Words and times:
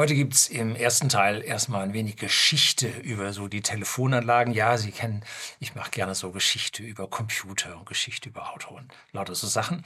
Heute 0.00 0.14
gibt 0.14 0.32
es 0.32 0.48
im 0.48 0.76
ersten 0.76 1.10
Teil 1.10 1.42
erstmal 1.42 1.82
ein 1.82 1.92
wenig 1.92 2.16
Geschichte 2.16 2.88
über 2.88 3.34
so 3.34 3.48
die 3.48 3.60
Telefonanlagen. 3.60 4.54
Ja, 4.54 4.78
Sie 4.78 4.92
kennen, 4.92 5.22
ich 5.58 5.74
mache 5.74 5.90
gerne 5.90 6.14
so 6.14 6.30
Geschichte 6.30 6.82
über 6.82 7.06
Computer 7.06 7.76
und 7.76 7.84
Geschichte 7.84 8.30
über 8.30 8.50
Auto 8.54 8.74
und 8.74 8.90
lauter 9.12 9.34
so 9.34 9.46
Sachen. 9.46 9.84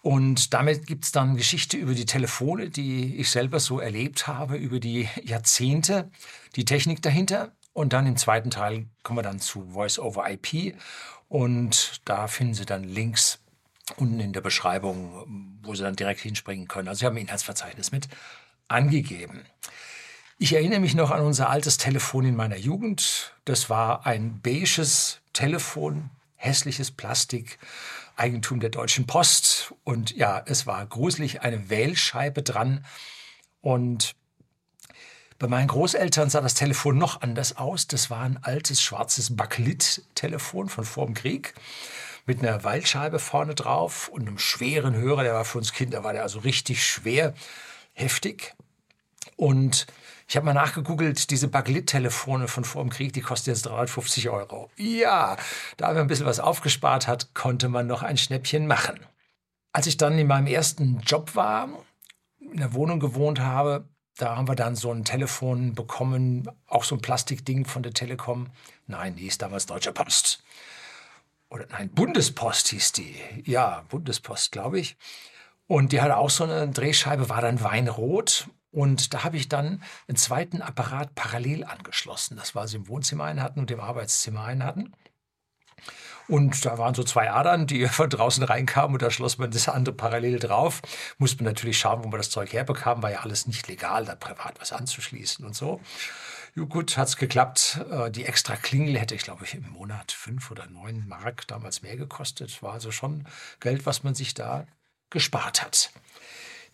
Und 0.00 0.54
damit 0.54 0.86
gibt 0.86 1.06
es 1.06 1.10
dann 1.10 1.36
Geschichte 1.36 1.76
über 1.76 1.94
die 1.94 2.06
Telefone, 2.06 2.70
die 2.70 3.16
ich 3.16 3.28
selber 3.28 3.58
so 3.58 3.80
erlebt 3.80 4.28
habe, 4.28 4.54
über 4.54 4.78
die 4.78 5.08
Jahrzehnte, 5.24 6.08
die 6.54 6.64
Technik 6.64 7.02
dahinter. 7.02 7.50
Und 7.72 7.94
dann 7.94 8.06
im 8.06 8.16
zweiten 8.16 8.52
Teil 8.52 8.86
kommen 9.02 9.18
wir 9.18 9.24
dann 9.24 9.40
zu 9.40 9.68
Voice 9.70 9.98
over 9.98 10.30
IP. 10.30 10.76
Und 11.28 12.00
da 12.04 12.28
finden 12.28 12.54
Sie 12.54 12.64
dann 12.64 12.84
Links 12.84 13.40
unten 13.96 14.20
in 14.20 14.32
der 14.32 14.40
Beschreibung, 14.40 15.58
wo 15.64 15.74
Sie 15.74 15.82
dann 15.82 15.96
direkt 15.96 16.20
hinspringen 16.20 16.68
können. 16.68 16.86
Also 16.86 17.00
ich 17.00 17.04
habe 17.06 17.16
ein 17.16 17.22
Inhaltsverzeichnis 17.22 17.90
mit 17.90 18.06
angegeben. 18.68 19.44
Ich 20.38 20.52
erinnere 20.52 20.80
mich 20.80 20.94
noch 20.94 21.10
an 21.10 21.22
unser 21.22 21.48
altes 21.48 21.78
Telefon 21.78 22.26
in 22.26 22.36
meiner 22.36 22.58
Jugend. 22.58 23.34
Das 23.46 23.70
war 23.70 24.04
ein 24.04 24.40
beiges 24.42 25.20
Telefon, 25.32 26.10
hässliches 26.34 26.90
Plastik, 26.90 27.58
Eigentum 28.16 28.60
der 28.60 28.70
Deutschen 28.70 29.06
Post. 29.06 29.72
Und 29.84 30.14
ja, 30.14 30.42
es 30.44 30.66
war 30.66 30.84
gruselig, 30.84 31.40
eine 31.40 31.70
Wählscheibe 31.70 32.42
dran. 32.42 32.84
Und 33.62 34.14
bei 35.38 35.48
meinen 35.48 35.68
Großeltern 35.68 36.28
sah 36.28 36.40
das 36.42 36.54
Telefon 36.54 36.98
noch 36.98 37.22
anders 37.22 37.56
aus. 37.56 37.86
Das 37.86 38.10
war 38.10 38.22
ein 38.22 38.38
altes 38.42 38.82
schwarzes 38.82 39.36
Bakelit-Telefon 39.36 40.68
von 40.68 40.84
vor 40.84 41.06
dem 41.06 41.14
Krieg 41.14 41.54
mit 42.26 42.40
einer 42.40 42.64
Waldscheibe 42.64 43.18
vorne 43.18 43.54
drauf 43.54 44.08
und 44.08 44.22
einem 44.22 44.38
schweren 44.38 44.94
Hörer. 44.94 45.22
Der 45.22 45.34
war 45.34 45.44
für 45.44 45.58
uns 45.58 45.72
Kinder, 45.72 46.04
war 46.04 46.12
der 46.12 46.22
also 46.22 46.40
richtig 46.40 46.84
schwer 46.84 47.32
heftig. 47.96 48.54
Und 49.36 49.86
ich 50.28 50.36
habe 50.36 50.46
mal 50.46 50.54
nachgegoogelt, 50.54 51.30
diese 51.30 51.48
Backlit-Telefone 51.48 52.48
von 52.48 52.64
vor 52.64 52.82
dem 52.82 52.90
Krieg, 52.90 53.12
die 53.12 53.20
kosten 53.20 53.50
jetzt 53.50 53.66
350 53.66 54.28
Euro. 54.28 54.70
Ja, 54.76 55.36
da 55.76 55.94
wir 55.94 56.00
ein 56.00 56.06
bisschen 56.06 56.26
was 56.26 56.40
aufgespart 56.40 57.06
hat, 57.06 57.34
konnte 57.34 57.68
man 57.68 57.86
noch 57.86 58.02
ein 58.02 58.16
Schnäppchen 58.16 58.66
machen. 58.66 58.98
Als 59.72 59.86
ich 59.86 59.96
dann 59.96 60.18
in 60.18 60.26
meinem 60.26 60.46
ersten 60.46 61.00
Job 61.00 61.34
war, 61.34 61.68
in 62.40 62.58
der 62.58 62.74
Wohnung 62.74 63.00
gewohnt 63.00 63.40
habe, 63.40 63.88
da 64.16 64.36
haben 64.36 64.48
wir 64.48 64.54
dann 64.54 64.76
so 64.76 64.90
ein 64.90 65.04
Telefon 65.04 65.74
bekommen, 65.74 66.48
auch 66.66 66.84
so 66.84 66.94
ein 66.94 67.02
Plastikding 67.02 67.66
von 67.66 67.82
der 67.82 67.92
Telekom. 67.92 68.48
Nein, 68.86 69.16
die 69.16 69.24
hieß 69.24 69.38
damals 69.38 69.66
Deutsche 69.66 69.92
Post. 69.92 70.42
Oder 71.50 71.66
nein, 71.70 71.90
Bundespost 71.90 72.68
hieß 72.68 72.92
die. 72.92 73.14
Ja, 73.44 73.84
Bundespost, 73.88 74.52
glaube 74.52 74.80
ich. 74.80 74.96
Und 75.66 75.92
die 75.92 76.00
hatte 76.00 76.16
auch 76.16 76.30
so 76.30 76.44
eine 76.44 76.68
Drehscheibe, 76.68 77.28
war 77.28 77.40
dann 77.40 77.62
weinrot. 77.62 78.48
Und 78.70 79.14
da 79.14 79.24
habe 79.24 79.36
ich 79.36 79.48
dann 79.48 79.82
einen 80.06 80.16
zweiten 80.16 80.62
Apparat 80.62 81.14
parallel 81.14 81.64
angeschlossen. 81.64 82.36
Das 82.36 82.54
war 82.54 82.68
sie 82.68 82.76
im 82.76 82.88
Wohnzimmer 82.88 83.24
einen 83.24 83.42
hatten 83.42 83.60
und 83.60 83.70
im 83.70 83.80
Arbeitszimmer 83.80 84.44
einen 84.44 84.64
hatten. 84.64 84.92
Und 86.28 86.64
da 86.64 86.76
waren 86.76 86.94
so 86.94 87.04
zwei 87.04 87.30
Adern, 87.30 87.66
die 87.66 87.86
von 87.88 88.10
draußen 88.10 88.42
reinkamen 88.42 88.94
und 88.94 89.02
da 89.02 89.10
schloss 89.10 89.38
man 89.38 89.50
das 89.50 89.68
andere 89.68 89.94
parallel 89.94 90.38
drauf. 90.38 90.82
Musste 91.18 91.42
man 91.42 91.52
natürlich 91.52 91.78
schauen, 91.78 92.04
wo 92.04 92.08
man 92.08 92.18
das 92.18 92.30
Zeug 92.30 92.52
herbekam, 92.52 93.02
war 93.02 93.10
ja 93.10 93.20
alles 93.20 93.46
nicht 93.46 93.68
legal, 93.68 94.04
da 94.04 94.14
privat 94.14 94.60
was 94.60 94.72
anzuschließen 94.72 95.44
und 95.44 95.54
so. 95.54 95.80
Ja, 96.54 96.64
gut, 96.64 96.96
hat 96.96 97.08
es 97.08 97.16
geklappt. 97.16 97.84
Äh, 97.90 98.10
die 98.10 98.24
extra 98.24 98.56
Klingel 98.56 98.98
hätte 98.98 99.14
ich, 99.14 99.22
glaube 99.22 99.44
ich, 99.44 99.54
im 99.54 99.68
Monat 99.70 100.10
fünf 100.10 100.50
oder 100.50 100.66
neun 100.66 101.06
Mark 101.06 101.46
damals 101.46 101.82
mehr 101.82 101.96
gekostet. 101.96 102.62
War 102.62 102.72
also 102.72 102.90
schon 102.90 103.26
Geld, 103.60 103.84
was 103.84 104.04
man 104.04 104.14
sich 104.14 104.32
da 104.32 104.66
gespart 105.10 105.62
hat. 105.62 105.90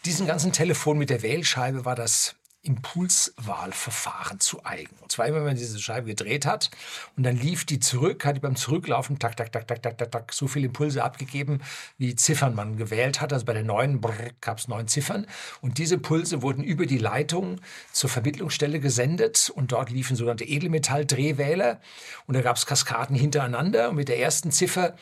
Diesen 0.05 0.27
ganzen 0.27 0.53
Telefon 0.53 0.99
mit 0.99 1.11
der 1.11 1.23
Wählscheibe 1.23 1.85
war 1.85 1.95
das 1.95 2.35
Impulswahlverfahren 2.65 4.39
zu 4.39 4.65
eigen. 4.65 4.97
Und 5.01 5.11
zwar 5.11 5.27
immer, 5.27 5.39
wenn 5.39 5.47
man 5.47 5.57
diese 5.57 5.81
Scheibe 5.81 6.07
gedreht 6.07 6.47
hat 6.47 6.71
und 7.17 7.25
dann 7.25 7.37
lief 7.37 7.65
die 7.65 7.81
zurück, 7.81 8.25
hat 8.25 8.37
die 8.37 8.41
beim 8.41 8.55
Zurücklaufen 8.55 9.19
tak, 9.19 9.37
tak, 9.37 9.51
tak, 9.51 9.67
tak, 9.67 9.83
tak, 9.83 9.99
tak, 9.99 10.13
tak, 10.13 10.33
so 10.33 10.47
viele 10.47 10.67
Impulse 10.67 11.03
abgegeben, 11.03 11.61
wie 11.99 12.15
Ziffern 12.15 12.55
man 12.55 12.77
gewählt 12.77 13.21
hat. 13.21 13.33
Also 13.33 13.47
bei 13.47 13.53
der 13.53 13.65
neuen 13.65 14.01
gab 14.41 14.59
es 14.59 14.69
neun 14.69 14.87
Ziffern. 14.87 15.27
Und 15.61 15.79
diese 15.79 15.99
Pulse 15.99 16.43
wurden 16.43 16.63
über 16.63 16.87
die 16.87 16.99
Leitung 16.99 17.61
zur 17.91 18.09
Vermittlungsstelle 18.11 18.79
gesendet 18.79 19.51
und 19.53 19.73
dort 19.73 19.91
liefen 19.91 20.15
sogenannte 20.15 20.45
Edelmetalldrehwähler. 20.45 21.81
Und 22.27 22.35
da 22.35 22.43
gab 22.43 22.57
es 22.57 22.67
Kaskaden 22.67 23.17
hintereinander. 23.17 23.89
Und 23.89 23.97
mit 23.97 24.09
der 24.09 24.21
ersten 24.21 24.53
Ziffer 24.53 24.95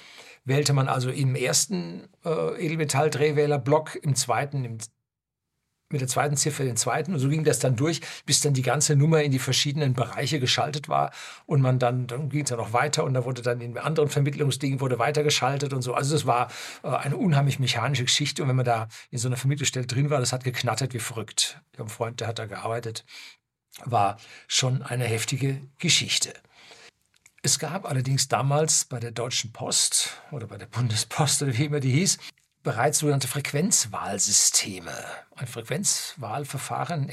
wählte 0.45 0.73
man 0.73 0.89
also 0.89 1.11
im 1.11 1.35
ersten 1.35 2.09
äh, 2.25 2.65
Edelmetalldrehwählerblock, 2.65 3.97
im 4.03 4.15
zweiten, 4.15 4.65
im, 4.65 4.79
mit 5.93 6.01
der 6.01 6.09
zweiten 6.09 6.37
Ziffer 6.37 6.65
den 6.65 6.77
zweiten. 6.77 7.13
Und 7.13 7.19
so 7.19 7.29
ging 7.29 7.45
das 7.45 7.59
dann 7.59 7.77
durch, 7.77 8.01
bis 8.25 8.41
dann 8.41 8.55
die 8.55 8.63
ganze 8.63 8.97
Nummer 8.97 9.23
in 9.23 9.33
die 9.33 9.39
verschiedenen 9.39 9.93
Bereiche 9.93 10.41
geschaltet 10.41 10.89
war. 10.89 11.13
Und 11.47 11.61
man 11.61 11.79
dann, 11.79 12.07
dann 12.07 12.29
ging 12.29 12.45
es 12.45 12.51
ja 12.51 12.57
noch 12.57 12.73
weiter 12.73 13.05
und 13.05 13.15
da 13.15 13.25
wurde 13.25 13.43
dann 13.43 13.61
in 13.61 13.77
anderen 13.77 14.09
Vermittlungsdingen 14.09 14.81
wurde 14.81 14.99
weitergeschaltet 14.99 15.73
und 15.73 15.83
so. 15.83 15.95
Also 15.95 16.15
es 16.15 16.27
war 16.27 16.51
äh, 16.83 16.89
eine 16.89 17.17
unheimlich 17.17 17.59
mechanische 17.59 18.05
Geschichte. 18.05 18.43
Und 18.43 18.49
wenn 18.49 18.57
man 18.57 18.65
da 18.65 18.89
in 19.11 19.19
so 19.19 19.29
einer 19.29 19.37
Vermittlungsstelle 19.37 19.87
drin 19.87 20.11
war, 20.11 20.21
das 20.21 20.33
hat 20.33 20.45
geknattert 20.45 20.95
wie 20.95 21.01
verrückt. 21.01 21.61
Ich 21.73 21.79
habe 21.79 21.85
einen 21.85 21.91
Freund, 21.91 22.21
der 22.21 22.29
hat 22.29 22.39
da 22.39 22.47
gearbeitet. 22.47 23.05
War 23.85 24.17
schon 24.49 24.83
eine 24.83 25.05
heftige 25.05 25.61
Geschichte. 25.79 26.33
Es 27.43 27.59
gab 27.59 27.87
allerdings 27.87 28.29
damals 28.29 28.85
bei 28.85 29.01
der 29.01 29.13
Deutschen 29.13 29.53
Post 29.53 30.11
oder 30.31 30.47
bei 30.47 30.59
der 30.59 30.67
Bundespost 30.67 31.43
oder 31.43 31.57
wie 31.57 31.65
immer 31.65 31.81
die 31.81 31.93
hieß, 31.93 32.19
bereits 32.63 32.99
sogenannte 32.99 33.29
Frequenzwahlsysteme. 33.29 34.93
Ein 35.37 35.47
Frequenzwahlverfahren, 35.47 37.07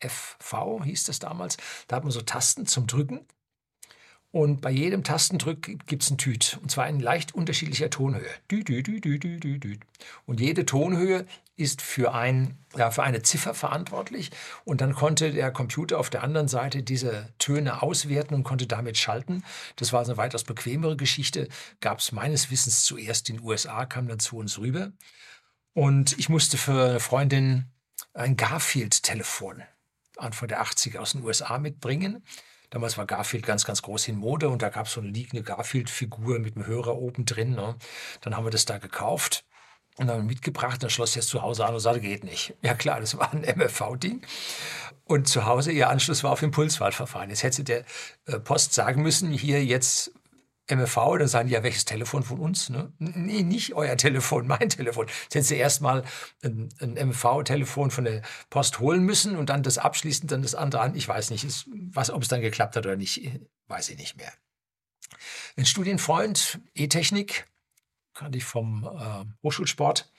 MFV 0.00 0.82
hieß 0.82 1.04
das 1.04 1.18
damals. 1.18 1.58
Da 1.88 1.96
hat 1.96 2.04
man 2.04 2.12
so 2.12 2.22
Tasten 2.22 2.64
zum 2.64 2.86
Drücken 2.86 3.26
und 4.36 4.60
bei 4.60 4.70
jedem 4.70 5.02
Tastendruck 5.02 5.62
gibt 5.86 6.02
es 6.02 6.10
ein 6.10 6.18
Tüt. 6.18 6.58
Und 6.60 6.70
zwar 6.70 6.88
in 6.88 7.00
leicht 7.00 7.34
unterschiedlicher 7.34 7.88
Tonhöhe. 7.88 8.28
Und 10.26 10.40
jede 10.40 10.66
Tonhöhe 10.66 11.26
ist 11.56 11.80
für, 11.80 12.14
ein, 12.14 12.58
ja, 12.76 12.90
für 12.90 13.02
eine 13.02 13.22
Ziffer 13.22 13.54
verantwortlich. 13.54 14.30
Und 14.64 14.80
dann 14.80 14.94
konnte 14.94 15.32
der 15.32 15.50
Computer 15.50 15.98
auf 15.98 16.10
der 16.10 16.22
anderen 16.22 16.48
Seite 16.48 16.82
diese 16.82 17.32
Töne 17.38 17.82
auswerten 17.82 18.34
und 18.34 18.44
konnte 18.44 18.66
damit 18.66 18.98
schalten. 18.98 19.42
Das 19.76 19.92
war 19.92 20.04
eine 20.04 20.16
weitaus 20.16 20.44
bequemere 20.44 20.96
Geschichte. 20.96 21.48
Gab 21.80 22.00
es 22.00 22.12
meines 22.12 22.50
Wissens 22.50 22.84
zuerst 22.84 23.30
in 23.30 23.38
den 23.38 23.44
USA, 23.44 23.86
kam 23.86 24.06
dann 24.06 24.18
zu 24.18 24.36
uns 24.36 24.58
rüber. 24.58 24.92
Und 25.72 26.18
ich 26.18 26.28
musste 26.28 26.58
für 26.58 26.90
eine 26.90 27.00
Freundin 27.00 27.66
ein 28.12 28.36
Garfield-Telefon 28.36 29.62
Anfang 30.18 30.48
der 30.48 30.62
80er 30.62 30.98
aus 30.98 31.12
den 31.12 31.22
USA 31.22 31.58
mitbringen. 31.58 32.24
Damals 32.70 32.98
war 32.98 33.06
Garfield 33.06 33.46
ganz, 33.46 33.64
ganz 33.64 33.82
groß 33.82 34.08
in 34.08 34.16
Mode 34.16 34.48
und 34.48 34.60
da 34.60 34.70
gab 34.70 34.86
es 34.86 34.92
so 34.92 35.00
eine 35.00 35.10
liegende 35.10 35.42
Garfield-Figur 35.42 36.38
mit 36.38 36.56
einem 36.56 36.66
Hörer 36.66 36.96
oben 36.96 37.24
drin. 37.24 37.52
Ne? 37.52 37.76
Dann 38.22 38.36
haben 38.36 38.44
wir 38.44 38.50
das 38.50 38.64
da 38.64 38.78
gekauft 38.78 39.45
und 39.98 40.06
dann 40.06 40.26
mitgebracht. 40.26 40.82
Dann 40.82 40.90
schloss 40.90 41.14
jetzt 41.14 41.28
zu 41.28 41.42
Hause 41.42 41.66
an 41.66 41.74
und 41.74 41.80
sagte, 41.80 42.00
geht 42.00 42.24
nicht. 42.24 42.54
Ja 42.62 42.74
klar, 42.74 43.00
das 43.00 43.16
war 43.18 43.32
ein 43.32 43.42
MFV-Ding. 43.56 44.22
Und 45.04 45.28
zu 45.28 45.46
Hause, 45.46 45.70
ihr 45.70 45.88
Anschluss 45.88 46.24
war 46.24 46.32
auf 46.32 46.42
Impulswahlverfahren. 46.42 47.30
Jetzt 47.30 47.44
hätte 47.44 47.62
der 47.62 47.84
äh, 48.26 48.40
Post 48.40 48.74
sagen 48.74 49.02
müssen, 49.02 49.30
hier 49.30 49.64
jetzt 49.64 50.12
MFV, 50.68 51.18
dann 51.18 51.28
sagen 51.28 51.48
die 51.48 51.54
ja, 51.54 51.62
welches 51.62 51.84
Telefon 51.84 52.24
von 52.24 52.40
uns? 52.40 52.70
Ne? 52.70 52.92
Nee, 52.98 53.42
nicht 53.42 53.74
euer 53.74 53.96
Telefon, 53.96 54.46
mein 54.46 54.68
Telefon. 54.68 55.06
Jetzt 55.06 55.34
hätten 55.34 55.44
sie 55.44 55.56
erstmal 55.56 56.02
ein, 56.42 56.68
ein 56.80 57.08
MFV-Telefon 57.08 57.90
von 57.90 58.04
der 58.04 58.22
Post 58.50 58.80
holen 58.80 59.02
müssen 59.04 59.36
und 59.36 59.48
dann 59.48 59.62
das 59.62 59.78
abschließend, 59.78 60.32
dann 60.32 60.42
das 60.42 60.56
andere 60.56 60.82
an. 60.82 60.96
Ich 60.96 61.06
weiß 61.06 61.30
nicht, 61.30 61.44
ist, 61.44 61.68
was, 61.92 62.10
ob 62.10 62.22
es 62.22 62.28
dann 62.28 62.40
geklappt 62.40 62.74
hat 62.74 62.84
oder 62.84 62.96
nicht, 62.96 63.30
weiß 63.68 63.90
ich 63.90 63.98
nicht 63.98 64.16
mehr. 64.16 64.32
Ein 65.56 65.66
Studienfreund, 65.66 66.58
E-Technik, 66.74 67.46
kannte 68.16 68.38
ich 68.38 68.44
vom 68.44 68.84
äh, 68.84 69.24
Hochschulsport. 69.42 70.10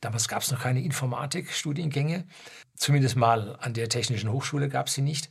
Damals 0.00 0.26
gab 0.26 0.42
es 0.42 0.50
noch 0.50 0.60
keine 0.60 0.82
Informatik-Studiengänge. 0.82 2.26
Zumindest 2.74 3.16
mal 3.16 3.56
an 3.60 3.74
der 3.74 3.88
Technischen 3.88 4.32
Hochschule 4.32 4.68
gab 4.68 4.88
es 4.88 4.94
sie 4.94 5.02
nicht. 5.02 5.30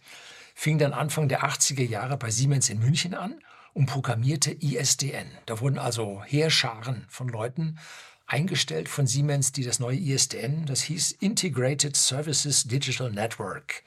Fing 0.56 0.77
dann 0.77 0.94
Anfang 0.94 1.27
der 1.27 1.44
80er 1.44 1.83
Jahre 1.83 2.18
bei 2.18 2.29
Siemens 2.29 2.69
in 2.69 2.79
München 2.79 3.13
an 3.13 3.39
und 3.73 3.88
programmierte 3.88 4.51
ISDN. 4.51 5.27
Da 5.45 5.59
wurden 5.59 5.79
also 5.79 6.23
Heerscharen 6.23 7.06
von 7.09 7.27
Leuten 7.27 7.79
eingestellt 8.27 8.88
von 8.88 9.07
Siemens, 9.07 9.51
die 9.51 9.63
das 9.63 9.79
neue 9.79 9.97
ISDN, 9.97 10.65
das 10.65 10.81
hieß 10.83 11.12
Integrated 11.13 11.95
Services 11.97 12.63
Digital 12.63 13.12
Network. 13.12 13.83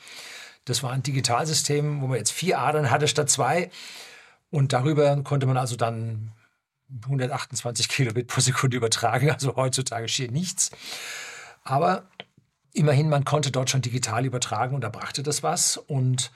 Das 0.66 0.82
war 0.82 0.92
ein 0.92 1.02
Digitalsystem, 1.02 2.00
wo 2.00 2.06
man 2.06 2.18
jetzt 2.18 2.32
vier 2.32 2.58
Adern 2.58 2.90
hatte 2.90 3.08
statt 3.08 3.30
zwei. 3.30 3.70
Und 4.50 4.72
darüber 4.72 5.22
konnte 5.22 5.46
man 5.46 5.56
also 5.56 5.76
dann 5.76 6.32
128 7.02 7.88
Kilobit 7.88 8.28
pro 8.28 8.40
Sekunde 8.40 8.76
übertragen. 8.76 9.30
Also 9.30 9.56
heutzutage 9.56 10.08
steht 10.08 10.30
nichts. 10.30 10.70
Aber 11.62 12.08
immerhin, 12.72 13.08
man 13.08 13.24
konnte 13.24 13.50
dort 13.50 13.70
schon 13.70 13.82
digital 13.82 14.24
übertragen 14.24 14.74
und 14.74 14.82
da 14.82 14.88
brachte 14.88 15.22
das 15.22 15.42
was. 15.42 15.76
Und 15.76 16.30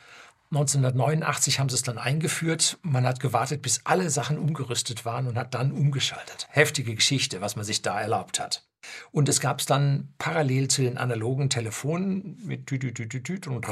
1989 0.50 1.60
haben 1.60 1.68
sie 1.68 1.74
es 1.74 1.82
dann 1.82 1.98
eingeführt. 1.98 2.78
Man 2.82 3.06
hat 3.06 3.20
gewartet, 3.20 3.60
bis 3.60 3.82
alle 3.84 4.08
Sachen 4.08 4.38
umgerüstet 4.38 5.04
waren 5.04 5.26
und 5.26 5.36
hat 5.36 5.54
dann 5.54 5.72
umgeschaltet. 5.72 6.48
Heftige 6.50 6.94
Geschichte, 6.94 7.40
was 7.42 7.56
man 7.56 7.66
sich 7.66 7.82
da 7.82 8.00
erlaubt 8.00 8.40
hat. 8.40 8.64
Und 9.10 9.28
es 9.28 9.40
gab 9.40 9.60
es 9.60 9.66
dann 9.66 10.14
parallel 10.16 10.68
zu 10.68 10.82
den 10.82 10.96
analogen 10.96 11.50
Telefonen 11.50 12.38
mit 12.42 12.66
Tüt, 12.66 12.80
Tüt, 12.80 13.10
Tüt, 13.10 13.24
Tüt 13.24 13.46
und 13.46 13.66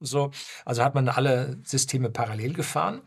so. 0.00 0.32
Also 0.66 0.84
hat 0.84 0.94
man 0.94 1.08
alle 1.08 1.58
Systeme 1.64 2.10
parallel 2.10 2.52
gefahren. 2.52 3.00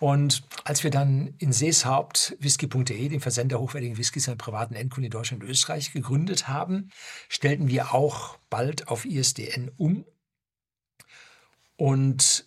Und 0.00 0.44
als 0.64 0.82
wir 0.82 0.90
dann 0.90 1.34
in 1.38 1.52
Seeshaupt 1.52 2.34
whisky.de, 2.40 3.08
den 3.08 3.20
Versender 3.20 3.60
hochwertigen 3.60 3.98
Whiskys 3.98 4.30
an 4.30 4.38
privaten 4.38 4.74
Endkunden 4.74 5.04
in 5.04 5.10
Deutschland 5.10 5.42
und 5.42 5.50
Österreich, 5.50 5.92
gegründet 5.92 6.48
haben, 6.48 6.90
stellten 7.28 7.68
wir 7.68 7.92
auch 7.92 8.38
bald 8.48 8.88
auf 8.88 9.04
ISDN 9.04 9.70
um 9.76 10.06
und 11.76 12.46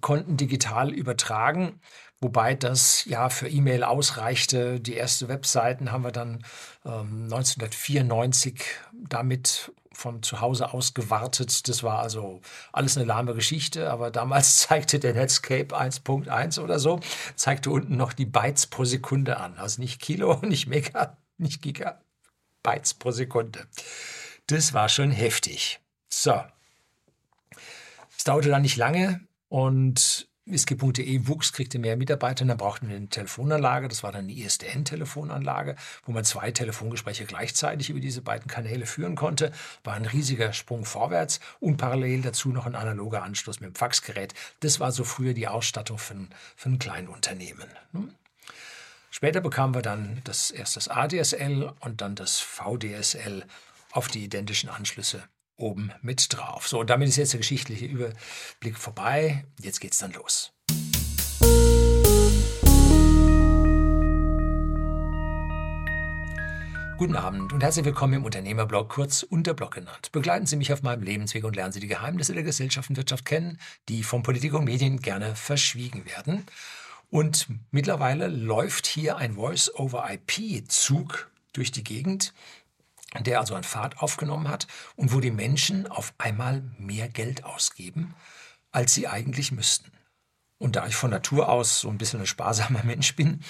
konnten 0.00 0.36
digital 0.36 0.92
übertragen, 0.92 1.80
wobei 2.20 2.54
das 2.54 3.04
ja 3.04 3.28
für 3.28 3.48
E-Mail 3.48 3.84
ausreichte. 3.84 4.80
Die 4.80 4.94
erste 4.94 5.28
Webseiten 5.28 5.92
haben 5.92 6.02
wir 6.02 6.12
dann 6.12 6.44
ähm, 6.84 7.24
1994 7.24 8.60
damit 8.92 9.72
von 9.98 10.22
zu 10.22 10.40
Hause 10.40 10.72
aus 10.72 10.94
gewartet. 10.94 11.68
Das 11.68 11.82
war 11.82 11.98
also 11.98 12.40
alles 12.72 12.96
eine 12.96 13.06
lahme 13.06 13.34
Geschichte, 13.34 13.90
aber 13.90 14.10
damals 14.10 14.56
zeigte 14.68 15.00
der 15.00 15.12
Netscape 15.12 15.76
1.1 15.76 16.60
oder 16.60 16.78
so, 16.78 17.00
zeigte 17.34 17.70
unten 17.70 17.96
noch 17.96 18.12
die 18.12 18.24
Bytes 18.24 18.68
pro 18.68 18.84
Sekunde 18.84 19.38
an. 19.38 19.58
Also 19.58 19.80
nicht 19.80 20.00
Kilo, 20.00 20.40
nicht 20.42 20.68
Mega, 20.68 21.18
nicht 21.36 21.62
Giga, 21.62 22.00
Bytes 22.62 22.94
pro 22.94 23.10
Sekunde. 23.10 23.66
Das 24.46 24.72
war 24.72 24.88
schon 24.88 25.10
heftig. 25.10 25.80
So. 26.08 26.40
Es 28.16 28.24
dauerte 28.24 28.48
dann 28.50 28.62
nicht 28.62 28.76
lange 28.76 29.20
und 29.48 30.28
whisky.de 30.50 31.26
wuchs, 31.28 31.52
kriegte 31.52 31.78
mehr 31.78 31.96
Mitarbeiter 31.96 32.44
dann 32.44 32.56
brauchten 32.56 32.88
wir 32.88 32.96
eine 32.96 33.08
Telefonanlage. 33.08 33.88
Das 33.88 34.02
war 34.02 34.12
dann 34.12 34.24
eine 34.24 34.32
ISDN-Telefonanlage, 34.32 35.76
wo 36.04 36.12
man 36.12 36.24
zwei 36.24 36.50
Telefongespräche 36.50 37.24
gleichzeitig 37.24 37.90
über 37.90 38.00
diese 38.00 38.22
beiden 38.22 38.48
Kanäle 38.48 38.86
führen 38.86 39.16
konnte. 39.16 39.52
War 39.84 39.94
ein 39.94 40.06
riesiger 40.06 40.52
Sprung 40.52 40.84
vorwärts 40.84 41.40
und 41.60 41.76
parallel 41.76 42.22
dazu 42.22 42.50
noch 42.50 42.66
ein 42.66 42.74
analoger 42.74 43.22
Anschluss 43.22 43.60
mit 43.60 43.70
dem 43.70 43.74
Faxgerät. 43.74 44.34
Das 44.60 44.80
war 44.80 44.92
so 44.92 45.04
früher 45.04 45.34
die 45.34 45.48
Ausstattung 45.48 45.98
für 45.98 46.14
ein, 46.14 46.28
für 46.56 46.70
ein 46.70 46.78
Kleinunternehmen. 46.78 47.68
Hm? 47.92 48.12
Später 49.10 49.40
bekamen 49.40 49.74
wir 49.74 49.82
dann 49.82 50.20
das 50.24 50.50
erst 50.50 50.76
das 50.76 50.88
ADSL 50.88 51.72
und 51.80 52.00
dann 52.00 52.14
das 52.14 52.40
VDSL 52.40 53.44
auf 53.92 54.08
die 54.08 54.22
identischen 54.22 54.68
Anschlüsse 54.68 55.22
oben 55.58 55.92
mit 56.00 56.32
drauf. 56.34 56.66
So, 56.66 56.80
und 56.80 56.88
damit 56.88 57.08
ist 57.08 57.16
jetzt 57.16 57.34
der 57.34 57.40
geschichtliche 57.40 57.84
Überblick 57.84 58.78
vorbei. 58.78 59.44
Jetzt 59.60 59.80
geht's 59.80 59.98
dann 59.98 60.12
los. 60.12 60.52
Guten 66.96 67.14
Abend 67.14 67.52
und 67.52 67.62
herzlich 67.62 67.84
willkommen 67.84 68.14
im 68.14 68.24
Unternehmerblog, 68.24 68.88
kurz 68.88 69.22
Unterblog 69.22 69.72
genannt. 69.72 70.10
Begleiten 70.10 70.46
Sie 70.46 70.56
mich 70.56 70.72
auf 70.72 70.82
meinem 70.82 71.04
Lebensweg 71.04 71.44
und 71.44 71.54
lernen 71.54 71.72
Sie 71.72 71.78
die 71.78 71.86
Geheimnisse 71.86 72.34
der 72.34 72.42
Gesellschaft 72.42 72.90
und 72.90 72.96
Wirtschaft 72.96 73.24
kennen, 73.24 73.60
die 73.88 74.02
von 74.02 74.24
Politik 74.24 74.52
und 74.54 74.64
Medien 74.64 75.00
gerne 75.00 75.36
verschwiegen 75.36 76.06
werden. 76.06 76.44
Und 77.08 77.46
mittlerweile 77.70 78.26
läuft 78.26 78.88
hier 78.88 79.16
ein 79.16 79.34
Voice-over-IP-Zug 79.34 81.30
durch 81.52 81.70
die 81.70 81.84
Gegend, 81.84 82.34
der 83.18 83.40
also 83.40 83.54
an 83.54 83.64
Fahrt 83.64 83.98
aufgenommen 83.98 84.48
hat 84.48 84.66
und 84.96 85.12
wo 85.12 85.20
die 85.20 85.30
Menschen 85.30 85.86
auf 85.86 86.12
einmal 86.18 86.62
mehr 86.78 87.08
Geld 87.08 87.44
ausgeben, 87.44 88.14
als 88.70 88.94
sie 88.94 89.08
eigentlich 89.08 89.52
müssten. 89.52 89.92
Und 90.58 90.76
da 90.76 90.86
ich 90.86 90.96
von 90.96 91.10
Natur 91.10 91.48
aus 91.48 91.80
so 91.80 91.88
ein 91.88 91.98
bisschen 91.98 92.20
ein 92.20 92.26
sparsamer 92.26 92.82
Mensch 92.84 93.16
bin, 93.16 93.42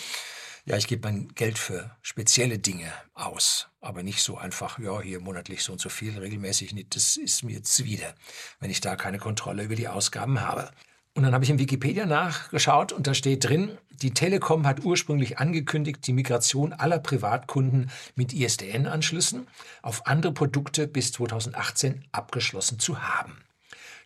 ja, 0.65 0.77
ich 0.77 0.87
gebe 0.87 1.09
mein 1.09 1.29
Geld 1.29 1.59
für 1.59 1.97
spezielle 2.03 2.59
Dinge 2.59 2.93
aus, 3.15 3.69
aber 3.81 4.03
nicht 4.03 4.23
so 4.23 4.37
einfach, 4.37 4.79
ja, 4.79 5.01
hier 5.01 5.19
monatlich 5.19 5.65
so 5.65 5.73
und 5.73 5.81
so 5.81 5.89
viel, 5.89 6.19
regelmäßig 6.19 6.75
nicht. 6.75 6.95
Das 6.95 7.17
ist 7.17 7.43
mir 7.43 7.63
zuwider, 7.63 8.15
wenn 8.61 8.71
ich 8.71 8.83
da 8.83 8.95
keine 8.95 9.19
Kontrolle 9.19 9.63
über 9.63 9.77
die 9.77 9.89
Ausgaben 9.89 10.43
habe. 10.43 10.71
Und 11.19 11.25
dann 11.25 11.35
habe 11.35 11.43
ich 11.43 11.51
in 11.51 11.59
Wikipedia 11.59 12.07
nachgeschaut 12.07 12.93
und 12.93 13.09
da 13.09 13.13
steht 13.13 13.43
drin, 13.43 13.77
die 13.91 14.15
Telekom 14.15 14.65
hat 14.69 14.85
ursprünglich 14.85 15.41
angekündigt, 15.41 16.07
die 16.07 16.13
Migration 16.13 16.73
aller 16.73 17.01
Privatkunden 17.01 17.91
mit 18.15 18.33
ISDN-Anschlüssen 18.33 19.49
auf 19.83 20.07
andere 20.07 20.33
Produkte 20.33 20.87
bis 20.87 21.11
2018 21.11 22.05
abgeschlossen 22.13 22.79
zu 22.79 23.03
haben. 23.03 23.43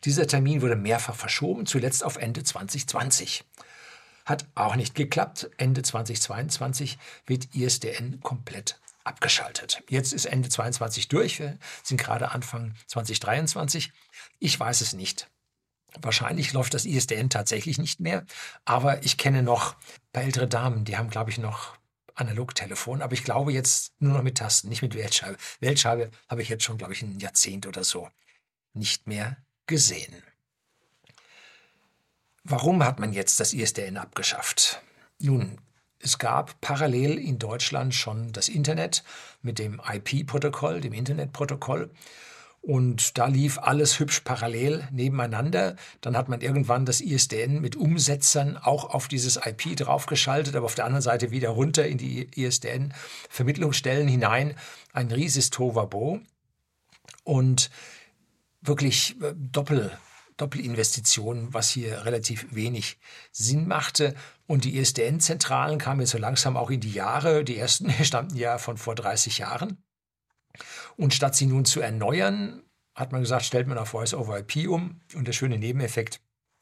Dieser 0.04 0.26
Termin 0.26 0.62
wurde 0.62 0.74
mehrfach 0.74 1.14
verschoben, 1.14 1.66
zuletzt 1.66 2.02
auf 2.02 2.16
Ende 2.16 2.44
2020. 2.44 3.44
Hat 4.24 4.46
auch 4.54 4.74
nicht 4.74 4.94
geklappt. 4.94 5.50
Ende 5.58 5.82
2022 5.82 6.96
wird 7.26 7.54
ISDN 7.54 8.20
komplett 8.22 8.80
abgeschaltet. 9.04 9.82
Jetzt 9.90 10.14
ist 10.14 10.24
Ende 10.24 10.48
2022 10.48 11.08
durch. 11.08 11.40
Wir 11.40 11.58
sind 11.82 12.00
gerade 12.00 12.30
Anfang 12.30 12.74
2023. 12.86 13.92
Ich 14.38 14.58
weiß 14.58 14.80
es 14.80 14.94
nicht. 14.94 15.28
Wahrscheinlich 16.00 16.52
läuft 16.52 16.74
das 16.74 16.84
ISDN 16.84 17.28
tatsächlich 17.28 17.78
nicht 17.78 18.00
mehr, 18.00 18.24
aber 18.64 19.04
ich 19.04 19.18
kenne 19.18 19.42
noch 19.42 19.76
bei 20.12 20.22
ältere 20.22 20.48
Damen, 20.48 20.84
die 20.84 20.96
haben, 20.96 21.10
glaube 21.10 21.30
ich, 21.30 21.38
noch 21.38 21.76
Analogtelefon, 22.14 23.02
aber 23.02 23.12
ich 23.12 23.24
glaube 23.24 23.52
jetzt 23.52 23.92
nur 23.98 24.14
noch 24.14 24.22
mit 24.22 24.38
Tasten, 24.38 24.68
nicht 24.68 24.82
mit 24.82 24.94
Weltscheibe. 24.94 25.36
Weltscheibe 25.60 26.10
habe 26.28 26.42
ich 26.42 26.48
jetzt 26.48 26.64
schon, 26.64 26.78
glaube 26.78 26.92
ich, 26.92 27.02
ein 27.02 27.18
Jahrzehnt 27.18 27.66
oder 27.66 27.84
so 27.84 28.08
nicht 28.74 29.06
mehr 29.06 29.36
gesehen. 29.66 30.22
Warum 32.44 32.82
hat 32.82 32.98
man 32.98 33.12
jetzt 33.12 33.38
das 33.38 33.52
ISDN 33.52 33.96
abgeschafft? 33.96 34.82
Nun, 35.18 35.58
es 36.00 36.18
gab 36.18 36.60
parallel 36.60 37.18
in 37.18 37.38
Deutschland 37.38 37.94
schon 37.94 38.32
das 38.32 38.48
Internet 38.48 39.04
mit 39.42 39.58
dem 39.58 39.80
IP-Protokoll, 39.80 40.80
dem 40.80 40.92
Internetprotokoll. 40.92 41.90
Und 42.62 43.18
da 43.18 43.26
lief 43.26 43.58
alles 43.58 43.98
hübsch 43.98 44.20
parallel 44.20 44.86
nebeneinander. 44.92 45.74
Dann 46.00 46.16
hat 46.16 46.28
man 46.28 46.40
irgendwann 46.40 46.86
das 46.86 47.00
ISDN 47.00 47.60
mit 47.60 47.74
Umsetzern 47.74 48.56
auch 48.56 48.94
auf 48.94 49.08
dieses 49.08 49.36
IP 49.36 49.76
draufgeschaltet, 49.76 50.54
aber 50.54 50.66
auf 50.66 50.76
der 50.76 50.84
anderen 50.84 51.02
Seite 51.02 51.32
wieder 51.32 51.50
runter 51.50 51.84
in 51.84 51.98
die 51.98 52.28
ISDN-Vermittlungsstellen 52.40 54.06
hinein. 54.06 54.54
Ein 54.92 55.10
rieses 55.10 55.50
Tovabo. 55.50 56.20
Und 57.24 57.70
wirklich 58.60 59.20
äh, 59.20 59.34
Doppel, 59.36 59.90
Doppelinvestitionen, 60.36 61.52
was 61.52 61.68
hier 61.68 62.04
relativ 62.04 62.46
wenig 62.54 62.98
Sinn 63.32 63.66
machte. 63.66 64.14
Und 64.46 64.62
die 64.62 64.76
ISDN-Zentralen 64.76 65.78
kamen 65.78 66.00
jetzt 66.00 66.10
so 66.10 66.18
langsam 66.18 66.56
auch 66.56 66.70
in 66.70 66.80
die 66.80 66.92
Jahre. 66.92 67.42
Die 67.42 67.58
ersten 67.58 67.90
stammten 68.04 68.36
ja 68.36 68.58
von 68.58 68.76
vor 68.76 68.94
30 68.94 69.38
Jahren. 69.38 69.82
Und 70.96 71.14
statt 71.14 71.34
sie 71.34 71.46
nun 71.46 71.64
zu 71.64 71.80
erneuern, 71.80 72.62
hat 72.94 73.12
man 73.12 73.22
gesagt, 73.22 73.44
stellt 73.44 73.66
man 73.66 73.78
auf 73.78 73.88
Voice 73.88 74.14
over 74.14 74.38
IP 74.38 74.68
um. 74.68 75.00
Und 75.14 75.26
der 75.26 75.32
schöne 75.32 75.58
Nebeneffekt, 75.58 76.20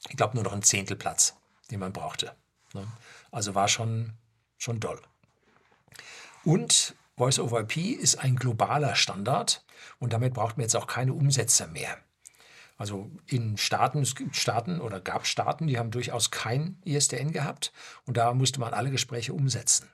ich 0.08 0.16
glaube, 0.16 0.34
nur 0.34 0.44
noch 0.44 0.52
ein 0.52 0.62
Zehntelplatz, 0.62 1.36
den 1.70 1.80
man 1.80 1.92
brauchte. 1.92 2.34
Ne? 2.72 2.86
Also 3.30 3.54
war 3.54 3.68
schon, 3.68 4.12
schon 4.58 4.80
doll. 4.80 5.00
Und 6.44 6.94
Voice 7.16 7.38
over 7.38 7.60
IP 7.60 7.76
ist 7.76 8.16
ein 8.16 8.36
globaler 8.36 8.94
Standard 8.94 9.64
und 9.98 10.12
damit 10.12 10.34
braucht 10.34 10.56
man 10.56 10.62
jetzt 10.62 10.76
auch 10.76 10.86
keine 10.86 11.12
Umsetzer 11.12 11.66
mehr. 11.66 11.98
Also 12.78 13.10
in 13.26 13.58
Staaten, 13.58 14.00
es 14.00 14.14
gibt 14.14 14.36
Staaten 14.36 14.80
oder 14.80 15.02
gab 15.02 15.26
Staaten, 15.26 15.66
die 15.66 15.78
haben 15.78 15.90
durchaus 15.90 16.30
kein 16.30 16.80
ISDN 16.84 17.30
gehabt 17.30 17.72
und 18.06 18.16
da 18.16 18.32
musste 18.32 18.58
man 18.58 18.72
alle 18.72 18.90
Gespräche 18.90 19.34
umsetzen. 19.34 19.86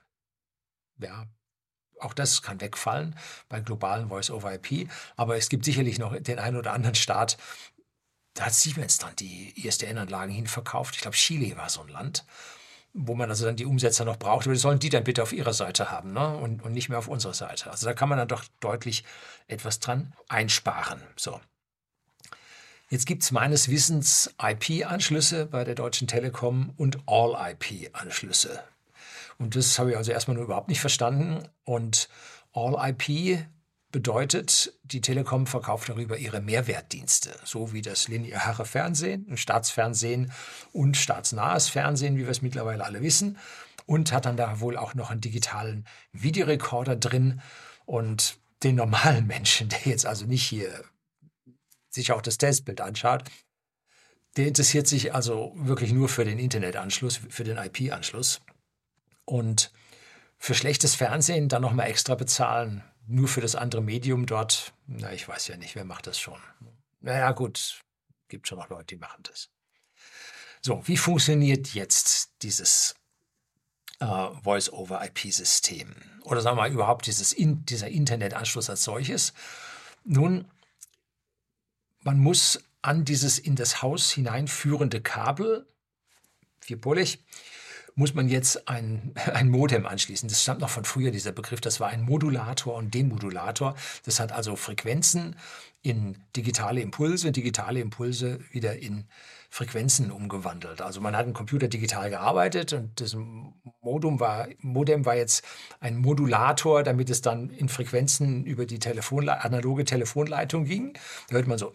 Ja, 0.99 1.25
auch 1.99 2.13
das 2.13 2.41
kann 2.41 2.61
wegfallen 2.61 3.15
bei 3.49 3.59
globalen 3.59 4.09
Voice-over-IP. 4.09 4.89
Aber 5.15 5.37
es 5.37 5.49
gibt 5.49 5.65
sicherlich 5.65 5.99
noch 5.99 6.17
den 6.19 6.39
einen 6.39 6.57
oder 6.57 6.73
anderen 6.73 6.95
Staat, 6.95 7.37
da 8.33 8.45
hat 8.45 8.53
Siemens 8.53 8.99
dann 8.99 9.15
die 9.15 9.53
ISDN-Anlagen 9.65 10.31
hinverkauft. 10.31 10.95
Ich 10.95 11.01
glaube, 11.01 11.17
Chile 11.17 11.57
war 11.57 11.69
so 11.69 11.81
ein 11.81 11.87
Land, 11.87 12.23
wo 12.93 13.15
man 13.15 13.29
also 13.29 13.45
dann 13.45 13.55
die 13.55 13.65
Umsetzer 13.65 14.05
noch 14.05 14.17
braucht. 14.17 14.45
Aber 14.45 14.53
die 14.53 14.59
sollen 14.59 14.79
die 14.79 14.89
dann 14.89 15.03
bitte 15.03 15.23
auf 15.23 15.33
ihrer 15.33 15.53
Seite 15.53 15.89
haben 15.89 16.13
ne? 16.13 16.37
und, 16.37 16.61
und 16.61 16.73
nicht 16.73 16.89
mehr 16.89 16.99
auf 16.99 17.07
unserer 17.07 17.33
Seite. 17.33 17.71
Also 17.71 17.87
da 17.87 17.93
kann 17.93 18.09
man 18.09 18.19
dann 18.19 18.27
doch 18.27 18.43
deutlich 18.59 19.03
etwas 19.47 19.79
dran 19.79 20.13
einsparen. 20.29 21.01
So. 21.15 21.41
Jetzt 22.89 23.07
gibt 23.07 23.23
es 23.23 23.31
meines 23.31 23.69
Wissens 23.69 24.33
IP-Anschlüsse 24.39 25.47
bei 25.47 25.63
der 25.63 25.75
Deutschen 25.75 26.07
Telekom 26.07 26.73
und 26.77 26.99
All-IP-Anschlüsse 27.07 28.63
und 29.37 29.55
das 29.55 29.77
habe 29.77 29.91
ich 29.91 29.97
also 29.97 30.11
erstmal 30.11 30.35
nur 30.35 30.45
überhaupt 30.45 30.69
nicht 30.69 30.81
verstanden. 30.81 31.47
Und 31.63 32.09
All 32.53 32.75
IP 32.89 33.45
bedeutet, 33.91 34.73
die 34.83 35.01
Telekom 35.01 35.47
verkauft 35.47 35.89
darüber 35.89 36.17
ihre 36.17 36.41
Mehrwertdienste, 36.41 37.35
so 37.43 37.71
wie 37.71 37.81
das 37.81 38.07
lineare 38.07 38.65
Fernsehen, 38.65 39.37
Staatsfernsehen 39.37 40.31
und 40.73 40.97
staatsnahes 40.97 41.69
Fernsehen, 41.69 42.17
wie 42.17 42.23
wir 42.23 42.29
es 42.29 42.41
mittlerweile 42.41 42.83
alle 42.83 43.01
wissen. 43.01 43.37
Und 43.85 44.11
hat 44.11 44.25
dann 44.25 44.35
da 44.35 44.59
wohl 44.59 44.75
auch 44.75 44.95
noch 44.95 45.11
einen 45.11 45.21
digitalen 45.21 45.85
Videorekorder 46.11 46.97
drin. 46.97 47.41
Und 47.85 48.37
den 48.63 48.75
normalen 48.75 49.27
Menschen, 49.27 49.69
der 49.69 49.79
jetzt 49.85 50.05
also 50.05 50.25
nicht 50.25 50.43
hier 50.43 50.83
sich 51.89 52.11
auch 52.11 52.21
das 52.21 52.37
Testbild 52.37 52.81
anschaut, 52.81 53.23
der 54.35 54.47
interessiert 54.47 54.87
sich 54.87 55.15
also 55.15 55.53
wirklich 55.55 55.93
nur 55.93 56.09
für 56.09 56.25
den 56.25 56.37
Internetanschluss, 56.37 57.21
für 57.29 57.43
den 57.43 57.57
IP-Anschluss. 57.57 58.41
Und 59.27 59.71
für 60.37 60.55
schlechtes 60.55 60.95
Fernsehen 60.95 61.49
dann 61.49 61.61
nochmal 61.61 61.89
extra 61.89 62.15
bezahlen, 62.15 62.81
nur 63.07 63.27
für 63.27 63.41
das 63.41 63.55
andere 63.55 63.81
Medium 63.81 64.25
dort, 64.25 64.73
na, 64.87 65.11
ich 65.11 65.27
weiß 65.27 65.47
ja 65.49 65.57
nicht, 65.57 65.75
wer 65.75 65.83
macht 65.83 66.07
das 66.07 66.17
schon. 66.17 66.39
Naja, 67.01 67.33
gut, 67.33 67.81
gibt 68.29 68.47
schon 68.47 68.57
noch 68.57 68.69
Leute, 68.69 68.85
die 68.85 68.95
machen 68.95 69.23
das. 69.23 69.49
So, 70.61 70.81
wie 70.87 70.95
funktioniert 70.95 71.73
jetzt 71.73 72.31
dieses 72.41 72.95
äh, 73.99 74.29
Voice-over-IP-System? 74.43 75.93
Oder 76.23 76.39
sagen 76.39 76.55
wir 76.55 76.61
mal 76.61 76.71
überhaupt 76.71 77.05
dieses 77.07 77.33
in, 77.33 77.65
dieser 77.65 77.89
Internetanschluss 77.89 78.69
als 78.69 78.83
solches? 78.83 79.33
Nun, 80.05 80.49
man 81.99 82.17
muss 82.17 82.63
an 82.81 83.03
dieses 83.03 83.39
in 83.39 83.57
das 83.57 83.81
Haus 83.81 84.09
hineinführende 84.09 85.01
Kabel, 85.01 85.67
vierpolig, 86.61 87.23
muss 87.97 88.13
man 88.13 88.29
jetzt 88.29 88.69
ein, 88.69 89.11
ein 89.33 89.49
Modem 89.49 89.85
anschließen. 89.85 90.29
Das 90.29 90.41
stammt 90.41 90.61
noch 90.61 90.69
von 90.69 90.85
früher, 90.85 91.11
dieser 91.11 91.33
Begriff. 91.33 91.59
Das 91.59 91.79
war 91.81 91.89
ein 91.89 92.03
Modulator 92.03 92.75
und 92.75 92.93
Demodulator. 92.93 93.75
Das 94.05 94.19
hat 94.21 94.31
also 94.31 94.55
Frequenzen 94.55 95.35
in 95.81 96.17
digitale 96.35 96.81
Impulse, 96.81 97.31
digitale 97.31 97.79
Impulse 97.79 98.39
wieder 98.51 98.77
in 98.77 99.07
Frequenzen 99.49 100.11
umgewandelt. 100.11 100.81
Also 100.81 101.01
man 101.01 101.15
hat 101.15 101.25
einen 101.25 101.33
Computer 101.33 101.67
digital 101.67 102.09
gearbeitet 102.09 102.73
und 102.73 102.99
das 102.99 103.15
Modem 103.81 104.19
war, 104.19 104.47
Modem 104.59 105.05
war 105.05 105.15
jetzt 105.15 105.43
ein 105.79 105.97
Modulator, 105.97 106.83
damit 106.83 107.09
es 107.09 107.21
dann 107.21 107.49
in 107.49 107.69
Frequenzen 107.69 108.45
über 108.45 108.65
die 108.65 108.79
Telefonle 108.79 109.43
analoge 109.43 109.85
Telefonleitung 109.85 110.65
ging. 110.65 110.93
Da 111.29 111.35
hört 111.35 111.47
man 111.47 111.57
so, 111.57 111.73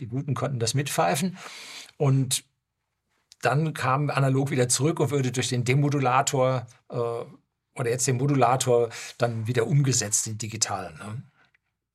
die 0.00 0.06
Guten 0.06 0.34
konnten 0.34 0.60
das 0.60 0.74
mitpfeifen. 0.74 1.36
Und 1.96 2.44
dann 3.42 3.74
kam 3.74 4.10
analog 4.10 4.50
wieder 4.50 4.68
zurück 4.68 5.00
und 5.00 5.10
würde 5.10 5.32
durch 5.32 5.48
den 5.48 5.64
Demodulator 5.64 6.66
äh, 6.88 6.96
oder 6.96 7.90
jetzt 7.90 8.06
den 8.06 8.16
Modulator 8.16 8.88
dann 9.18 9.46
wieder 9.46 9.66
umgesetzt 9.66 10.26
in 10.26 10.38
digital. 10.38 10.94
Ne? 10.94 11.22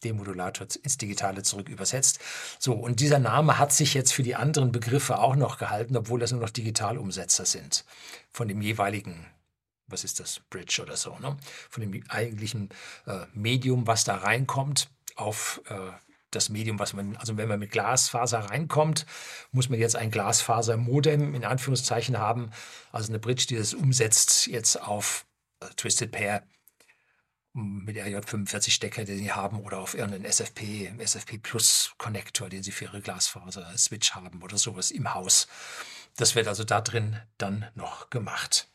Demodulator 0.03 0.67
ins 0.83 0.97
Digitale 0.97 1.43
zurück 1.43 1.69
übersetzt. 1.69 2.19
So, 2.59 2.73
und 2.73 2.99
dieser 2.99 3.19
Name 3.19 3.57
hat 3.59 3.71
sich 3.71 3.93
jetzt 3.93 4.13
für 4.13 4.23
die 4.23 4.35
anderen 4.35 4.71
Begriffe 4.71 5.19
auch 5.19 5.35
noch 5.35 5.57
gehalten, 5.57 5.95
obwohl 5.95 6.19
das 6.19 6.31
nur 6.31 6.41
noch 6.41 6.49
Digitalumsetzer 6.49 7.45
sind 7.45 7.85
von 8.31 8.47
dem 8.47 8.61
jeweiligen, 8.61 9.27
was 9.87 10.03
ist 10.03 10.19
das, 10.19 10.41
Bridge 10.49 10.81
oder 10.81 10.97
so, 10.97 11.17
ne? 11.19 11.37
von 11.69 11.81
dem 11.81 12.03
eigentlichen 12.09 12.69
äh, 13.05 13.25
Medium, 13.33 13.87
was 13.87 14.03
da 14.03 14.15
reinkommt, 14.15 14.89
auf 15.15 15.61
äh, 15.69 15.91
das 16.31 16.49
Medium, 16.49 16.79
was 16.79 16.93
man, 16.93 17.15
also 17.17 17.37
wenn 17.37 17.47
man 17.47 17.59
mit 17.59 17.71
Glasfaser 17.71 18.39
reinkommt, 18.39 19.05
muss 19.51 19.69
man 19.69 19.79
jetzt 19.79 19.95
ein 19.95 20.11
Glasfaser-Modem 20.11 21.35
in 21.35 21.45
Anführungszeichen 21.45 22.17
haben, 22.17 22.51
also 22.91 23.11
eine 23.11 23.19
Bridge, 23.19 23.45
die 23.47 23.55
das 23.57 23.73
umsetzt 23.73 24.47
jetzt 24.47 24.81
auf 24.81 25.25
äh, 25.59 25.67
Twisted 25.75 26.11
Pair 26.11 26.43
mit 27.53 27.97
RJ45-Stecker, 27.97 29.03
den 29.03 29.17
sie 29.17 29.31
haben, 29.31 29.59
oder 29.59 29.79
auf 29.79 29.93
irgendeinen 29.93 30.25
SFP, 30.25 30.93
SFP 30.97 31.37
Plus 31.37 31.93
Connector, 31.97 32.47
den 32.47 32.63
sie 32.63 32.71
für 32.71 32.85
ihre 32.85 33.01
Glasfaser-Switch 33.01 34.11
haben 34.11 34.41
oder 34.41 34.57
sowas 34.57 34.89
im 34.89 35.13
Haus. 35.13 35.47
Das 36.15 36.35
wird 36.35 36.47
also 36.47 36.63
da 36.63 36.81
drin 36.81 37.19
dann 37.37 37.67
noch 37.75 38.09
gemacht. 38.09 38.69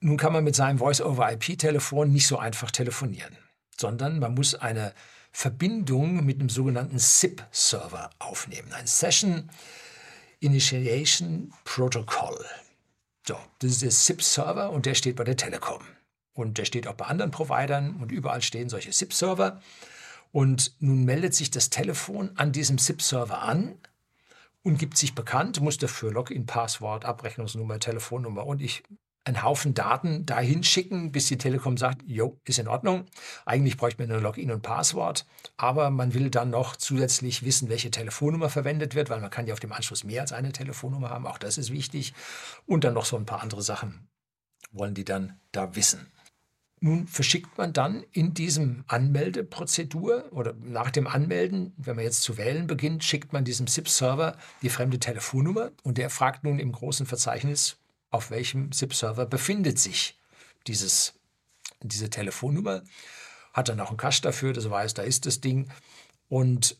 Nun 0.00 0.16
kann 0.16 0.32
man 0.32 0.42
mit 0.42 0.56
seinem 0.56 0.78
Voice-over-IP-Telefon 0.78 2.10
nicht 2.10 2.26
so 2.26 2.38
einfach 2.38 2.70
telefonieren, 2.70 3.36
sondern 3.78 4.18
man 4.18 4.34
muss 4.34 4.54
eine 4.54 4.94
Verbindung 5.32 6.24
mit 6.24 6.40
einem 6.40 6.50
sogenannten 6.50 6.98
SIP-Server 6.98 8.10
aufnehmen, 8.18 8.72
ein 8.72 8.86
Session 8.86 9.50
Initiation 10.40 11.52
Protocol. 11.64 12.44
So, 13.26 13.36
das 13.60 13.72
ist 13.72 13.82
der 13.82 13.90
SIP-Server 13.90 14.70
und 14.70 14.86
der 14.86 14.94
steht 14.94 15.16
bei 15.16 15.24
der 15.24 15.36
Telekom. 15.36 15.82
Und 16.34 16.58
der 16.58 16.64
steht 16.64 16.86
auch 16.86 16.94
bei 16.94 17.06
anderen 17.06 17.30
Providern 17.30 17.96
und 17.96 18.10
überall 18.10 18.42
stehen 18.42 18.68
solche 18.68 18.92
SIP-Server. 18.92 19.60
Und 20.32 20.74
nun 20.80 21.04
meldet 21.04 21.34
sich 21.34 21.50
das 21.50 21.70
Telefon 21.70 22.32
an 22.36 22.52
diesem 22.52 22.78
SIP-Server 22.78 23.42
an 23.42 23.78
und 24.62 24.78
gibt 24.78 24.96
sich 24.96 25.14
bekannt, 25.14 25.60
muss 25.60 25.78
dafür 25.78 26.12
Login, 26.12 26.46
Passwort, 26.46 27.04
Abrechnungsnummer, 27.04 27.78
Telefonnummer 27.78 28.46
und 28.46 28.62
ich 28.62 28.82
einen 29.24 29.42
Haufen 29.42 29.74
Daten 29.74 30.26
dahin 30.26 30.64
schicken, 30.64 31.12
bis 31.12 31.26
die 31.28 31.38
Telekom 31.38 31.76
sagt, 31.76 32.02
jo, 32.06 32.40
ist 32.44 32.58
in 32.58 32.68
Ordnung. 32.68 33.06
Eigentlich 33.46 33.76
bräuchte 33.76 34.02
man 34.02 34.10
nur 34.10 34.20
Login 34.20 34.50
und 34.50 34.62
Passwort, 34.62 35.26
aber 35.56 35.90
man 35.90 36.14
will 36.14 36.30
dann 36.30 36.50
noch 36.50 36.76
zusätzlich 36.76 37.44
wissen, 37.44 37.68
welche 37.68 37.90
Telefonnummer 37.90 38.48
verwendet 38.48 38.94
wird, 38.94 39.10
weil 39.10 39.20
man 39.20 39.30
kann 39.30 39.46
ja 39.46 39.52
auf 39.52 39.60
dem 39.60 39.72
Anschluss 39.72 40.04
mehr 40.04 40.22
als 40.22 40.32
eine 40.32 40.52
Telefonnummer 40.52 41.10
haben, 41.10 41.26
auch 41.26 41.38
das 41.38 41.58
ist 41.58 41.72
wichtig. 41.72 42.14
Und 42.66 42.84
dann 42.84 42.94
noch 42.94 43.04
so 43.04 43.16
ein 43.16 43.26
paar 43.26 43.42
andere 43.42 43.62
Sachen 43.62 44.08
wollen 44.72 44.94
die 44.94 45.04
dann 45.04 45.38
da 45.52 45.76
wissen. 45.76 46.06
Nun 46.80 47.06
verschickt 47.06 47.58
man 47.58 47.72
dann 47.72 48.04
in 48.10 48.34
diesem 48.34 48.82
Anmeldeprozedur 48.88 50.32
oder 50.32 50.54
nach 50.64 50.90
dem 50.90 51.06
Anmelden, 51.06 51.72
wenn 51.76 51.94
man 51.94 52.04
jetzt 52.04 52.22
zu 52.22 52.38
wählen 52.38 52.66
beginnt, 52.66 53.04
schickt 53.04 53.32
man 53.32 53.44
diesem 53.44 53.68
SIP-Server 53.68 54.36
die 54.62 54.68
fremde 54.68 54.98
Telefonnummer 54.98 55.70
und 55.84 55.96
der 55.96 56.10
fragt 56.10 56.42
nun 56.42 56.58
im 56.58 56.72
großen 56.72 57.06
Verzeichnis, 57.06 57.76
auf 58.12 58.30
welchem 58.30 58.70
SIP-Server 58.70 59.26
befindet 59.26 59.78
sich 59.78 60.18
dieses, 60.66 61.14
diese 61.80 62.10
Telefonnummer. 62.10 62.82
Hat 63.52 63.68
dann 63.68 63.80
auch 63.80 63.88
einen 63.88 63.96
Cache 63.96 64.22
dafür, 64.22 64.52
das 64.52 64.70
weiß, 64.70 64.94
da 64.94 65.02
ist 65.02 65.26
das 65.26 65.40
Ding. 65.40 65.68
Und 66.28 66.76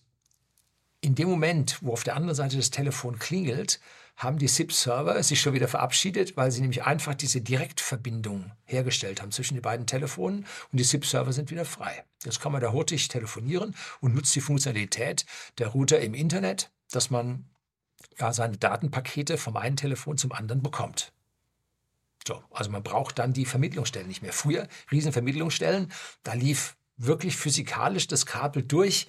in 1.01 1.15
dem 1.15 1.29
Moment, 1.29 1.79
wo 1.81 1.93
auf 1.93 2.05
der 2.05 2.15
anderen 2.15 2.37
Seite 2.37 2.57
das 2.57 2.71
Telefon 2.71 3.19
klingelt, 3.19 3.81
haben 4.17 4.39
die 4.39 4.47
SIP-Server 4.47 5.21
sich 5.23 5.41
schon 5.41 5.55
wieder 5.55 5.69
verabschiedet, 5.69 6.37
weil 6.37 6.51
sie 6.53 6.61
nämlich 6.61 6.85
einfach 6.85 7.15
diese 7.15 7.41
Direktverbindung 7.41 8.53
hergestellt 8.65 9.21
haben 9.21 9.33
zwischen 9.33 9.55
den 9.55 9.62
beiden 9.62 9.87
Telefonen 9.87 10.47
und 10.71 10.79
die 10.79 10.85
SIP-Server 10.85 11.33
sind 11.33 11.51
wieder 11.51 11.65
frei. 11.65 12.05
Jetzt 12.25 12.41
kann 12.41 12.53
man 12.53 12.61
da 12.61 12.73
hurtig 12.73 13.09
telefonieren 13.09 13.75
und 14.01 14.15
nutzt 14.15 14.35
die 14.37 14.41
Funktionalität 14.41 15.27
der 15.59 15.69
Router 15.69 16.01
im 16.01 16.15
Internet, 16.15 16.71
dass 16.91 17.11
man 17.11 17.47
ja, 18.19 18.33
seine 18.33 18.59
Datenpakete 18.59 19.39
vom 19.39 19.57
einen 19.57 19.77
Telefon 19.77 20.19
zum 20.19 20.33
anderen 20.33 20.62
bekommt. 20.62 21.12
So, 22.26 22.43
also 22.50 22.71
man 22.71 22.83
braucht 22.83 23.19
dann 23.19 23.33
die 23.33 23.47
Vermittlungsstellen 23.47 24.09
nicht 24.09 24.23
mehr. 24.23 24.33
Früher 24.33 24.69
Riesenvermittlungsstellen, 24.91 25.93
da 26.23 26.35
lief 26.35 26.76
wirklich 26.97 27.37
physikalisch 27.37 28.07
das 28.07 28.26
Kabel 28.26 28.62
durch 28.62 29.09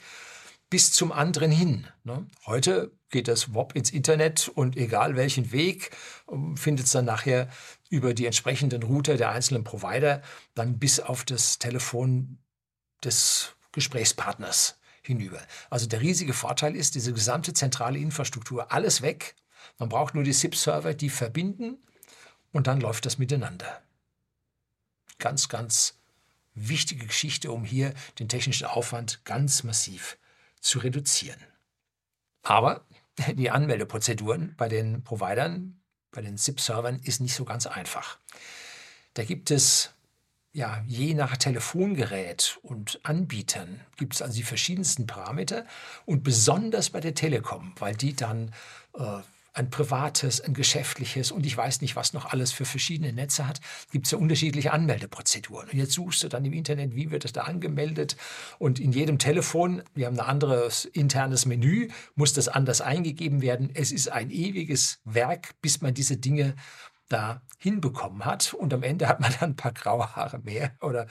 bis 0.70 0.92
zum 0.92 1.12
anderen 1.12 1.52
hin. 1.52 1.88
Ne? 2.04 2.26
Heute 2.48 2.92
geht 3.12 3.28
das 3.28 3.54
WOP 3.54 3.76
ins 3.76 3.92
Internet 3.92 4.48
und 4.48 4.76
egal 4.76 5.16
welchen 5.16 5.52
Weg, 5.52 5.92
ähm, 6.32 6.58
findet 6.58 6.88
es 6.88 6.94
dann 6.94 7.06
nachher 7.06 7.48
über 7.90 8.16
die 8.16 8.26
entsprechenden 8.26 8.82
Router 8.82 9.16
der 9.16 9.30
einzelnen 9.30 9.64
Provider 9.64 10.24
dann 10.56 10.80
bis 10.80 11.00
auf 11.00 11.26
das 11.26 11.60
Telefon 11.60 12.40
des 13.04 13.54
Gesprächspartners 13.72 14.80
hinüber. 15.04 15.40
Also 15.70 15.86
der 15.86 16.02
riesige 16.02 16.34
Vorteil 16.34 16.76
ist, 16.76 16.96
diese 16.96 17.14
gesamte 17.14 17.54
zentrale 17.54 18.00
Infrastruktur, 18.00 18.72
alles 18.72 19.04
weg. 19.04 19.36
Man 19.78 19.90
braucht 19.90 20.16
nur 20.16 20.24
die 20.24 20.34
SIP-Server, 20.34 20.96
die 20.96 21.10
verbinden 21.10 21.78
und 22.54 22.68
dann 22.68 22.80
läuft 22.80 23.06
das 23.06 23.18
miteinander. 23.18 23.82
Ganz, 25.20 25.50
ganz 25.50 26.00
wichtige 26.54 27.08
Geschichte, 27.08 27.52
um 27.52 27.66
hier 27.66 27.94
den 28.20 28.30
technischen 28.30 28.68
Aufwand 28.68 29.26
ganz 29.26 29.64
massiv 29.64 30.18
zu 30.62 30.80
reduzieren. 30.80 31.44
Aber 32.44 32.86
die 33.34 33.52
Anmeldeprozeduren 33.52 34.56
bei 34.56 34.70
den 34.70 35.04
Providern, 35.04 35.82
bei 36.12 36.22
den 36.22 36.38
SIP-Servern 36.38 37.00
ist 37.00 37.20
nicht 37.20 37.36
so 37.36 37.44
ganz 37.44 37.66
einfach. 37.66 38.20
Da 39.16 39.24
gibt 39.24 39.52
es 39.52 39.94
ja, 40.56 40.84
je 40.88 41.16
nach 41.16 41.36
Telefongerät 41.36 42.60
und 42.62 43.00
Anbietern 43.02 43.82
gibt 43.98 44.14
es 44.14 44.22
also 44.22 44.36
die 44.36 44.44
verschiedensten 44.44 45.08
Parameter 45.08 45.66
und 46.06 46.24
besonders 46.24 46.92
bei 46.92 47.00
der 47.00 47.16
Telekom, 47.16 47.74
weil 47.80 47.96
die 47.96 48.16
dann 48.16 48.54
äh, 48.94 49.22
ein 49.54 49.70
privates, 49.70 50.42
ein 50.42 50.54
geschäftliches 50.54 51.32
und 51.32 51.46
ich 51.46 51.56
weiß 51.56 51.82
nicht, 51.82 51.96
was 51.96 52.14
noch 52.14 52.26
alles 52.26 52.52
für 52.52 52.66
verschiedene 52.66 53.14
Netze 53.14 53.48
hat, 53.48 53.62
gibt 53.92 54.08
es 54.08 54.12
ja 54.12 54.18
unterschiedliche 54.18 54.74
Anmeldeprozeduren. 54.74 55.70
Und 55.70 55.78
jetzt 55.78 55.94
suchst 55.94 56.24
du 56.24 56.28
dann 56.28 56.44
im 56.46 56.54
Internet, 56.54 56.96
wie 56.96 57.12
wird 57.12 57.24
das 57.24 57.34
da 57.34 57.44
angemeldet 57.44 58.18
und 58.58 58.80
in 58.80 58.92
jedem 58.92 59.20
Telefon, 59.20 59.84
wir 59.94 60.08
haben 60.08 60.20
ein 60.20 60.26
anderes 60.26 60.86
internes 60.86 61.46
Menü, 61.46 61.90
muss 62.16 62.34
das 62.34 62.48
anders 62.48 62.82
eingegeben 62.82 63.42
werden. 63.42 63.70
Es 63.74 63.92
ist 63.92 64.12
ein 64.12 64.32
ewiges 64.32 65.00
Werk, 65.06 65.56
bis 65.62 65.82
man 65.82 65.94
diese 65.94 66.18
Dinge 66.18 66.56
da 67.10 67.42
hinbekommen 67.58 68.26
hat. 68.26 68.54
Und 68.54 68.74
am 68.74 68.84
Ende 68.84 69.08
hat 69.08 69.20
man 69.20 69.34
dann 69.40 69.52
ein 69.52 69.56
paar 69.56 69.74
graue 69.74 70.16
Haare 70.16 70.40
mehr 70.40 70.76
oder 70.82 71.08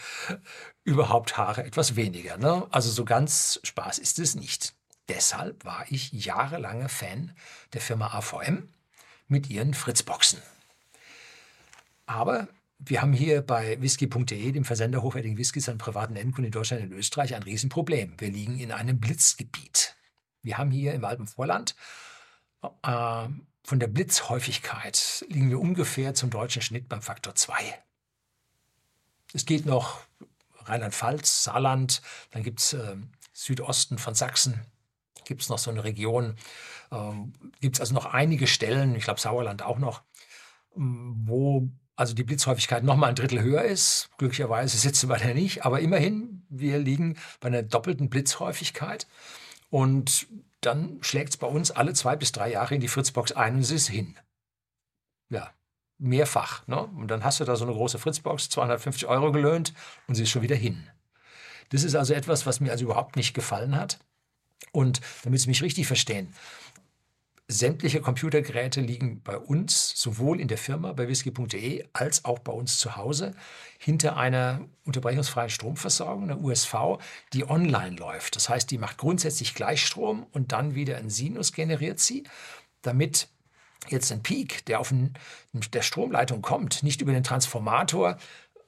überhaupt 0.85 1.37
Haare 1.37 1.65
etwas 1.65 1.97
weniger. 1.97 2.37
Ne? 2.37 2.67
Also 2.71 2.91
so 2.91 3.05
ganz 3.05 3.61
Spaß 3.63 3.99
ist 3.99 4.19
es 4.19 4.35
nicht. 4.35 4.75
Deshalb 5.13 5.65
war 5.67 5.85
ich 5.91 6.11
jahrelange 6.13 6.89
Fan 6.89 7.33
der 7.75 7.83
Firma 7.83 8.15
AVM 8.15 8.69
mit 9.29 9.51
ihren 9.51 9.75
Fritzboxen. 9.75 10.41
Aber 12.07 12.49
wir 12.79 13.03
haben 13.03 13.13
hier 13.13 13.43
bei 13.43 13.79
whisky.de, 13.81 14.53
dem 14.53 14.65
Versender 14.65 15.03
hochwertigen 15.03 15.37
Whiskys 15.37 15.69
an 15.69 15.77
privaten 15.77 16.17
Endkunden 16.17 16.47
in 16.47 16.53
Deutschland 16.53 16.85
und 16.85 16.93
Österreich, 16.93 17.35
ein 17.35 17.43
Riesenproblem. 17.43 18.15
Wir 18.19 18.31
liegen 18.31 18.59
in 18.59 18.73
einem 18.73 19.01
Blitzgebiet. 19.01 19.95
Wir 20.43 20.57
haben 20.57 20.71
hier 20.71 20.95
im 20.95 21.05
Alpenvorland 21.05 21.77
äh, 22.63 23.29
von 23.65 23.81
der 23.81 23.87
Blitzhäufigkeit 23.87 25.25
liegen 25.29 25.51
wir 25.51 25.61
ungefähr 25.61 26.15
zum 26.15 26.31
deutschen 26.31 26.63
Schnitt 26.63 26.89
beim 26.89 27.03
Faktor 27.03 27.35
2. 27.35 27.55
Es 29.35 29.45
geht 29.47 29.67
noch 29.67 30.01
Rheinland-Pfalz, 30.65 31.45
Saarland, 31.45 32.03
dann 32.31 32.43
gibt 32.43 32.61
es 32.61 32.73
äh, 32.73 32.97
Südosten 33.33 33.99
von 33.99 34.15
Sachsen, 34.15 34.61
gibt 35.25 35.43
es 35.43 35.49
noch 35.49 35.59
so 35.59 35.71
eine 35.71 35.85
Region, 35.85 36.37
ähm, 36.91 37.33
gibt 37.61 37.77
es 37.77 37.81
also 37.81 37.95
noch 37.95 38.07
einige 38.07 38.47
Stellen, 38.47 38.95
ich 38.95 39.05
glaube 39.05 39.21
Sauerland 39.21 39.63
auch 39.63 39.79
noch, 39.79 40.03
wo 40.75 41.69
also 41.97 42.15
die 42.15 42.25
Blitzhäufigkeit 42.25 42.85
noch 42.85 42.97
mal 42.97 43.09
ein 43.09 43.15
Drittel 43.15 43.43
höher 43.43 43.63
ist. 43.63 44.09
Glücklicherweise 44.19 44.77
sitzen 44.77 45.09
wir 45.09 45.19
da 45.19 45.35
nicht, 45.35 45.65
aber 45.65 45.81
immerhin, 45.81 46.45
wir 46.49 46.79
liegen 46.79 47.19
bei 47.41 47.49
einer 47.49 47.63
doppelten 47.63 48.09
Blitzhäufigkeit. 48.09 49.07
Und 49.71 50.27
dann 50.61 50.99
schlägt 51.03 51.31
es 51.31 51.37
bei 51.37 51.47
uns 51.47 51.71
alle 51.71 51.93
zwei 51.93 52.17
bis 52.17 52.33
drei 52.33 52.51
Jahre 52.51 52.75
in 52.75 52.81
die 52.81 52.89
Fritzbox 52.89 53.33
ein 53.33 53.57
und 53.57 53.61
es 53.61 53.71
ist 53.71 53.89
hin. 53.89 54.17
Ja, 55.29 55.51
mehrfach. 55.99 56.67
Ne? 56.67 56.83
Und 56.83 57.09
dann 57.09 57.25
hast 57.25 57.41
du 57.41 57.45
da 57.45 57.57
so 57.57 57.65
eine 57.65 57.73
große 57.73 57.99
Fritzbox, 57.99 58.49
250 58.51 59.07
Euro 59.07 59.33
gelöhnt 59.33 59.73
und 60.09 60.15
sie 60.15 60.25
ist 60.25 60.31
schon 60.31 60.43
wieder 60.43 60.57
hin. 60.57 60.89
Das 61.71 61.85
ist 61.85 61.95
also 61.95 62.15
etwas, 62.15 62.47
was 62.47 62.61
mir 62.61 62.71
also 62.71 62.85
überhaupt 62.85 63.17
nicht 63.17 63.33
gefallen 63.35 63.77
hat. 63.77 63.99
Und 64.71 65.01
damit 65.25 65.41
Sie 65.41 65.49
mich 65.49 65.63
richtig 65.63 65.87
verstehen, 65.87 66.33
Sämtliche 67.53 68.01
Computergeräte 68.01 68.81
liegen 68.81 69.21
bei 69.23 69.37
uns, 69.37 69.93
sowohl 69.97 70.41
in 70.41 70.49
der 70.49 70.57
Firma 70.57 70.93
bei 70.93 71.07
whisky.de 71.07 71.85
als 71.93 72.25
auch 72.25 72.39
bei 72.39 72.53
uns 72.53 72.79
zu 72.79 72.97
Hause, 72.97 73.35
hinter 73.79 74.17
einer 74.17 74.63
unterbrechungsfreien 74.87 75.51
Stromversorgung, 75.51 76.25
einer 76.25 76.41
USV, 76.41 76.99
die 77.35 77.49
online 77.49 77.97
läuft. 77.97 78.37
Das 78.37 78.49
heißt, 78.49 78.71
die 78.71 78.79
macht 78.79 78.97
grundsätzlich 78.97 79.55
Gleichstrom 79.55 80.27
und 80.33 80.53
dann 80.53 80.75
wieder 80.75 80.97
einen 80.97 81.11
Sinus 81.11 81.53
generiert 81.53 82.01
sie, 82.01 82.25
damit 82.81 83.29
jetzt 83.89 84.13
ein 84.13 84.23
Peak, 84.23 84.65
der 84.65 84.81
auf 84.81 84.95
der 85.53 85.83
Stromleitung 85.83 86.41
kommt, 86.41 86.83
nicht 86.83 87.03
über 87.03 87.13
den 87.13 87.25
Transformator 87.25 88.17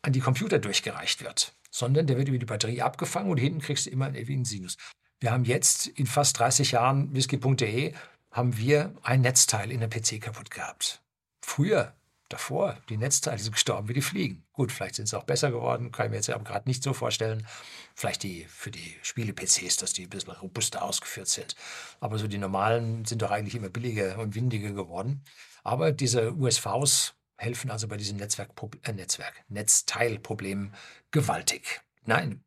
an 0.03 0.13
die 0.13 0.21
Computer 0.21 0.59
durchgereicht 0.59 1.25
wird, 1.25 1.55
sondern 1.71 2.07
der 2.07 2.19
wird 2.19 2.29
über 2.29 2.39
die 2.39 2.45
Batterie 2.45 2.83
abgefangen 2.83 3.31
und 3.31 3.39
hinten 3.39 3.61
kriegst 3.61 3.87
du 3.87 3.91
immer 3.91 4.07
einen 4.07 4.17
ewigen 4.17 4.45
Sinus. 4.45 4.77
Wir 5.25 5.33
haben 5.33 5.47
jetzt 5.47 5.87
in 5.87 6.07
fast 6.07 6.38
30 6.38 6.73
Jahren 6.73 7.14
whisky.de 7.14 7.95
haben 8.31 8.59
wir 8.59 8.93
ein 9.02 9.23
Netzteil 9.23 9.73
in 9.73 9.81
der 9.81 9.88
PC 9.88 10.21
kaputt 10.21 10.50
gehabt. 10.50 11.00
Früher, 11.40 11.95
davor, 12.28 12.76
die 12.90 12.99
Netzteile 12.99 13.38
sind 13.38 13.52
gestorben 13.52 13.88
wie 13.88 13.95
die 13.95 14.02
Fliegen. 14.02 14.45
Gut, 14.52 14.71
vielleicht 14.71 14.97
sind 14.97 15.09
sie 15.09 15.16
auch 15.16 15.25
besser 15.25 15.50
geworden, 15.50 15.93
kann 15.93 16.04
ich 16.04 16.11
mir 16.11 16.16
jetzt 16.16 16.28
aber 16.28 16.45
gerade 16.45 16.69
nicht 16.69 16.83
so 16.83 16.93
vorstellen. 16.93 17.47
Vielleicht 17.95 18.23
die 18.23 18.45
für 18.50 18.71
die 18.71 18.99
Spiele-PCs, 19.00 19.78
dass 19.78 19.95
die 19.95 20.02
ein 20.02 20.11
bisschen 20.11 20.35
robuster 20.35 20.83
ausgeführt 20.83 21.28
sind. 21.28 21.57
Aber 22.00 22.19
so 22.19 22.28
die 22.28 22.37
normalen 22.37 23.07
sind 23.07 23.23
doch 23.23 23.31
eigentlich 23.31 23.54
immer 23.54 23.71
billiger 23.71 24.19
und 24.19 24.35
windiger 24.35 24.73
geworden. 24.73 25.25
Aber 25.62 25.93
diese 25.93 26.35
USVs 26.35 27.14
helfen 27.38 27.71
also 27.71 27.88
bei 27.88 27.97
diesem 27.97 28.19
Netzwerk, 28.19 28.50
äh, 28.83 28.93
Netzwerk, 28.93 29.43
Netzteilproblem 29.49 30.75
gewaltig. 31.12 31.81
Nein, 32.04 32.44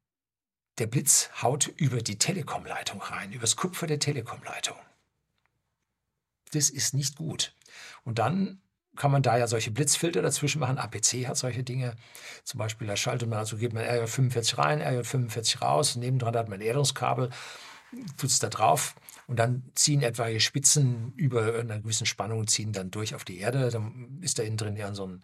der 0.79 0.87
Blitz 0.87 1.29
haut 1.41 1.67
über 1.67 2.01
die 2.01 2.17
Telekomleitung 2.17 3.01
rein, 3.01 3.31
übers 3.31 3.55
Kupfer 3.55 3.87
der 3.87 3.99
Telekomleitung 3.99 4.77
das 6.51 6.69
ist 6.69 6.93
nicht 6.93 7.15
gut. 7.15 7.53
Und 8.03 8.19
dann 8.19 8.61
kann 8.95 9.11
man 9.11 9.21
da 9.21 9.37
ja 9.37 9.47
solche 9.47 9.71
Blitzfilter 9.71 10.21
dazwischen 10.21 10.59
machen. 10.59 10.79
APC 10.79 11.27
hat 11.27 11.37
solche 11.37 11.63
Dinge. 11.63 11.95
Zum 12.43 12.57
Beispiel, 12.57 12.87
da 12.87 12.95
schaltet 12.95 13.29
man, 13.29 13.37
also 13.37 13.57
geht 13.57 13.73
man 13.73 13.83
RJ45 13.83 14.57
rein, 14.57 14.81
RJ45 14.81 15.59
raus. 15.59 15.95
Nebendran 15.95 16.35
hat 16.35 16.49
man 16.49 16.59
ein 16.59 16.65
Erdungskabel, 16.65 17.29
tut 18.17 18.29
es 18.29 18.39
da 18.39 18.49
drauf 18.49 18.95
und 19.27 19.37
dann 19.37 19.63
ziehen 19.75 20.01
etwaige 20.01 20.39
Spitzen 20.39 21.13
über 21.15 21.59
einer 21.59 21.79
gewissen 21.79 22.05
Spannung, 22.05 22.47
ziehen 22.47 22.71
dann 22.71 22.91
durch 22.91 23.13
auf 23.13 23.25
die 23.25 23.39
Erde. 23.39 23.69
Dann 23.69 24.19
ist 24.21 24.39
da 24.39 24.43
innen 24.43 24.55
drin 24.55 24.77
ja 24.77 24.93
so 24.93 25.05
ein, 25.05 25.23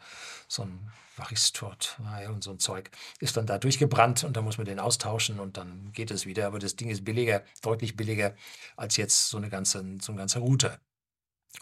so 0.49 0.63
ein 0.63 0.91
Varistort 1.15 1.99
und 2.27 2.43
so 2.43 2.51
ein 2.51 2.59
Zeug. 2.59 2.91
Ist 3.19 3.37
dann 3.37 3.45
da 3.45 3.57
durchgebrannt 3.57 4.25
und 4.25 4.35
dann 4.35 4.43
muss 4.43 4.57
man 4.57 4.65
den 4.65 4.79
austauschen 4.79 5.39
und 5.39 5.55
dann 5.55 5.91
geht 5.93 6.11
es 6.11 6.25
wieder. 6.25 6.47
Aber 6.47 6.59
das 6.59 6.75
Ding 6.75 6.89
ist 6.89 7.05
billiger, 7.05 7.43
deutlich 7.61 7.95
billiger 7.95 8.35
als 8.75 8.97
jetzt 8.97 9.29
so 9.29 9.37
eine 9.37 9.49
ganze, 9.49 9.81
so 10.01 10.11
ein 10.11 10.17
ganzer 10.17 10.41
Router. 10.41 10.79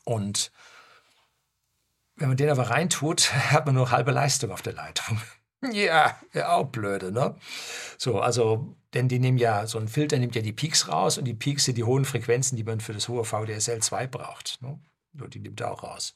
Und 0.04 0.52
wenn 2.16 2.28
man 2.28 2.38
den 2.38 2.50
aber 2.50 2.72
reintut, 2.72 3.34
hat 3.52 3.68
man 3.68 3.76
nur 3.76 3.92
halbe 3.92 4.12
Leistung 4.12 4.52
auf 4.52 4.64
der 4.64 4.74
Leitung. 4.74 5.22
ja, 5.72 6.20
ja, 6.34 6.54
auch 6.54 6.70
blöde, 6.70 7.12
ne? 7.12 7.36
So, 8.00 8.20
also, 8.20 8.76
denn 8.94 9.08
die 9.08 9.20
nehmen 9.20 9.38
ja, 9.38 9.68
so 9.68 9.80
ein 9.80 9.88
Filter 9.88 10.20
nimmt 10.20 10.36
ja 10.36 10.42
die 10.42 10.54
Peaks 10.54 10.88
raus 10.88 11.18
und 11.18 11.26
die 11.26 11.34
Peaks 11.34 11.66
sind 11.66 11.78
die 11.78 11.84
hohen 11.84 12.06
Frequenzen, 12.06 12.56
die 12.56 12.64
man 12.64 12.82
für 12.82 12.94
das 12.94 13.08
hohe 13.08 13.24
VDSL2 13.24 14.08
braucht. 14.08 14.60
Ne? 14.62 14.80
Die 15.14 15.40
nimmt 15.40 15.62
er 15.62 15.72
auch 15.72 15.84
raus. 15.84 16.16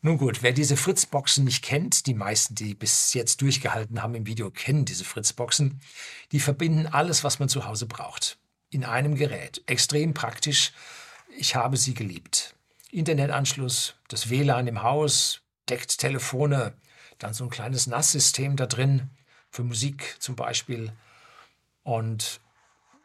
Nun 0.00 0.18
gut, 0.18 0.42
wer 0.42 0.52
diese 0.52 0.76
Fritzboxen 0.76 1.44
nicht 1.44 1.62
kennt, 1.62 2.06
die 2.06 2.14
meisten, 2.14 2.56
die 2.56 2.74
bis 2.74 3.14
jetzt 3.14 3.40
durchgehalten 3.40 4.02
haben 4.02 4.16
im 4.16 4.26
Video, 4.26 4.50
kennen 4.50 4.84
diese 4.84 5.04
Fritzboxen. 5.04 5.80
Die 6.32 6.40
verbinden 6.40 6.88
alles, 6.88 7.22
was 7.22 7.38
man 7.38 7.48
zu 7.48 7.66
Hause 7.66 7.86
braucht. 7.86 8.38
In 8.70 8.84
einem 8.84 9.14
Gerät. 9.14 9.62
Extrem 9.66 10.12
praktisch 10.12 10.72
ich 11.38 11.54
habe 11.54 11.76
sie 11.76 11.94
geliebt. 11.94 12.54
Internetanschluss, 12.90 13.94
das 14.08 14.28
WLAN 14.28 14.66
im 14.66 14.82
Haus, 14.82 15.40
deckt 15.68 15.98
Telefone, 15.98 16.74
dann 17.18 17.32
so 17.32 17.44
ein 17.44 17.50
kleines 17.50 17.86
NAS-System 17.86 18.56
da 18.56 18.66
drin, 18.66 19.10
für 19.50 19.62
Musik 19.62 20.16
zum 20.18 20.36
Beispiel. 20.36 20.92
Und 21.82 22.40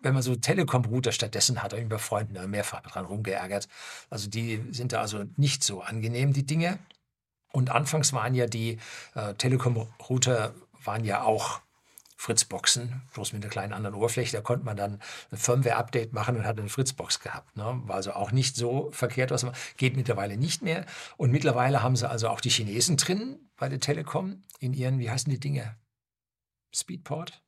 wenn 0.02 0.14
man 0.14 0.24
so 0.24 0.36
Telekom-Router 0.36 1.12
stattdessen 1.12 1.62
hat, 1.64 1.74
habe 1.74 1.82
ich 1.82 1.90
bei 1.90 1.98
Freunden 1.98 2.50
mehrfach 2.50 2.82
dran 2.82 3.06
rumgeärgert. 3.06 3.68
Also 4.10 4.30
die 4.30 4.64
sind 4.72 4.94
da 4.94 5.02
also 5.02 5.26
nicht 5.36 5.64
so 5.64 5.82
angenehm, 5.82 6.34
die 6.34 6.46
Dinge. 6.46 6.80
Und 7.52 7.72
anfangs 7.72 8.14
waren 8.14 8.36
ja 8.36 8.46
die 8.46 8.80
äh, 9.16 9.34
Telekom-Router 9.34 10.54
waren 10.84 11.04
ja 11.04 11.24
auch 11.24 11.62
Fritzboxen, 12.20 13.04
bloß 13.14 13.34
mit 13.34 13.44
einer 13.44 13.52
kleinen 13.52 13.74
anderen 13.74 13.96
Oberfläche. 13.96 14.36
Da 14.36 14.42
konnte 14.42 14.66
man 14.66 14.76
dann 14.76 15.00
ein 15.32 15.38
Firmware-Update 15.38 16.14
machen 16.14 16.36
und 16.36 16.46
hat 16.46 16.60
eine 16.60 16.70
Fritzbox 16.70 17.20
gehabt. 17.20 17.56
Ne? 17.56 17.82
War 17.86 17.96
also 17.96 18.14
auch 18.14 18.32
nicht 18.32 18.56
so 18.56 18.90
verkehrt, 18.92 19.30
was 19.32 19.44
man 19.44 19.54
geht 19.78 19.96
mittlerweile 19.96 20.36
nicht 20.36 20.64
mehr. 20.64 20.86
Und 21.18 21.32
mittlerweile 21.32 21.84
haben 21.84 21.96
sie 21.96 22.10
also 22.10 22.30
auch 22.30 22.42
die 22.42 22.50
Chinesen 22.50 22.98
drin 22.98 23.40
bei 23.56 23.70
der 23.70 23.80
Telekom 23.80 24.44
in 24.60 24.74
ihren, 24.74 25.00
wie 25.00 25.10
heißen 25.10 25.32
die 25.32 25.40
Dinge? 25.40 25.78
Speedport? 26.74 27.44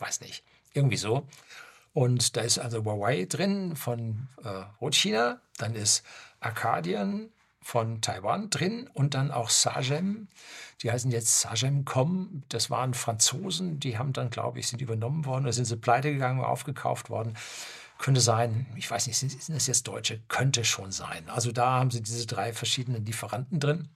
Weiß 0.00 0.20
nicht. 0.20 0.44
Irgendwie 0.72 0.96
so. 0.96 1.26
Und 1.92 2.36
da 2.36 2.42
ist 2.42 2.58
also 2.58 2.84
Huawei 2.84 3.26
drin 3.28 3.76
von 3.76 4.28
äh, 4.44 4.48
Rotchina. 4.80 5.40
Dann 5.58 5.74
ist 5.74 6.04
Arcadian 6.40 7.30
von 7.62 8.00
Taiwan 8.00 8.48
drin 8.50 8.88
und 8.94 9.14
dann 9.14 9.30
auch 9.30 9.50
Sagem. 9.50 10.28
Die 10.82 10.90
heißen 10.90 11.10
jetzt 11.10 11.40
Sagem.com. 11.40 12.44
Das 12.48 12.70
waren 12.70 12.94
Franzosen, 12.94 13.80
die 13.80 13.98
haben 13.98 14.12
dann, 14.12 14.30
glaube 14.30 14.58
ich, 14.58 14.68
sind 14.68 14.80
übernommen 14.80 15.26
worden 15.26 15.44
oder 15.44 15.52
sind 15.52 15.66
sie 15.66 15.76
pleite 15.76 16.12
gegangen, 16.12 16.42
aufgekauft 16.42 17.10
worden. 17.10 17.36
Könnte 17.98 18.22
sein, 18.22 18.66
ich 18.76 18.90
weiß 18.90 19.06
nicht, 19.06 19.18
sind, 19.18 19.30
sind 19.30 19.54
das 19.54 19.66
jetzt 19.66 19.86
Deutsche? 19.86 20.20
Könnte 20.28 20.64
schon 20.64 20.90
sein. 20.90 21.28
Also 21.28 21.52
da 21.52 21.72
haben 21.72 21.90
sie 21.90 22.02
diese 22.02 22.26
drei 22.26 22.54
verschiedenen 22.54 23.04
Lieferanten 23.04 23.60
drin. 23.60 23.90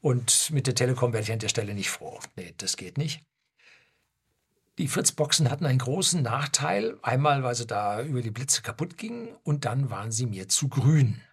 Und 0.00 0.50
mit 0.50 0.66
der 0.66 0.74
Telekom 0.74 1.12
werde 1.12 1.24
ich 1.24 1.32
an 1.32 1.38
der 1.38 1.48
Stelle 1.48 1.72
nicht 1.72 1.90
froh. 1.90 2.18
Nee, 2.36 2.52
das 2.58 2.76
geht 2.76 2.98
nicht. 2.98 3.22
Die 4.78 4.88
Fritzboxen 4.88 5.50
hatten 5.50 5.66
einen 5.66 5.78
großen 5.78 6.22
Nachteil. 6.22 6.98
Einmal, 7.02 7.42
weil 7.42 7.54
sie 7.54 7.66
da 7.66 8.02
über 8.02 8.22
die 8.22 8.30
Blitze 8.30 8.62
kaputt 8.62 8.98
gingen 8.98 9.36
und 9.44 9.64
dann 9.64 9.90
waren 9.90 10.10
sie 10.10 10.26
mir 10.26 10.48
zu 10.48 10.68
grün. 10.68 11.20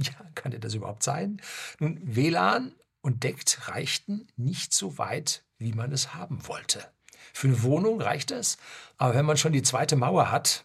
Ja, 0.00 0.12
kann 0.36 0.52
denn 0.52 0.60
das 0.60 0.74
überhaupt 0.74 1.02
sein? 1.02 1.42
Nun, 1.80 1.98
WLAN 2.02 2.72
und 3.00 3.24
deckt 3.24 3.68
reichten 3.68 4.28
nicht 4.36 4.72
so 4.72 4.98
weit, 4.98 5.44
wie 5.58 5.72
man 5.72 5.90
es 5.90 6.14
haben 6.14 6.46
wollte. 6.46 6.88
Für 7.32 7.48
eine 7.48 7.62
Wohnung 7.62 8.00
reicht 8.00 8.30
es, 8.30 8.56
aber 8.98 9.14
wenn 9.14 9.26
man 9.26 9.36
schon 9.36 9.52
die 9.52 9.62
zweite 9.62 9.96
Mauer 9.96 10.30
hat, 10.30 10.64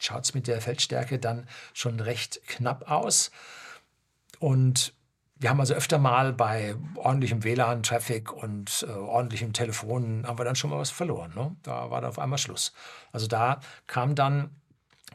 schaut 0.00 0.24
es 0.24 0.32
mit 0.32 0.46
der 0.46 0.62
Feldstärke 0.62 1.18
dann 1.18 1.46
schon 1.74 2.00
recht 2.00 2.40
knapp 2.46 2.90
aus. 2.90 3.30
Und 4.38 4.94
wir 5.40 5.50
haben 5.50 5.60
also 5.60 5.74
öfter 5.74 5.98
mal 5.98 6.32
bei 6.32 6.74
ordentlichem 6.96 7.44
WLAN-Traffic 7.44 8.32
und 8.32 8.84
äh, 8.88 8.90
ordentlichem 8.90 9.52
Telefon 9.52 10.26
haben 10.26 10.38
wir 10.38 10.44
dann 10.44 10.56
schon 10.56 10.70
mal 10.70 10.78
was 10.78 10.90
verloren. 10.90 11.32
Ne? 11.34 11.56
Da 11.62 11.90
war 11.90 12.00
dann 12.00 12.10
auf 12.10 12.18
einmal 12.18 12.38
Schluss. 12.38 12.72
Also 13.12 13.26
da 13.26 13.60
kam 13.86 14.14
dann 14.14 14.50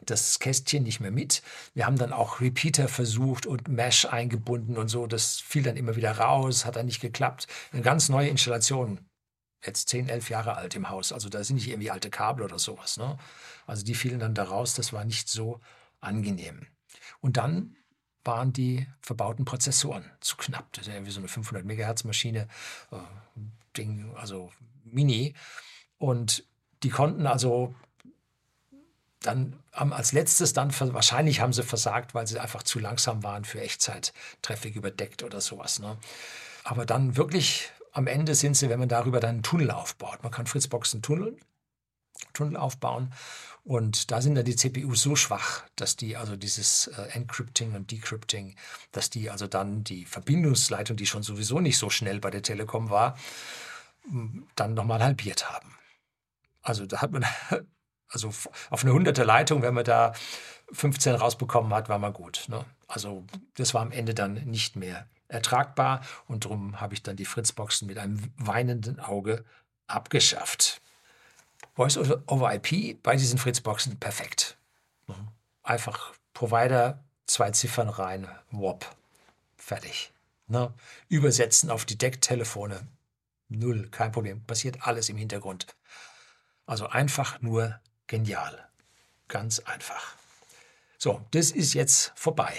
das 0.06 0.40
Kästchen 0.40 0.84
nicht 0.84 1.00
mehr 1.00 1.12
mit. 1.12 1.44
Wir 1.74 1.86
haben 1.86 1.98
dann 1.98 2.14
auch 2.14 2.42
Repeater 2.42 2.88
versucht 2.88 3.46
und 3.46 3.68
Mesh 3.68 4.06
eingebunden 4.06 4.78
und 4.78 4.88
so. 4.88 5.08
Das 5.08 5.40
fiel 5.40 5.64
dann 5.64 5.78
immer 5.78 5.96
wieder 5.96 6.18
raus, 6.18 6.66
hat 6.66 6.76
dann 6.76 6.86
nicht 6.86 7.02
geklappt. 7.02 7.48
Eine 7.72 7.82
ganz 7.82 8.10
neue 8.10 8.30
Installation. 8.30 9.00
Jetzt 9.66 9.90
10, 9.90 10.10
11 10.10 10.30
Jahre 10.30 10.56
alt 10.58 10.76
im 10.76 10.90
Haus. 10.90 11.14
Also 11.14 11.30
da 11.30 11.44
sind 11.44 11.56
nicht 11.56 11.70
irgendwie 11.70 11.92
alte 11.92 12.10
Kabel 12.10 12.44
oder 12.44 12.60
sowas. 12.60 12.98
Ne? 12.98 13.18
Also 13.66 13.84
die 13.84 13.96
fielen 13.96 14.20
dann 14.20 14.36
da 14.36 14.44
raus. 14.44 14.74
Das 14.74 14.92
war 14.92 15.06
nicht 15.06 15.30
so 15.30 15.62
angenehm. 16.02 16.68
Und 17.22 17.38
dann 17.38 17.76
waren 18.24 18.54
die 18.54 18.88
verbauten 19.02 19.46
Prozessoren 19.46 20.06
zu 20.20 20.38
knapp. 20.38 20.72
Das 20.74 20.88
ist 20.88 20.94
ja 20.94 21.06
wie 21.06 21.12
so 21.12 21.20
eine 21.20 21.28
500 21.28 21.66
Megahertz 21.66 22.04
Maschine, 22.04 22.48
äh, 22.92 22.98
Ding, 23.76 24.12
also 24.16 24.52
Mini. 24.84 25.34
Und 25.98 26.46
die 26.84 26.90
konnten 26.90 27.28
also 27.28 27.74
dann 29.22 29.58
als 29.72 30.12
letztes 30.12 30.54
dann, 30.54 30.78
wahrscheinlich 30.80 31.40
haben 31.40 31.54
sie 31.54 31.64
versagt, 31.64 32.14
weil 32.14 32.28
sie 32.28 32.40
einfach 32.40 32.64
zu 32.64 32.80
langsam 32.80 33.24
waren 33.24 33.46
für 33.46 33.62
Echtzeit-Traffic 33.62 34.76
überdeckt 34.76 35.24
oder 35.24 35.42
sowas. 35.42 35.80
Ne? 35.80 35.98
Aber 36.64 36.86
dann 36.86 37.16
wirklich 37.18 37.72
am 37.94 38.08
Ende 38.08 38.36
sind 38.36 38.58
sie, 38.58 38.70
wenn 38.70 38.80
man 38.80 38.90
darüber 38.90 39.20
dann 39.20 39.30
einen 39.32 39.44
Tunnel 39.44 39.72
aufbaut. 39.72 40.24
Man 40.24 40.32
kann 40.32 40.46
Fritzboxen 40.46 41.02
tunneln, 41.02 41.38
Tunnel 41.38 41.53
aufbauen. 42.56 43.12
Und 43.64 44.12
da 44.12 44.22
sind 44.22 44.36
dann 44.36 44.44
die 44.44 44.56
CPUs 44.56 45.02
so 45.02 45.16
schwach, 45.16 45.64
dass 45.76 45.96
die 45.96 46.18
also 46.18 46.36
dieses 46.36 46.88
äh, 46.88 47.02
Encrypting 47.14 47.76
und 47.76 47.92
Decrypting, 47.92 48.56
dass 48.92 49.10
die 49.10 49.30
also 49.30 49.48
dann 49.48 49.84
die 49.86 50.06
Verbindungsleitung, 50.06 50.98
die 50.98 51.06
schon 51.06 51.24
sowieso 51.24 51.62
nicht 51.62 51.78
so 51.78 51.90
schnell 51.90 52.20
bei 52.20 52.30
der 52.30 52.42
Telekom 52.42 52.90
war, 52.90 53.18
dann 54.56 54.74
nochmal 54.74 55.02
halbiert 55.02 55.50
haben. 55.50 55.74
Also 56.62 56.86
da 56.86 57.02
hat 57.02 57.12
man, 57.12 57.26
also 58.10 58.34
auf 58.70 58.84
eine 58.84 58.94
hunderte 58.94 59.24
Leitung, 59.24 59.62
wenn 59.62 59.74
man 59.74 59.86
da 59.86 60.14
15 60.74 61.16
rausbekommen 61.16 61.74
hat, 61.74 61.88
war 61.88 62.00
man 62.00 62.12
gut. 62.12 62.46
Ne? 62.50 62.66
Also 62.88 63.26
das 63.56 63.74
war 63.74 63.82
am 63.82 63.92
Ende 63.92 64.14
dann 64.14 64.34
nicht 64.46 64.76
mehr 64.76 65.08
ertragbar 65.30 66.02
und 66.28 66.46
darum 66.46 66.82
habe 66.82 66.94
ich 66.94 67.02
dann 67.02 67.16
die 67.16 67.26
Fritzboxen 67.26 67.88
mit 67.88 67.98
einem 67.98 68.32
weinenden 68.38 69.00
Auge 69.00 69.46
abgeschafft. 69.88 70.82
Voice 71.76 71.98
over 71.98 72.54
IP 72.54 73.02
bei 73.02 73.16
diesen 73.16 73.40
Fritzboxen 73.40 74.00
perfekt. 74.00 74.58
Mhm. 75.08 75.28
Einfach 75.64 76.14
Provider, 76.34 77.04
zwei 77.26 77.52
Ziffern 77.52 77.90
rein, 77.90 78.28
WOP, 78.52 78.86
fertig. 79.58 80.12
Ne? 80.48 80.74
Übersetzen 81.08 81.70
auf 81.70 81.86
die 81.86 81.98
Decktelefone, 81.98 82.88
null, 83.50 83.88
kein 83.90 84.12
Problem, 84.12 84.44
passiert 84.44 84.86
alles 84.86 85.10
im 85.10 85.18
Hintergrund. 85.18 85.68
Also 86.66 86.88
einfach 86.88 87.42
nur 87.42 87.80
genial, 88.08 88.68
ganz 89.28 89.60
einfach. 89.60 90.16
So, 90.98 91.26
das 91.32 91.52
ist 91.52 91.74
jetzt 91.74 92.14
vorbei. 92.16 92.54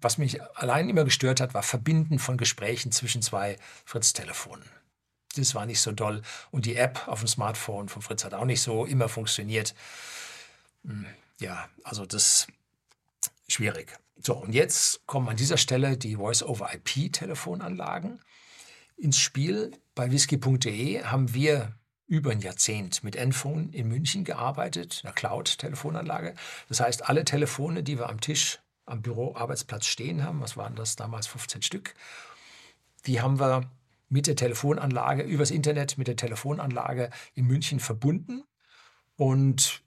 Was 0.00 0.18
mich 0.18 0.42
allein 0.56 0.88
immer 0.88 1.04
gestört 1.04 1.40
hat, 1.40 1.54
war 1.54 1.62
Verbinden 1.62 2.18
von 2.18 2.36
Gesprächen 2.36 2.90
zwischen 2.92 3.22
zwei 3.22 3.58
Fritz-Telefonen. 3.84 4.64
Das 5.36 5.54
war 5.54 5.66
nicht 5.66 5.80
so 5.80 5.92
doll. 5.92 6.22
Und 6.50 6.66
die 6.66 6.76
App 6.76 7.08
auf 7.08 7.20
dem 7.20 7.28
Smartphone 7.28 7.88
von 7.88 8.02
Fritz 8.02 8.24
hat 8.24 8.34
auch 8.34 8.44
nicht 8.44 8.60
so 8.60 8.84
immer 8.84 9.08
funktioniert. 9.08 9.74
Hm, 10.84 11.06
ja, 11.40 11.68
also 11.84 12.06
das 12.06 12.24
ist 12.24 12.48
schwierig. 13.48 13.98
So, 14.18 14.34
und 14.34 14.52
jetzt 14.52 15.06
kommen 15.06 15.28
an 15.28 15.36
dieser 15.36 15.56
Stelle 15.56 15.96
die 15.96 16.16
Voice-over-IP-Telefonanlagen 16.16 18.20
ins 18.96 19.18
Spiel. 19.18 19.72
Bei 19.94 20.10
whisky.de 20.10 21.04
haben 21.04 21.34
wir 21.34 21.74
über 22.06 22.30
ein 22.30 22.40
Jahrzehnt 22.40 23.02
mit 23.02 23.16
Enphone 23.16 23.72
in 23.72 23.88
München 23.88 24.24
gearbeitet, 24.24 25.00
einer 25.02 25.12
Cloud-Telefonanlage. 25.12 26.34
Das 26.68 26.80
heißt, 26.80 27.08
alle 27.08 27.24
Telefone, 27.24 27.82
die 27.82 27.98
wir 27.98 28.08
am 28.08 28.20
Tisch 28.20 28.60
am 28.84 29.02
Büroarbeitsplatz 29.02 29.86
stehen 29.86 30.22
haben, 30.22 30.40
was 30.40 30.56
waren 30.56 30.76
das 30.76 30.94
damals 30.94 31.26
15 31.26 31.62
Stück, 31.62 31.94
die 33.06 33.20
haben 33.20 33.40
wir 33.40 33.68
mit 34.12 34.26
der 34.26 34.36
Telefonanlage, 34.36 35.22
übers 35.22 35.50
Internet 35.50 35.96
mit 35.96 36.06
der 36.06 36.16
Telefonanlage 36.16 37.08
in 37.34 37.46
München 37.46 37.80
verbunden 37.80 38.44
und 39.16 39.82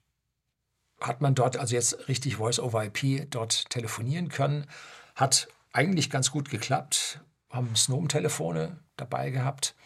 hat 1.00 1.20
man 1.20 1.36
dort 1.36 1.56
also 1.56 1.74
jetzt 1.74 2.08
richtig 2.08 2.36
Voice-over-IP 2.36 3.30
dort 3.30 3.70
telefonieren 3.70 4.28
können. 4.28 4.66
Hat 5.14 5.46
eigentlich 5.72 6.10
ganz 6.10 6.32
gut 6.32 6.50
geklappt, 6.50 7.20
haben 7.50 7.76
Snom-Telefone 7.76 8.80
dabei 8.96 9.30
gehabt 9.30 9.76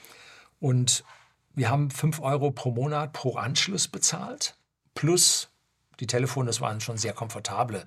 und 0.58 1.04
wir 1.52 1.68
haben 1.68 1.90
5 1.90 2.20
Euro 2.20 2.50
pro 2.50 2.70
Monat 2.70 3.12
pro 3.12 3.36
Anschluss 3.36 3.88
bezahlt, 3.88 4.56
plus 4.94 5.50
die 5.98 6.06
Telefone, 6.06 6.46
das 6.46 6.62
waren 6.62 6.80
schon 6.80 6.96
sehr 6.96 7.12
komfortable 7.12 7.84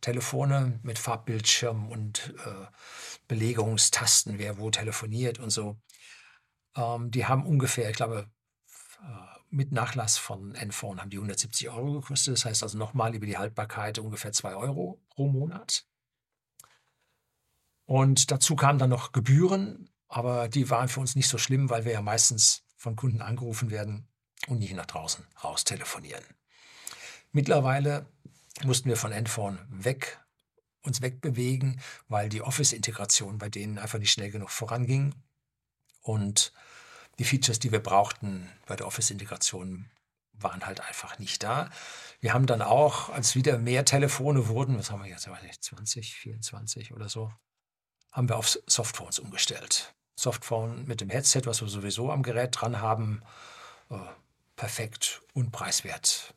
Telefone 0.00 0.80
mit 0.82 0.98
Farbbildschirm 0.98 1.90
und 1.90 2.34
äh, 2.46 2.66
Belegungstasten, 3.28 4.38
wer 4.38 4.58
wo 4.58 4.70
telefoniert 4.70 5.38
und 5.38 5.50
so. 5.50 5.76
Ähm, 6.76 7.10
die 7.10 7.26
haben 7.26 7.46
ungefähr, 7.46 7.90
ich 7.90 7.96
glaube, 7.96 8.30
äh, 9.02 9.40
mit 9.50 9.72
Nachlass 9.72 10.16
von 10.18 10.54
Enphone 10.54 11.00
haben 11.00 11.10
die 11.10 11.16
170 11.16 11.70
Euro 11.70 12.00
gekostet. 12.00 12.34
Das 12.34 12.44
heißt 12.44 12.62
also 12.62 12.78
nochmal 12.78 13.14
über 13.14 13.26
die 13.26 13.38
Haltbarkeit 13.38 13.98
ungefähr 13.98 14.32
2 14.32 14.54
Euro 14.54 15.00
pro 15.10 15.28
Monat. 15.28 15.86
Und 17.86 18.30
dazu 18.30 18.54
kamen 18.54 18.78
dann 18.78 18.90
noch 18.90 19.10
Gebühren, 19.10 19.90
aber 20.06 20.48
die 20.48 20.70
waren 20.70 20.88
für 20.88 21.00
uns 21.00 21.16
nicht 21.16 21.28
so 21.28 21.38
schlimm, 21.38 21.70
weil 21.70 21.84
wir 21.84 21.92
ja 21.92 22.02
meistens 22.02 22.62
von 22.76 22.94
Kunden 22.94 23.20
angerufen 23.20 23.70
werden 23.70 24.06
und 24.46 24.60
nicht 24.60 24.74
nach 24.74 24.86
draußen 24.86 25.26
raus 25.42 25.64
telefonieren. 25.64 26.22
Mittlerweile 27.32 28.06
mussten 28.64 28.88
wir 28.88 28.96
von 28.96 29.12
Endphone 29.12 29.58
weg, 29.70 30.20
uns 30.82 31.02
wegbewegen, 31.02 31.80
weil 32.08 32.28
die 32.28 32.42
Office-Integration 32.42 33.38
bei 33.38 33.48
denen 33.48 33.78
einfach 33.78 33.98
nicht 33.98 34.12
schnell 34.12 34.30
genug 34.30 34.50
voranging. 34.50 35.14
Und 36.02 36.52
die 37.18 37.24
Features, 37.24 37.58
die 37.58 37.72
wir 37.72 37.80
brauchten 37.80 38.50
bei 38.66 38.76
der 38.76 38.86
Office-Integration, 38.86 39.90
waren 40.32 40.64
halt 40.64 40.80
einfach 40.80 41.18
nicht 41.18 41.42
da. 41.42 41.68
Wir 42.20 42.32
haben 42.32 42.46
dann 42.46 42.62
auch, 42.62 43.10
als 43.10 43.34
wieder 43.34 43.58
mehr 43.58 43.84
Telefone 43.84 44.48
wurden, 44.48 44.78
was 44.78 44.90
haben 44.90 45.02
wir 45.02 45.10
jetzt, 45.10 45.28
20, 45.64 46.16
24 46.16 46.94
oder 46.94 47.08
so, 47.08 47.32
haben 48.12 48.28
wir 48.28 48.36
auf 48.36 48.58
Softphones 48.66 49.18
umgestellt. 49.18 49.94
Softphone 50.16 50.86
mit 50.86 51.00
dem 51.00 51.10
Headset, 51.10 51.42
was 51.44 51.60
wir 51.60 51.68
sowieso 51.68 52.10
am 52.10 52.22
Gerät 52.22 52.58
dran 52.58 52.80
haben, 52.80 53.22
äh, 53.90 53.96
perfekt 54.56 55.22
und 55.34 55.50
preiswert. 55.52 56.34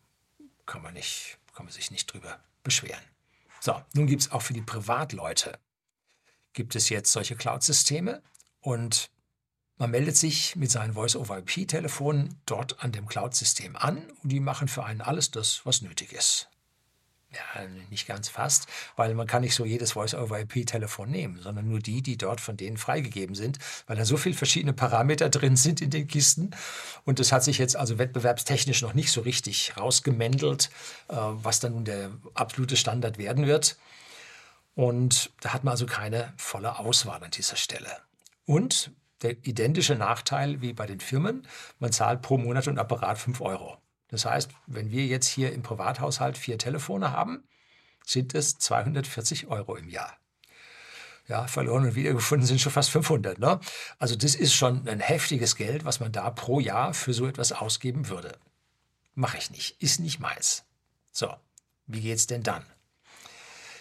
Kann 0.65 0.82
man 0.82 0.93
nicht 0.93 1.39
kann 1.54 1.65
man 1.65 1.73
sich 1.73 1.91
nicht 1.91 2.12
drüber 2.12 2.39
beschweren. 2.63 3.04
So, 3.60 3.82
nun 3.93 4.08
gibt 4.08 4.23
es 4.23 4.32
auch 4.32 4.41
für 4.41 4.54
die 4.54 4.62
Privatleute, 4.62 5.58
gibt 6.52 6.76
es 6.76 6.89
jetzt 6.89 7.12
solche 7.12 7.36
Cloud-Systeme 7.36 8.21
und 8.60 9.10
man 9.84 9.91
meldet 9.91 10.15
sich 10.15 10.56
mit 10.56 10.72
seinen 10.72 10.93
Voice-over-IP-Telefonen 10.93 12.39
dort 12.46 12.82
an 12.82 12.93
dem 12.93 13.06
Cloud-System 13.06 13.76
an 13.76 13.98
und 14.24 14.32
die 14.32 14.39
machen 14.39 14.69
für 14.69 14.86
einen 14.86 15.02
alles 15.02 15.30
das, 15.30 15.60
was 15.65 15.82
nötig 15.82 16.13
ist. 16.13 16.48
Ja, 17.34 17.65
nicht 17.89 18.08
ganz 18.08 18.30
fast, 18.30 18.67
weil 18.96 19.13
man 19.13 19.28
kann 19.28 19.41
nicht 19.41 19.56
so 19.56 19.65
jedes 19.65 19.91
Voice-over-IP-Telefon 19.91 21.12
nehmen, 21.12 21.38
sondern 21.41 21.67
nur 21.67 21.80
die, 21.80 22.02
die 22.02 22.15
dort 22.15 22.39
von 22.39 22.56
denen 22.56 22.78
freigegeben 22.78 23.36
sind, 23.36 23.60
weil 23.86 23.98
da 23.98 24.06
so 24.06 24.15
viele 24.15 24.36
verschiedene 24.36 24.72
Parameter 24.72 25.30
drin 25.30 25.58
sind 25.58 25.82
in 25.82 25.89
den 25.89 26.08
Kisten. 26.08 26.52
Und 27.04 27.19
das 27.19 27.34
hat 27.34 27.43
sich 27.43 27.58
jetzt 27.58 27.76
also 27.76 27.98
wettbewerbstechnisch 27.98 28.84
noch 28.84 28.93
nicht 28.93 29.12
so 29.12 29.19
richtig 29.19 29.76
rausgemändelt, 29.76 30.69
äh, 31.10 31.15
was 31.17 31.60
dann 31.60 31.74
nun 31.74 31.84
der 31.84 32.10
absolute 32.36 32.78
Standard 32.78 33.17
werden 33.17 33.48
wird. 33.48 33.76
Und 34.76 35.30
da 35.41 35.52
hat 35.52 35.65
man 35.65 35.74
also 35.74 35.88
keine 35.88 36.32
volle 36.38 36.80
Auswahl 36.80 37.22
an 37.22 37.32
dieser 37.32 37.58
Stelle. 37.58 37.98
Und 38.46 38.93
der 39.23 39.45
identische 39.45 39.95
Nachteil 39.95 40.62
wie 40.62 40.73
bei 40.73 40.86
den 40.86 40.99
Firmen, 40.99 41.47
man 41.79 41.91
zahlt 41.91 42.21
pro 42.21 42.38
Monat 42.38 42.67
und 42.67 42.77
Apparat 42.77 43.17
5 43.17 43.41
Euro. 43.41 43.77
Das 44.09 44.25
heißt, 44.25 44.51
wenn 44.67 44.91
wir 44.91 45.05
jetzt 45.05 45.27
hier 45.27 45.53
im 45.53 45.63
Privathaushalt 45.63 46.38
vier 46.38 46.57
Telefone 46.57 47.12
haben, 47.12 47.43
sind 48.05 48.36
es 48.36 48.57
240 48.59 49.47
Euro 49.47 49.75
im 49.75 49.89
Jahr. 49.89 50.17
Ja, 51.27 51.47
verloren 51.47 51.86
und 51.86 51.95
wiedergefunden 51.95 52.45
sind 52.45 52.59
schon 52.59 52.71
fast 52.71 52.89
500. 52.89 53.39
Ne? 53.39 53.59
Also 53.97 54.15
das 54.15 54.36
ist 54.36 54.53
schon 54.53 54.88
ein 54.88 54.99
heftiges 54.99 55.55
Geld, 55.55 55.86
was 55.86 55.99
man 55.99 56.12
da 56.12 56.29
pro 56.29 56.59
Jahr 56.59 56.93
für 56.93 57.13
so 57.13 57.25
etwas 57.25 57.53
ausgeben 57.53 58.09
würde. 58.09 58.38
Mache 59.15 59.38
ich 59.38 59.49
nicht, 59.51 59.81
ist 59.81 59.99
nicht 59.99 60.19
meins. 60.19 60.65
So, 61.12 61.33
wie 61.88 62.01
geht 62.01 62.17
es 62.17 62.27
denn 62.27 62.43
dann? 62.43 62.65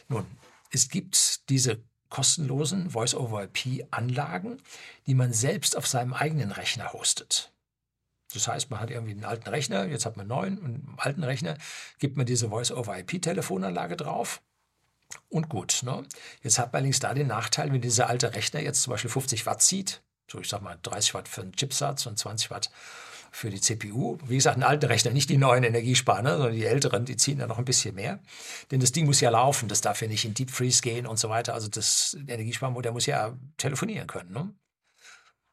Nun, 0.08 0.24
es 0.70 0.88
gibt 0.88 1.48
diese 1.50 1.82
kostenlosen 2.12 2.90
Voice-over-IP-Anlagen, 2.90 4.58
die 5.06 5.14
man 5.14 5.32
selbst 5.32 5.78
auf 5.78 5.86
seinem 5.86 6.12
eigenen 6.12 6.52
Rechner 6.52 6.92
hostet. 6.92 7.50
Das 8.34 8.48
heißt, 8.48 8.70
man 8.70 8.80
hat 8.80 8.90
irgendwie 8.90 9.12
einen 9.12 9.24
alten 9.24 9.48
Rechner, 9.48 9.86
jetzt 9.86 10.04
hat 10.04 10.18
man 10.18 10.30
einen 10.30 10.40
neuen 10.40 10.58
und 10.58 10.64
einen 10.66 10.94
alten 10.98 11.24
Rechner, 11.24 11.56
gibt 11.98 12.18
man 12.18 12.26
diese 12.26 12.50
Voice-over-IP-Telefonanlage 12.50 13.96
drauf 13.96 14.42
und 15.30 15.48
gut. 15.48 15.80
Ne? 15.84 16.04
Jetzt 16.42 16.58
hat 16.58 16.74
man 16.74 16.80
allerdings 16.80 17.00
da 17.00 17.14
den 17.14 17.28
Nachteil, 17.28 17.72
wenn 17.72 17.80
dieser 17.80 18.10
alte 18.10 18.34
Rechner 18.34 18.60
jetzt 18.60 18.82
zum 18.82 18.90
Beispiel 18.90 19.10
50 19.10 19.46
Watt 19.46 19.62
zieht, 19.62 20.02
so 20.30 20.38
ich 20.38 20.50
sag 20.50 20.60
mal 20.60 20.78
30 20.82 21.14
Watt 21.14 21.28
für 21.28 21.40
einen 21.40 21.52
Chipsatz 21.52 22.04
und 22.04 22.18
20 22.18 22.50
Watt 22.50 22.70
für 23.32 23.50
die 23.50 23.60
CPU. 23.60 24.18
Wie 24.26 24.36
gesagt, 24.36 24.56
einen 24.56 24.62
alten 24.62 24.86
Rechner, 24.86 25.10
nicht 25.10 25.30
die 25.30 25.38
neuen 25.38 25.64
Energiesparer, 25.64 26.36
sondern 26.36 26.52
die 26.52 26.66
älteren, 26.66 27.06
die 27.06 27.16
ziehen 27.16 27.38
da 27.38 27.46
noch 27.46 27.58
ein 27.58 27.64
bisschen 27.64 27.94
mehr. 27.94 28.20
Denn 28.70 28.78
das 28.78 28.92
Ding 28.92 29.06
muss 29.06 29.20
ja 29.20 29.30
laufen, 29.30 29.68
das 29.68 29.80
darf 29.80 30.02
ja 30.02 30.06
nicht 30.06 30.26
in 30.26 30.34
Deep 30.34 30.50
Freeze 30.50 30.82
gehen 30.82 31.06
und 31.06 31.18
so 31.18 31.30
weiter. 31.30 31.54
Also 31.54 31.68
das 31.68 32.16
Energiesparmodell 32.28 32.92
muss 32.92 33.06
ja 33.06 33.36
telefonieren 33.56 34.06
können. 34.06 34.32
Ne? 34.32 34.54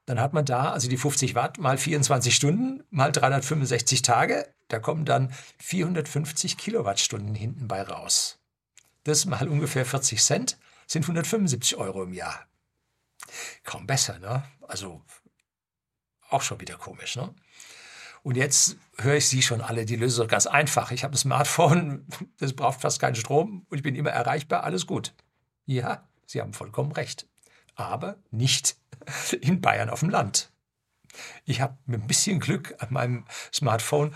Dann 0.06 0.20
hat 0.20 0.34
man 0.34 0.44
da 0.44 0.72
also 0.72 0.90
die 0.90 0.98
50 0.98 1.36
Watt 1.36 1.58
mal 1.58 1.78
24 1.78 2.36
Stunden 2.36 2.84
mal 2.90 3.14
365 3.14 4.02
Tage. 4.02 4.54
Da 4.68 4.80
kommen 4.80 5.06
dann 5.06 5.34
450 5.60 6.58
Kilowattstunden 6.58 7.34
hinten 7.34 7.68
bei 7.70 7.82
raus. 7.82 8.40
Das 9.06 9.26
mal 9.26 9.48
ungefähr 9.48 9.86
40 9.86 10.22
Cent 10.22 10.58
sind 10.86 11.04
175 11.04 11.78
Euro 11.78 12.04
im 12.04 12.14
Jahr. 12.14 12.46
Kaum 13.64 13.88
besser, 13.88 14.20
ne? 14.20 14.44
Also 14.68 15.02
auch 16.30 16.42
schon 16.42 16.60
wieder 16.60 16.76
komisch, 16.76 17.16
ne? 17.16 17.34
Und 18.24 18.36
jetzt 18.36 18.78
höre 18.98 19.16
ich 19.16 19.28
Sie 19.28 19.42
schon 19.42 19.62
alle, 19.62 19.86
die 19.86 19.96
Lösung 19.96 20.28
ganz 20.28 20.46
einfach. 20.46 20.92
Ich 20.92 21.04
habe 21.04 21.16
ein 21.16 21.18
Smartphone, 21.18 22.06
das 22.38 22.54
braucht 22.54 22.82
fast 22.82 23.00
keinen 23.00 23.16
Strom 23.16 23.66
und 23.70 23.78
ich 23.78 23.84
bin 23.84 23.96
immer 23.96 24.12
erreichbar, 24.12 24.64
alles 24.64 24.86
gut. 24.86 25.14
Ja, 25.66 26.08
Sie 26.26 26.42
haben 26.42 26.54
vollkommen 26.54 26.92
recht. 26.92 27.28
Aber 27.76 28.18
nicht 28.32 28.76
in 29.42 29.62
Bayern 29.62 29.90
auf 29.90 30.02
dem 30.02 30.10
Land. 30.10 30.52
Ich 31.46 31.62
habe 31.62 31.78
mit 31.86 32.02
ein 32.02 32.08
bisschen 32.08 32.40
Glück 32.40 32.76
an 32.80 32.90
meinem 32.92 33.26
Smartphone 33.54 34.14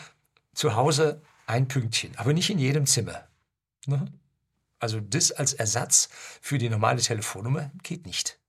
zu 0.53 0.75
Hause 0.75 1.21
ein 1.47 1.67
Pünktchen, 1.67 2.15
aber 2.17 2.33
nicht 2.33 2.49
in 2.49 2.59
jedem 2.59 2.85
Zimmer. 2.85 3.27
Ne? 3.85 4.11
Also 4.79 4.99
das 4.99 5.31
als 5.31 5.53
Ersatz 5.53 6.09
für 6.41 6.57
die 6.57 6.69
normale 6.69 7.01
Telefonnummer 7.01 7.71
geht 7.83 8.05
nicht. 8.05 8.39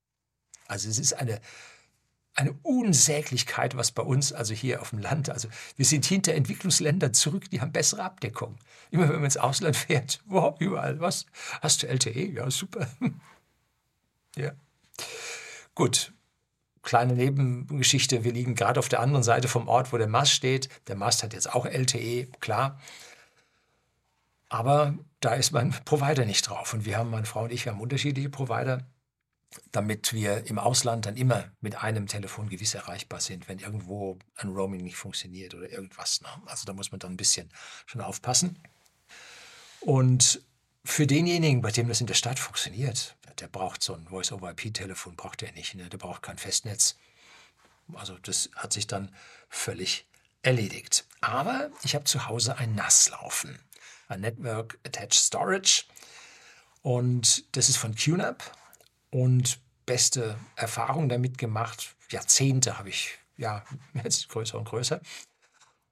Also 0.66 0.88
es 0.88 0.98
ist 0.98 1.12
eine, 1.14 1.40
eine 2.34 2.52
Unsäglichkeit, 2.62 3.76
was 3.76 3.92
bei 3.92 4.02
uns, 4.02 4.32
also 4.32 4.54
hier 4.54 4.82
auf 4.82 4.90
dem 4.90 4.98
Land, 4.98 5.30
also 5.30 5.48
wir 5.76 5.84
sind 5.84 6.04
hinter 6.04 6.34
Entwicklungsländern 6.34 7.14
zurück, 7.14 7.48
die 7.50 7.60
haben 7.60 7.72
bessere 7.72 8.02
Abdeckung. 8.02 8.58
Immer 8.90 9.04
wenn 9.04 9.16
man 9.16 9.24
ins 9.24 9.36
Ausland 9.36 9.76
fährt, 9.76 10.20
wow, 10.26 10.54
überall, 10.60 11.00
was? 11.00 11.26
Hast 11.60 11.82
du 11.82 11.88
LTE? 11.88 12.32
Ja, 12.32 12.50
super. 12.50 12.88
ja. 14.36 14.52
Gut, 15.74 16.12
kleine 16.82 17.14
Nebengeschichte, 17.14 18.24
wir 18.24 18.32
liegen 18.32 18.54
gerade 18.54 18.80
auf 18.80 18.88
der 18.88 19.00
anderen 19.00 19.24
Seite 19.24 19.48
vom 19.48 19.68
Ort, 19.68 19.92
wo 19.92 19.98
der 19.98 20.08
Mast 20.08 20.32
steht. 20.32 20.68
Der 20.88 20.96
Mast 20.96 21.22
hat 21.22 21.32
jetzt 21.32 21.52
auch 21.52 21.66
LTE, 21.66 22.26
klar. 22.40 22.80
Aber 24.48 24.94
da 25.20 25.34
ist 25.34 25.52
mein 25.52 25.70
Provider 25.84 26.24
nicht 26.24 26.48
drauf. 26.48 26.74
Und 26.74 26.84
wir 26.84 26.98
haben, 26.98 27.10
meine 27.10 27.26
Frau 27.26 27.44
und 27.44 27.52
ich, 27.52 27.64
wir 27.64 27.72
haben 27.72 27.80
unterschiedliche 27.80 28.28
Provider, 28.28 28.86
damit 29.72 30.12
wir 30.12 30.46
im 30.46 30.58
Ausland 30.58 31.06
dann 31.06 31.16
immer 31.16 31.50
mit 31.60 31.76
einem 31.82 32.06
Telefon 32.06 32.48
gewiss 32.48 32.74
erreichbar 32.74 33.20
sind, 33.20 33.48
wenn 33.48 33.58
irgendwo 33.58 34.18
ein 34.36 34.48
Roaming 34.48 34.82
nicht 34.82 34.96
funktioniert 34.96 35.54
oder 35.54 35.70
irgendwas. 35.70 36.20
Ne? 36.20 36.28
Also 36.46 36.64
da 36.64 36.72
muss 36.72 36.92
man 36.92 36.98
dann 36.98 37.12
ein 37.12 37.16
bisschen 37.16 37.50
schon 37.86 38.00
aufpassen. 38.00 38.58
Und 39.80 40.42
für 40.84 41.06
denjenigen, 41.06 41.62
bei 41.62 41.70
dem 41.70 41.88
das 41.88 42.00
in 42.00 42.06
der 42.06 42.14
Stadt 42.14 42.38
funktioniert, 42.38 43.16
der 43.40 43.48
braucht 43.48 43.82
so 43.82 43.94
ein 43.94 44.06
Voice-over-IP-Telefon, 44.06 45.16
braucht 45.16 45.42
er 45.42 45.52
nicht. 45.52 45.74
Ne? 45.74 45.88
Der 45.88 45.98
braucht 45.98 46.22
kein 46.22 46.38
Festnetz. 46.38 46.96
Also 47.94 48.18
das 48.18 48.50
hat 48.54 48.72
sich 48.72 48.86
dann 48.86 49.14
völlig 49.48 50.06
erledigt. 50.42 51.06
Aber 51.20 51.70
ich 51.82 51.94
habe 51.94 52.04
zu 52.04 52.26
Hause 52.26 52.58
ein 52.58 52.74
NAS 52.74 53.10
laufen, 53.10 53.58
ein 54.08 54.20
Network 54.20 54.78
Attached 54.86 55.14
Storage. 55.14 55.84
Und 56.82 57.56
das 57.56 57.68
ist 57.68 57.76
von 57.76 57.94
QNAP 57.94 58.42
und 59.14 59.60
beste 59.86 60.36
Erfahrungen 60.56 61.08
damit 61.08 61.38
gemacht. 61.38 61.94
Jahrzehnte 62.10 62.78
habe 62.78 62.88
ich, 62.88 63.16
ja, 63.36 63.64
jetzt 64.04 64.28
größer 64.28 64.58
und 64.58 64.64
größer. 64.64 65.00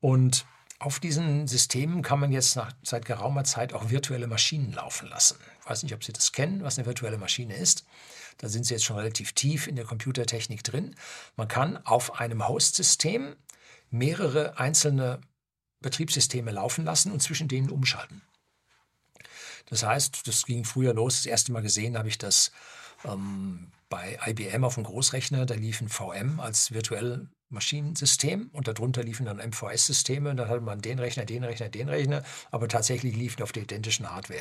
Und 0.01 0.45
auf 0.81 0.99
diesen 0.99 1.47
Systemen 1.47 2.03
kann 2.03 2.19
man 2.19 2.33
jetzt 2.33 2.57
nach, 2.57 2.73
seit 2.83 3.05
geraumer 3.05 3.45
Zeit 3.45 3.75
auch 3.75 3.91
virtuelle 3.91 4.27
Maschinen 4.27 4.73
laufen 4.73 5.09
lassen. 5.09 5.39
Ich 5.61 5.71
weiß 5.71 5.85
nicht, 5.85 5.95
ob 5.95 6.03
Sie 6.03 6.13
das 6.13 6.33
kennen, 6.33 6.65
was 6.65 6.77
eine 6.77 6.87
virtuelle 6.87 7.17
Maschine 7.17 7.55
ist. 7.55 7.85
Da 8.39 8.49
sind 8.49 8.67
Sie 8.67 8.75
jetzt 8.75 8.85
schon 8.85 8.97
relativ 8.97 9.35
tief 9.35 9.69
in 9.69 9.77
der 9.77 9.85
Computertechnik 9.85 10.65
drin. 10.65 10.97
Man 11.37 11.47
kann 11.47 11.77
auf 11.77 12.19
einem 12.19 12.49
Host-System 12.49 13.37
mehrere 13.91 14.59
einzelne 14.59 15.21
Betriebssysteme 15.81 16.51
laufen 16.51 16.85
lassen 16.85 17.13
und 17.13 17.23
zwischen 17.23 17.47
denen 17.47 17.71
umschalten. 17.71 18.23
Das 19.67 19.85
heißt, 19.85 20.27
das 20.27 20.45
ging 20.45 20.65
früher 20.65 20.93
los. 20.93 21.19
Das 21.19 21.27
erste 21.27 21.53
Mal 21.53 21.63
gesehen 21.63 21.97
habe 21.97 22.09
ich 22.09 22.19
das 22.19 22.51
ähm, 23.05 23.71
bei 23.89 24.19
IBM 24.27 24.65
auf 24.65 24.75
dem 24.75 24.85
Großrechner. 24.85 25.47
Da 25.47 25.55
lief 25.55 25.81
ein 25.81 25.89
VM 25.89 26.41
als 26.41 26.73
virtuell 26.73 27.29
Maschinensystem 27.51 28.49
und 28.53 28.67
darunter 28.67 29.03
liefen 29.03 29.27
dann 29.27 29.37
MVS-Systeme 29.37 30.31
und 30.31 30.39
dann 30.39 30.49
hatte 30.49 30.63
man 30.63 30.81
den 30.81 30.99
Rechner, 30.99 31.25
den 31.25 31.45
Rechner, 31.45 31.69
den 31.69 31.89
Rechner, 31.89 32.23
aber 32.51 32.69
tatsächlich 32.69 33.15
liefen 33.15 33.43
auf 33.43 33.53
der 33.53 33.65
identischen 33.65 34.11
Hardware. 34.11 34.41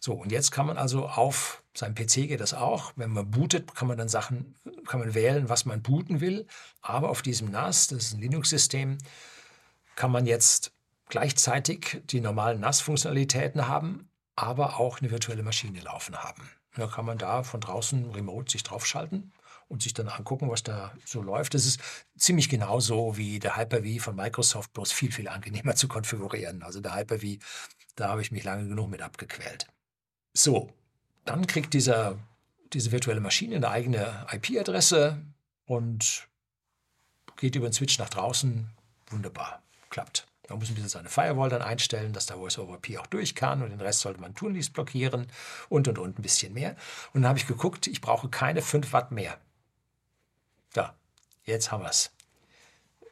So, 0.00 0.14
und 0.14 0.32
jetzt 0.32 0.50
kann 0.50 0.66
man 0.66 0.78
also 0.78 1.08
auf 1.08 1.62
seinem 1.74 1.94
PC 1.94 2.28
geht 2.28 2.40
das 2.40 2.54
auch. 2.54 2.92
Wenn 2.96 3.10
man 3.10 3.30
bootet, 3.30 3.74
kann 3.74 3.88
man 3.88 3.98
dann 3.98 4.08
Sachen, 4.08 4.54
kann 4.86 5.00
man 5.00 5.14
wählen, 5.14 5.48
was 5.48 5.64
man 5.64 5.82
booten 5.82 6.20
will. 6.20 6.46
Aber 6.80 7.10
auf 7.10 7.22
diesem 7.22 7.50
NAS, 7.50 7.88
das 7.88 8.04
ist 8.04 8.14
ein 8.14 8.20
Linux-System, 8.20 8.98
kann 9.96 10.12
man 10.12 10.26
jetzt 10.26 10.72
gleichzeitig 11.08 12.00
die 12.04 12.20
normalen 12.20 12.60
NAS-Funktionalitäten 12.60 13.66
haben, 13.66 14.08
aber 14.36 14.78
auch 14.78 15.00
eine 15.00 15.10
virtuelle 15.10 15.42
Maschine 15.42 15.80
laufen 15.80 16.16
haben. 16.16 16.48
Da 16.78 16.86
kann 16.86 17.04
man 17.04 17.18
da 17.18 17.42
von 17.42 17.60
draußen 17.60 18.12
remote 18.12 18.50
sich 18.50 18.62
draufschalten 18.62 19.32
und 19.68 19.82
sich 19.82 19.94
dann 19.94 20.08
angucken, 20.08 20.48
was 20.48 20.62
da 20.62 20.92
so 21.04 21.22
läuft. 21.22 21.54
Das 21.54 21.66
ist 21.66 21.80
ziemlich 22.16 22.48
genauso 22.48 23.16
wie 23.16 23.40
der 23.40 23.56
Hyper-V 23.56 24.02
von 24.02 24.14
Microsoft, 24.14 24.72
bloß 24.74 24.92
viel, 24.92 25.10
viel 25.10 25.28
angenehmer 25.28 25.74
zu 25.74 25.88
konfigurieren. 25.88 26.62
Also 26.62 26.80
der 26.80 26.94
Hyper-V, 26.94 27.44
da 27.96 28.10
habe 28.10 28.22
ich 28.22 28.30
mich 28.30 28.44
lange 28.44 28.68
genug 28.68 28.88
mit 28.90 29.02
abgequält. 29.02 29.66
So, 30.32 30.72
dann 31.24 31.48
kriegt 31.48 31.74
dieser, 31.74 32.16
diese 32.72 32.92
virtuelle 32.92 33.20
Maschine 33.20 33.56
eine 33.56 33.70
eigene 33.70 34.26
IP-Adresse 34.30 35.20
und 35.66 36.28
geht 37.36 37.56
über 37.56 37.68
den 37.68 37.72
Switch 37.72 37.98
nach 37.98 38.08
draußen. 38.08 38.70
Wunderbar, 39.10 39.62
klappt. 39.90 40.27
Man 40.48 40.58
muss 40.58 40.70
ein 40.70 40.74
bisschen 40.74 40.88
seine 40.88 41.08
Firewall 41.08 41.50
dann 41.50 41.62
einstellen, 41.62 42.12
dass 42.12 42.26
der 42.26 42.36
Voice-over-IP 42.36 42.98
auch 42.98 43.06
durch 43.06 43.34
kann 43.34 43.62
und 43.62 43.70
den 43.70 43.80
Rest 43.80 44.00
sollte 44.00 44.20
man 44.20 44.34
tunlichst 44.34 44.72
blockieren 44.72 45.26
und 45.68 45.88
und 45.88 45.98
und 45.98 46.18
ein 46.18 46.22
bisschen 46.22 46.54
mehr. 46.54 46.74
Und 47.12 47.22
dann 47.22 47.28
habe 47.28 47.38
ich 47.38 47.46
geguckt, 47.46 47.86
ich 47.86 48.00
brauche 48.00 48.28
keine 48.28 48.62
5 48.62 48.92
Watt 48.92 49.12
mehr. 49.12 49.38
Da, 50.72 50.94
jetzt 51.44 51.70
haben 51.70 51.82
wir 51.82 51.90
es. 51.90 52.10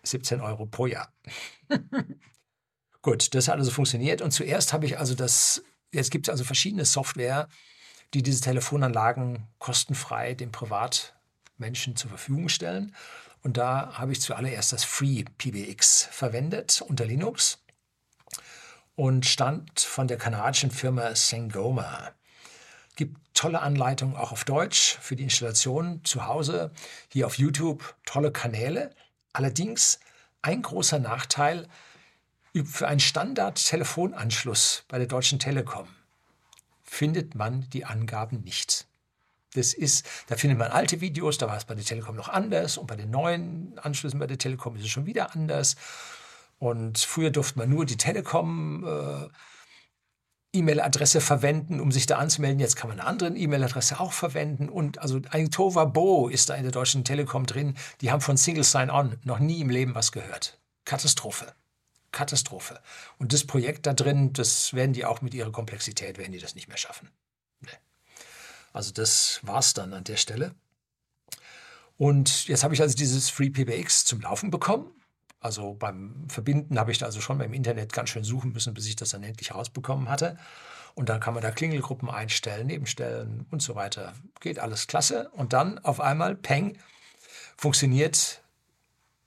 17 0.02 0.40
Euro 0.40 0.66
pro 0.66 0.86
Jahr. 0.86 1.12
Gut, 3.02 3.34
das 3.34 3.48
hat 3.48 3.58
also 3.58 3.70
funktioniert. 3.70 4.22
Und 4.22 4.30
zuerst 4.30 4.72
habe 4.72 4.86
ich 4.86 4.98
also 4.98 5.14
das, 5.14 5.62
jetzt 5.92 6.10
gibt 6.10 6.28
es 6.28 6.30
also 6.30 6.44
verschiedene 6.44 6.84
Software, 6.84 7.48
die 8.14 8.22
diese 8.22 8.40
Telefonanlagen 8.40 9.46
kostenfrei 9.58 10.34
den 10.34 10.52
Privatmenschen 10.52 11.96
zur 11.96 12.10
Verfügung 12.10 12.48
stellen. 12.48 12.94
Und 13.46 13.58
da 13.58 13.92
habe 13.92 14.10
ich 14.10 14.20
zuallererst 14.20 14.72
das 14.72 14.82
Free 14.82 15.22
PBX 15.38 16.08
verwendet 16.10 16.82
unter 16.84 17.04
Linux 17.04 17.62
und 18.96 19.24
stand 19.24 19.78
von 19.78 20.08
der 20.08 20.18
kanadischen 20.18 20.72
Firma 20.72 21.14
Sangoma 21.14 22.10
gibt 22.96 23.16
tolle 23.34 23.62
Anleitungen 23.62 24.16
auch 24.16 24.32
auf 24.32 24.44
Deutsch 24.44 24.98
für 25.00 25.14
die 25.14 25.22
Installation 25.22 26.00
zu 26.02 26.26
Hause, 26.26 26.72
hier 27.12 27.24
auf 27.24 27.38
YouTube, 27.38 27.94
tolle 28.04 28.32
Kanäle. 28.32 28.90
Allerdings 29.32 30.00
ein 30.42 30.62
großer 30.62 30.98
Nachteil 30.98 31.68
für 32.64 32.88
einen 32.88 32.98
Standard-Telefonanschluss 32.98 34.82
bei 34.88 34.98
der 34.98 35.06
Deutschen 35.06 35.38
Telekom 35.38 35.86
findet 36.82 37.36
man 37.36 37.70
die 37.70 37.84
Angaben 37.84 38.40
nicht. 38.40 38.88
Das 39.56 39.74
ist, 39.74 40.06
da 40.28 40.36
findet 40.36 40.58
man 40.58 40.70
alte 40.70 41.00
Videos, 41.00 41.38
da 41.38 41.48
war 41.48 41.56
es 41.56 41.64
bei 41.64 41.74
der 41.74 41.84
Telekom 41.84 42.16
noch 42.16 42.28
anders 42.28 42.78
und 42.78 42.86
bei 42.86 42.96
den 42.96 43.10
neuen 43.10 43.78
Anschlüssen 43.78 44.18
bei 44.18 44.26
der 44.26 44.38
Telekom 44.38 44.76
ist 44.76 44.82
es 44.82 44.90
schon 44.90 45.06
wieder 45.06 45.34
anders. 45.34 45.76
Und 46.58 46.98
früher 46.98 47.30
durfte 47.30 47.58
man 47.58 47.68
nur 47.68 47.84
die 47.84 47.96
Telekom 47.96 48.84
äh, 48.84 49.28
verwenden, 51.20 51.80
um 51.80 51.92
sich 51.92 52.06
da 52.06 52.16
anzumelden. 52.16 52.60
Jetzt 52.60 52.76
kann 52.76 52.88
man 52.88 53.00
eine 53.00 53.08
andere 53.08 53.30
E-Mail-Adresse 53.30 54.00
auch 54.00 54.12
verwenden. 54.12 54.68
Und 54.68 54.98
also 54.98 55.20
ein 55.30 55.50
Tovabo 55.50 56.28
ist 56.28 56.48
da 56.48 56.54
in 56.54 56.62
der 56.62 56.72
Deutschen 56.72 57.04
Telekom 57.04 57.46
drin. 57.46 57.76
Die 58.00 58.10
haben 58.10 58.20
von 58.20 58.36
Single 58.36 58.64
Sign-On 58.64 59.18
noch 59.24 59.38
nie 59.38 59.60
im 59.60 59.70
Leben 59.70 59.94
was 59.94 60.12
gehört. 60.12 60.58
Katastrophe. 60.84 61.52
Katastrophe. 62.12 62.80
Und 63.18 63.34
das 63.34 63.44
Projekt 63.44 63.86
da 63.86 63.92
drin, 63.92 64.32
das 64.32 64.72
werden 64.72 64.94
die 64.94 65.04
auch 65.04 65.20
mit 65.20 65.34
ihrer 65.34 65.52
Komplexität, 65.52 66.16
werden 66.16 66.32
die 66.32 66.38
das 66.38 66.54
nicht 66.54 66.68
mehr 66.68 66.78
schaffen. 66.78 67.10
Also 68.76 68.92
das 68.92 69.40
war's 69.42 69.72
dann 69.72 69.94
an 69.94 70.04
der 70.04 70.16
Stelle. 70.16 70.54
Und 71.96 72.46
jetzt 72.46 72.62
habe 72.62 72.74
ich 72.74 72.82
also 72.82 72.94
dieses 72.94 73.30
FreePBX 73.30 74.04
zum 74.04 74.20
Laufen 74.20 74.50
bekommen. 74.50 74.90
Also 75.40 75.72
beim 75.72 76.28
Verbinden 76.28 76.78
habe 76.78 76.92
ich 76.92 76.98
da 76.98 77.06
also 77.06 77.22
schon 77.22 77.38
beim 77.38 77.54
Internet 77.54 77.94
ganz 77.94 78.10
schön 78.10 78.22
suchen 78.22 78.52
müssen, 78.52 78.74
bis 78.74 78.86
ich 78.86 78.94
das 78.94 79.08
dann 79.08 79.22
endlich 79.22 79.54
rausbekommen 79.54 80.10
hatte. 80.10 80.36
Und 80.94 81.08
dann 81.08 81.20
kann 81.20 81.32
man 81.32 81.42
da 81.42 81.52
Klingelgruppen 81.52 82.10
einstellen, 82.10 82.66
Nebenstellen 82.66 83.46
und 83.50 83.62
so 83.62 83.76
weiter. 83.76 84.12
Geht 84.40 84.58
alles 84.58 84.86
klasse. 84.86 85.30
Und 85.30 85.54
dann 85.54 85.78
auf 85.78 85.98
einmal, 85.98 86.34
peng, 86.34 86.76
funktioniert. 87.56 88.42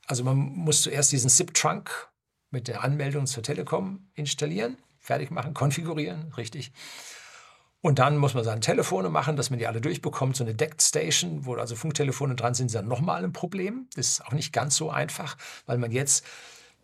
Also 0.05 0.23
man 0.23 0.37
muss 0.37 0.83
zuerst 0.83 1.11
diesen 1.11 1.31
SIP-Trunk 1.31 1.89
mit 2.51 2.67
der 2.67 2.83
Anmeldung 2.83 3.25
zur 3.25 3.41
Telekom 3.41 4.11
installieren, 4.13 4.77
fertig 4.99 5.31
machen, 5.31 5.55
konfigurieren, 5.55 6.33
richtig. 6.33 6.71
Und 7.81 7.99
dann 7.99 8.17
muss 8.17 8.33
man 8.33 8.43
seine 8.43 8.59
Telefone 8.59 9.09
machen, 9.09 9.37
dass 9.37 9.49
man 9.49 9.59
die 9.59 9.67
alle 9.67 9.79
durchbekommt. 9.79 10.35
So 10.35 10.43
eine 10.43 10.53
Decked 10.53 10.81
Station, 10.81 11.45
wo 11.45 11.55
also 11.55 11.75
Funktelefone 11.75 12.35
dran 12.35 12.53
sind, 12.53 12.67
ist 12.67 12.75
dann 12.75 12.87
nochmal 12.87 13.23
ein 13.23 13.31
Problem. 13.31 13.87
Das 13.95 14.07
ist 14.07 14.25
auch 14.25 14.33
nicht 14.33 14.51
ganz 14.51 14.75
so 14.75 14.89
einfach, 14.89 15.37
weil 15.65 15.77
man 15.77 15.91
jetzt 15.91 16.25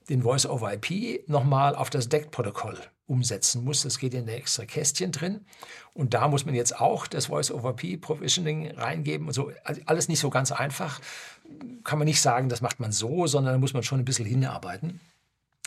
den 0.08 0.22
Voice-over-IP 0.24 1.28
nochmal 1.28 1.76
auf 1.76 1.90
das 1.90 2.08
Decked-Protokoll 2.08 2.80
umsetzen 3.08 3.64
muss. 3.64 3.84
Das 3.84 4.00
geht 4.00 4.14
in 4.14 4.26
der 4.26 4.38
extra 4.38 4.66
Kästchen 4.66 5.12
drin. 5.12 5.46
Und 5.94 6.14
da 6.14 6.28
muss 6.28 6.46
man 6.46 6.56
jetzt 6.56 6.80
auch 6.80 7.08
das 7.08 7.26
Voice-over-IP-Provisioning 7.26 8.72
reingeben. 8.72 9.28
Und 9.28 9.34
so. 9.34 9.52
Also 9.64 9.82
alles 9.86 10.08
nicht 10.08 10.20
so 10.20 10.30
ganz 10.30 10.52
einfach. 10.52 11.02
Kann 11.84 12.00
man 12.00 12.06
nicht 12.06 12.22
sagen, 12.22 12.48
das 12.48 12.62
macht 12.62 12.80
man 12.80 12.92
so, 12.92 13.28
sondern 13.28 13.54
da 13.54 13.60
muss 13.60 13.74
man 13.74 13.84
schon 13.84 14.00
ein 14.00 14.06
bisschen 14.06 14.26
hinarbeiten 14.26 15.02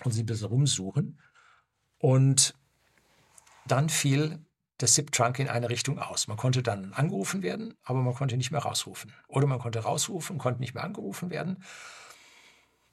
und 0.05 0.13
sich 0.13 0.23
ein 0.23 0.27
bisschen 0.27 0.49
rumsuchen. 0.49 1.19
Und 1.99 2.55
dann 3.67 3.89
fiel 3.89 4.39
der 4.81 4.89
SIP-Trunk 4.89 5.39
in 5.39 5.49
eine 5.49 5.69
Richtung 5.69 5.99
aus. 5.99 6.29
Man 6.29 6.37
konnte 6.37 6.63
dann 6.63 6.93
angerufen 6.93 7.43
werden, 7.43 7.75
aber 7.83 8.01
man 8.01 8.15
konnte 8.15 8.37
nicht 8.37 8.51
mehr 8.51 8.61
rausrufen. 8.61 9.13
Oder 9.27 9.47
man 9.47 9.59
konnte 9.59 9.81
rausrufen, 9.81 10.39
konnte 10.39 10.61
nicht 10.61 10.75
mehr 10.75 10.85
angerufen 10.85 11.31
werden. 11.31 11.65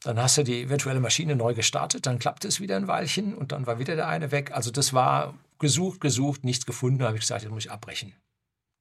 Dann 0.01 0.19
hast 0.19 0.37
du 0.37 0.43
die 0.43 0.69
virtuelle 0.69 0.99
Maschine 0.99 1.35
neu 1.35 1.53
gestartet, 1.53 2.05
dann 2.05 2.19
klappte 2.19 2.47
es 2.47 2.59
wieder 2.59 2.75
ein 2.75 2.87
Weilchen 2.87 3.35
und 3.35 3.51
dann 3.51 3.65
war 3.65 3.79
wieder 3.79 3.95
der 3.95 4.07
eine 4.07 4.31
weg. 4.31 4.51
Also 4.51 4.71
das 4.71 4.93
war 4.93 5.35
gesucht, 5.59 6.01
gesucht, 6.01 6.43
nichts 6.43 6.65
gefunden. 6.65 6.99
Da 6.99 7.07
habe 7.07 7.17
ich 7.17 7.21
gesagt, 7.21 7.43
jetzt 7.43 7.51
muss 7.51 7.65
ich 7.65 7.71
abbrechen. 7.71 8.13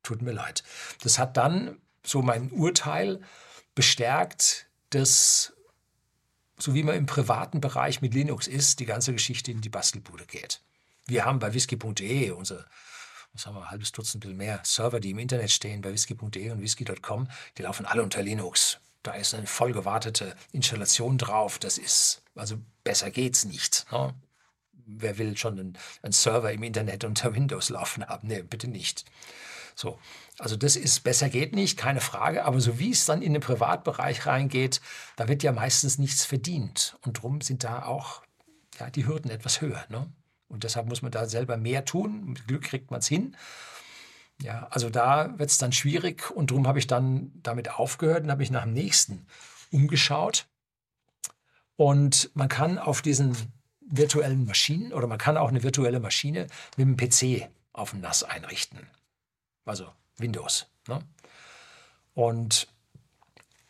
Tut 0.02 0.20
mir 0.20 0.32
leid. 0.32 0.64
Das 1.02 1.18
hat 1.18 1.36
dann 1.36 1.78
so 2.04 2.20
mein 2.20 2.50
Urteil 2.50 3.20
bestärkt, 3.74 4.66
dass 4.90 5.54
so 6.58 6.74
wie 6.74 6.82
man 6.82 6.94
im 6.94 7.06
privaten 7.06 7.60
Bereich 7.60 8.00
mit 8.00 8.14
Linux 8.14 8.46
ist, 8.46 8.80
die 8.80 8.86
ganze 8.86 9.12
Geschichte 9.12 9.50
in 9.50 9.60
die 9.60 9.68
Bastelbude 9.68 10.26
geht. 10.26 10.60
Wir 11.06 11.24
haben 11.24 11.38
bei 11.38 11.52
whisky.de 11.52 12.30
unsere 12.30 12.64
was 13.34 13.46
haben 13.46 13.56
wir, 13.56 13.62
ein 13.62 13.70
halbes 13.70 13.92
Dutzend 13.92 14.22
bisschen 14.22 14.36
mehr 14.36 14.60
Server, 14.64 15.00
die 15.00 15.10
im 15.10 15.18
Internet 15.18 15.50
stehen, 15.50 15.82
bei 15.82 15.92
whisky.de 15.92 16.50
und 16.50 16.62
whisky.com, 16.62 17.28
die 17.58 17.62
laufen 17.62 17.84
alle 17.84 18.02
unter 18.02 18.22
Linux. 18.22 18.78
Da 19.02 19.12
ist 19.12 19.34
eine 19.34 19.46
voll 19.46 19.72
gewartete 19.72 20.34
Installation 20.52 21.18
drauf. 21.18 21.58
Das 21.58 21.76
ist, 21.76 22.22
also 22.34 22.56
besser 22.84 23.10
geht's 23.10 23.44
nicht. 23.44 23.86
Ne? 23.92 24.14
Wer 24.86 25.18
will 25.18 25.36
schon 25.36 25.58
einen, 25.58 25.78
einen, 26.02 26.12
Server 26.12 26.52
im 26.52 26.62
Internet 26.62 27.04
unter 27.04 27.34
Windows 27.34 27.68
laufen 27.68 28.06
haben? 28.06 28.28
Nee, 28.28 28.42
bitte 28.42 28.68
nicht. 28.68 29.04
So, 29.74 29.98
also 30.38 30.56
das 30.56 30.76
ist 30.76 31.00
besser 31.00 31.28
geht 31.28 31.54
nicht, 31.54 31.76
keine 31.76 32.00
Frage. 32.00 32.44
Aber 32.44 32.60
so 32.60 32.78
wie 32.78 32.92
es 32.92 33.04
dann 33.04 33.20
in 33.20 33.32
den 33.32 33.42
Privatbereich 33.42 34.26
reingeht, 34.26 34.80
da 35.16 35.28
wird 35.28 35.42
ja 35.42 35.52
meistens 35.52 35.98
nichts 35.98 36.24
verdient. 36.24 36.96
Und 37.02 37.18
darum 37.18 37.40
sind 37.40 37.64
da 37.64 37.84
auch 37.84 38.22
ja, 38.78 38.88
die 38.90 39.06
Hürden 39.06 39.30
etwas 39.30 39.60
höher. 39.60 39.84
Ne? 39.88 40.10
Und 40.48 40.64
deshalb 40.64 40.86
muss 40.86 41.02
man 41.02 41.12
da 41.12 41.26
selber 41.26 41.56
mehr 41.56 41.84
tun. 41.84 42.24
Mit 42.26 42.46
Glück 42.46 42.62
kriegt 42.62 42.90
man 42.90 43.00
es 43.00 43.08
hin. 43.08 43.36
Ja, 44.42 44.66
also 44.70 44.90
da 44.90 45.38
wird 45.38 45.50
es 45.50 45.58
dann 45.58 45.72
schwierig 45.72 46.30
und 46.30 46.50
darum 46.50 46.66
habe 46.66 46.78
ich 46.78 46.86
dann 46.86 47.32
damit 47.42 47.70
aufgehört 47.70 48.24
und 48.24 48.30
habe 48.30 48.40
mich 48.40 48.50
nach 48.50 48.64
dem 48.64 48.72
nächsten 48.72 49.26
umgeschaut. 49.70 50.46
Und 51.76 52.30
man 52.34 52.48
kann 52.48 52.78
auf 52.78 53.02
diesen 53.02 53.36
virtuellen 53.80 54.44
Maschinen 54.44 54.92
oder 54.92 55.06
man 55.06 55.18
kann 55.18 55.36
auch 55.36 55.48
eine 55.48 55.62
virtuelle 55.62 56.00
Maschine 56.00 56.46
mit 56.76 56.86
dem 56.86 56.96
PC 56.96 57.48
auf 57.72 57.90
dem 57.90 58.00
NAS 58.00 58.22
einrichten. 58.22 58.88
Also 59.64 59.88
Windows. 60.16 60.66
Ne? 60.88 61.00
Und 62.14 62.68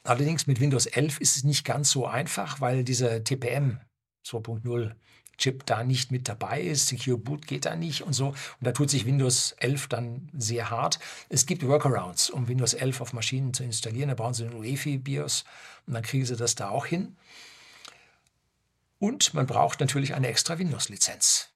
allerdings 0.02 0.46
mit 0.46 0.60
Windows 0.60 0.87
11 0.87 1.20
ist 1.20 1.37
es 1.37 1.44
nicht 1.44 1.64
ganz 1.64 1.90
so 1.90 2.06
einfach, 2.06 2.60
weil 2.60 2.84
dieser 2.84 3.24
TPM 3.24 3.80
2.0 4.24 4.94
Chip 5.38 5.66
da 5.66 5.84
nicht 5.84 6.10
mit 6.10 6.28
dabei 6.28 6.60
ist. 6.60 6.88
Secure 6.88 7.18
Boot 7.18 7.46
geht 7.46 7.64
da 7.64 7.76
nicht 7.76 8.02
und 8.02 8.12
so. 8.12 8.28
Und 8.28 8.36
da 8.60 8.72
tut 8.72 8.90
sich 8.90 9.06
Windows 9.06 9.52
11 9.58 9.88
dann 9.88 10.30
sehr 10.36 10.70
hart. 10.70 10.98
Es 11.28 11.46
gibt 11.46 11.66
Workarounds, 11.66 12.30
um 12.30 12.48
Windows 12.48 12.74
11 12.74 13.00
auf 13.00 13.12
Maschinen 13.12 13.54
zu 13.54 13.64
installieren. 13.64 14.08
Da 14.08 14.14
brauchen 14.14 14.34
Sie 14.34 14.44
einen 14.44 14.54
UEFI-BIOS 14.54 15.44
und 15.86 15.94
dann 15.94 16.02
kriegen 16.02 16.24
Sie 16.24 16.36
das 16.36 16.54
da 16.54 16.68
auch 16.68 16.86
hin. 16.86 17.16
Und 18.98 19.34
man 19.34 19.46
braucht 19.46 19.80
natürlich 19.80 20.14
eine 20.14 20.28
extra 20.28 20.58
Windows-Lizenz. 20.58 21.50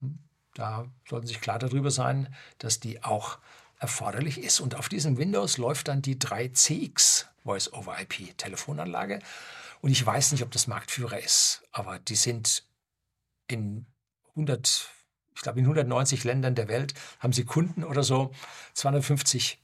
Hm? 0.00 0.18
Da 0.54 0.86
sollten 1.08 1.26
Sie 1.26 1.34
sich 1.34 1.40
klar 1.40 1.58
darüber 1.58 1.90
sein, 1.90 2.34
dass 2.58 2.80
die 2.80 3.04
auch 3.04 3.38
erforderlich 3.78 4.38
ist. 4.38 4.60
Und 4.60 4.74
auf 4.74 4.88
diesem 4.88 5.18
Windows 5.18 5.58
läuft 5.58 5.88
dann 5.88 6.02
die 6.02 6.16
3CX 6.16 7.26
Voice-over-IP-Telefonanlage. 7.44 9.20
Und 9.80 9.90
ich 9.90 10.04
weiß 10.04 10.32
nicht, 10.32 10.42
ob 10.42 10.50
das 10.50 10.66
Marktführer 10.66 11.18
ist, 11.20 11.62
aber 11.72 11.98
die 11.98 12.16
sind 12.16 12.64
in 13.52 13.86
100, 14.30 14.88
ich 15.34 15.42
glaube 15.42 15.58
in 15.58 15.64
190 15.64 16.24
Ländern 16.24 16.54
der 16.54 16.68
Welt 16.68 16.94
haben 17.18 17.32
sie 17.32 17.44
Kunden 17.44 17.84
oder 17.84 18.02
so. 18.02 18.32
250 18.74 19.60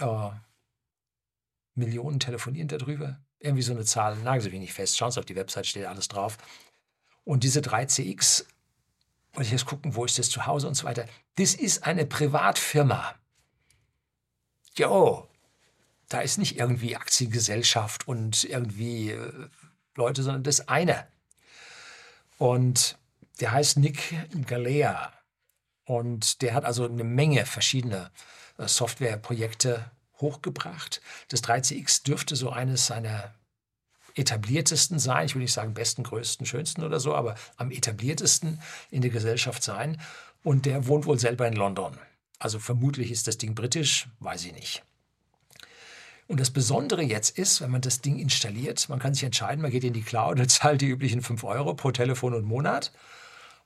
äh, 0.00 0.30
Millionen 1.74 2.20
telefonieren 2.20 2.68
darüber. 2.68 3.20
Irgendwie 3.38 3.62
so 3.62 3.72
eine 3.72 3.84
Zahl, 3.84 4.16
nageln 4.16 4.40
Sie 4.40 4.50
mich 4.50 4.60
nicht 4.60 4.72
fest. 4.72 4.96
Schauen 4.96 5.10
Sie 5.10 5.18
auf 5.18 5.26
die 5.26 5.36
Website, 5.36 5.66
steht 5.66 5.86
alles 5.86 6.08
drauf. 6.08 6.38
Und 7.24 7.42
diese 7.44 7.60
3CX, 7.60 8.44
und 9.34 9.42
ich 9.42 9.50
jetzt 9.50 9.66
gucken, 9.66 9.94
wo 9.94 10.04
ist 10.04 10.18
das 10.18 10.30
zu 10.30 10.46
Hause 10.46 10.68
und 10.68 10.74
so 10.74 10.84
weiter. 10.84 11.06
Das 11.36 11.54
ist 11.54 11.84
eine 11.84 12.06
Privatfirma. 12.06 13.14
Jo, 14.76 15.28
da 16.08 16.20
ist 16.20 16.38
nicht 16.38 16.58
irgendwie 16.58 16.96
Aktiengesellschaft 16.96 18.06
und 18.06 18.44
irgendwie 18.44 19.10
äh, 19.10 19.48
Leute, 19.96 20.22
sondern 20.22 20.42
das 20.42 20.68
eine. 20.68 21.06
Und 22.38 22.98
der 23.40 23.52
heißt 23.52 23.78
Nick 23.78 24.14
Galea. 24.46 25.12
Und 25.84 26.42
der 26.42 26.54
hat 26.54 26.64
also 26.64 26.86
eine 26.86 27.04
Menge 27.04 27.44
verschiedener 27.44 28.10
äh, 28.58 28.66
Softwareprojekte 28.66 29.90
hochgebracht. 30.20 31.00
Das 31.28 31.42
3CX 31.44 32.04
dürfte 32.04 32.36
so 32.36 32.50
eines 32.50 32.86
seiner 32.86 33.34
etabliertesten 34.14 34.98
sein. 34.98 35.26
Ich 35.26 35.34
will 35.34 35.42
nicht 35.42 35.52
sagen 35.52 35.74
besten, 35.74 36.04
größten, 36.04 36.46
schönsten 36.46 36.84
oder 36.84 37.00
so, 37.00 37.14
aber 37.14 37.34
am 37.56 37.70
etabliertesten 37.70 38.60
in 38.90 39.02
der 39.02 39.10
Gesellschaft 39.10 39.62
sein. 39.62 40.00
Und 40.42 40.66
der 40.66 40.86
wohnt 40.86 41.06
wohl 41.06 41.18
selber 41.18 41.46
in 41.46 41.54
London. 41.54 41.98
Also 42.38 42.58
vermutlich 42.58 43.10
ist 43.10 43.26
das 43.26 43.38
Ding 43.38 43.54
britisch, 43.54 44.08
weiß 44.20 44.44
ich 44.44 44.52
nicht. 44.52 44.84
Und 46.26 46.40
das 46.40 46.50
Besondere 46.50 47.02
jetzt 47.02 47.38
ist, 47.38 47.60
wenn 47.60 47.70
man 47.70 47.82
das 47.82 48.00
Ding 48.00 48.18
installiert, 48.18 48.88
man 48.88 48.98
kann 48.98 49.14
sich 49.14 49.24
entscheiden, 49.24 49.60
man 49.60 49.70
geht 49.70 49.84
in 49.84 49.92
die 49.92 50.02
Cloud 50.02 50.38
zahlt 50.50 50.80
die 50.80 50.88
üblichen 50.88 51.22
5 51.22 51.44
Euro 51.44 51.74
pro 51.74 51.90
Telefon 51.90 52.34
und 52.34 52.44
Monat 52.44 52.92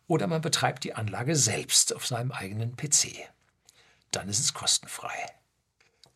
oder 0.08 0.26
man 0.26 0.40
betreibt 0.40 0.82
die 0.82 0.94
Anlage 0.94 1.36
selbst 1.36 1.94
auf 1.94 2.06
seinem 2.06 2.32
eigenen 2.32 2.76
PC. 2.76 3.28
Dann 4.10 4.28
ist 4.28 4.40
es 4.40 4.54
kostenfrei. 4.54 5.14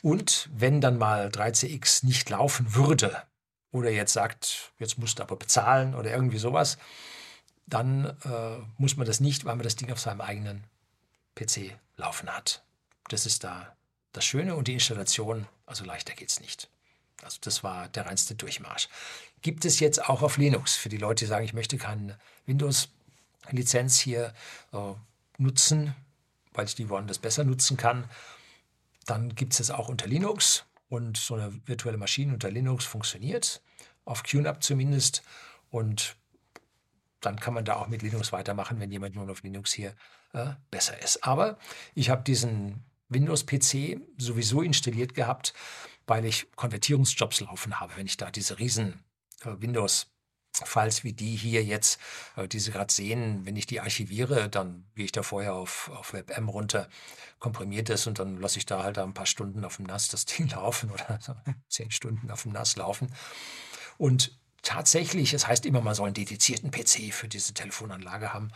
Und 0.02 0.48
wenn 0.52 0.80
dann 0.80 0.98
mal 0.98 1.28
3CX 1.28 2.04
nicht 2.04 2.28
laufen 2.28 2.74
würde 2.74 3.22
oder 3.70 3.90
jetzt 3.90 4.14
sagt, 4.14 4.72
jetzt 4.78 4.98
musst 4.98 5.18
du 5.18 5.22
aber 5.22 5.36
bezahlen 5.36 5.94
oder 5.94 6.10
irgendwie 6.10 6.38
sowas, 6.38 6.78
dann 7.66 8.06
äh, 8.24 8.58
muss 8.78 8.96
man 8.96 9.06
das 9.06 9.20
nicht, 9.20 9.44
weil 9.44 9.54
man 9.54 9.62
das 9.62 9.76
Ding 9.76 9.92
auf 9.92 10.00
seinem 10.00 10.20
eigenen 10.20 10.64
PC 11.36 11.78
laufen 11.96 12.28
hat. 12.28 12.64
Das 13.08 13.26
ist 13.26 13.44
da 13.44 13.76
das 14.12 14.24
Schöne 14.24 14.56
und 14.56 14.68
die 14.68 14.74
Installation, 14.74 15.46
also 15.66 15.84
leichter 15.84 16.14
geht 16.14 16.30
es 16.30 16.40
nicht. 16.40 16.68
Also 17.22 17.38
das 17.40 17.62
war 17.62 17.88
der 17.88 18.06
reinste 18.06 18.34
Durchmarsch. 18.34 18.88
Gibt 19.42 19.64
es 19.64 19.80
jetzt 19.80 20.08
auch 20.08 20.22
auf 20.22 20.38
Linux 20.38 20.74
für 20.74 20.88
die 20.88 20.96
Leute, 20.96 21.24
die 21.24 21.28
sagen, 21.28 21.44
ich 21.44 21.54
möchte 21.54 21.78
keinen 21.78 22.14
Windows 22.46 22.88
Lizenz 23.50 23.98
hier 23.98 24.32
äh, 24.72 24.92
nutzen, 25.38 25.94
weil 26.54 26.66
ich 26.66 26.74
die 26.74 26.88
woanders 26.88 27.18
besser 27.18 27.44
nutzen 27.44 27.76
kann. 27.76 28.08
Dann 29.06 29.34
gibt 29.34 29.54
es 29.54 29.60
es 29.60 29.70
auch 29.70 29.88
unter 29.88 30.06
Linux 30.06 30.64
und 30.88 31.16
so 31.16 31.34
eine 31.34 31.52
virtuelle 31.66 31.98
Maschine 31.98 32.32
unter 32.32 32.50
Linux 32.50 32.84
funktioniert, 32.84 33.62
auf 34.04 34.22
QNAP 34.22 34.62
zumindest. 34.62 35.22
Und 35.70 36.16
dann 37.20 37.38
kann 37.38 37.54
man 37.54 37.64
da 37.64 37.76
auch 37.76 37.88
mit 37.88 38.02
Linux 38.02 38.32
weitermachen, 38.32 38.78
wenn 38.80 38.92
jemand 38.92 39.14
nur 39.14 39.28
auf 39.30 39.42
Linux 39.42 39.72
hier 39.72 39.94
äh, 40.32 40.50
besser 40.70 41.00
ist. 41.02 41.24
Aber 41.24 41.58
ich 41.94 42.10
habe 42.10 42.22
diesen 42.22 42.84
Windows-PC 43.08 44.00
sowieso 44.18 44.62
installiert 44.62 45.14
gehabt, 45.14 45.54
weil 46.06 46.24
ich 46.24 46.50
Konvertierungsjobs 46.56 47.40
laufen 47.40 47.80
habe. 47.80 47.96
Wenn 47.96 48.06
ich 48.06 48.16
da 48.16 48.30
diese 48.30 48.58
riesen 48.58 49.02
äh, 49.44 49.50
Windows 49.58 50.11
Files 50.52 51.02
wie 51.02 51.12
die 51.12 51.34
hier 51.34 51.64
jetzt, 51.64 51.98
äh, 52.36 52.46
die 52.46 52.60
Sie 52.60 52.70
gerade 52.70 52.92
sehen, 52.92 53.44
wenn 53.44 53.56
ich 53.56 53.66
die 53.66 53.80
archiviere, 53.80 54.48
dann 54.48 54.84
gehe 54.94 55.06
ich 55.06 55.12
da 55.12 55.22
vorher 55.22 55.54
auf, 55.54 55.90
auf 55.94 56.12
WebM 56.12 56.48
runter, 56.48 56.88
komprimiert 57.38 57.90
es 57.90 58.06
und 58.06 58.18
dann 58.18 58.40
lasse 58.40 58.58
ich 58.58 58.66
da 58.66 58.82
halt 58.82 58.98
ein 58.98 59.14
paar 59.14 59.26
Stunden 59.26 59.64
auf 59.64 59.76
dem 59.76 59.86
NAS 59.86 60.08
das 60.08 60.24
Ding 60.26 60.48
laufen 60.48 60.90
oder 60.90 61.18
zehn 61.68 61.90
Stunden 61.90 62.30
auf 62.30 62.42
dem 62.42 62.52
NAS 62.52 62.76
laufen. 62.76 63.12
Und 63.98 64.36
tatsächlich, 64.62 65.32
es 65.32 65.46
heißt 65.46 65.66
immer, 65.66 65.80
man 65.80 65.94
soll 65.94 66.06
einen 66.06 66.14
dedizierten 66.14 66.70
PC 66.70 67.12
für 67.12 67.28
diese 67.28 67.54
Telefonanlage 67.54 68.32
haben. 68.32 68.52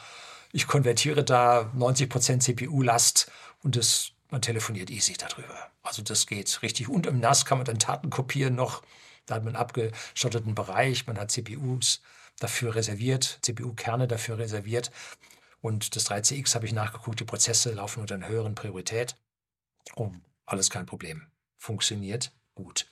Ich 0.52 0.66
konvertiere 0.66 1.24
da 1.24 1.72
90% 1.76 2.40
CPU-Last 2.40 3.30
und 3.62 3.76
das, 3.76 4.12
man 4.30 4.42
telefoniert 4.42 4.90
easy 4.90 5.14
darüber. 5.14 5.70
Also 5.82 6.02
das 6.02 6.26
geht 6.26 6.62
richtig. 6.62 6.88
Und 6.88 7.06
im 7.06 7.20
NAS 7.20 7.44
kann 7.44 7.58
man 7.58 7.64
dann 7.64 7.78
Daten 7.78 8.10
kopieren 8.10 8.54
noch 8.54 8.82
da 9.26 9.36
hat 9.36 9.44
man 9.44 9.54
einen 9.54 9.62
abgeschotteten 9.62 10.54
Bereich, 10.54 11.06
man 11.06 11.18
hat 11.18 11.30
CPUs 11.30 12.00
dafür 12.38 12.74
reserviert, 12.74 13.38
CPU-Kerne 13.42 14.06
dafür 14.08 14.38
reserviert. 14.38 14.90
Und 15.60 15.96
das 15.96 16.10
3CX 16.10 16.54
habe 16.54 16.66
ich 16.66 16.72
nachgeguckt, 16.72 17.20
die 17.20 17.24
Prozesse 17.24 17.72
laufen 17.72 18.00
unter 18.00 18.14
einer 18.14 18.28
höheren 18.28 18.54
Priorität. 18.54 19.16
Oh, 19.96 20.12
alles 20.44 20.70
kein 20.70 20.86
Problem. 20.86 21.26
Funktioniert 21.58 22.32
gut. 22.54 22.86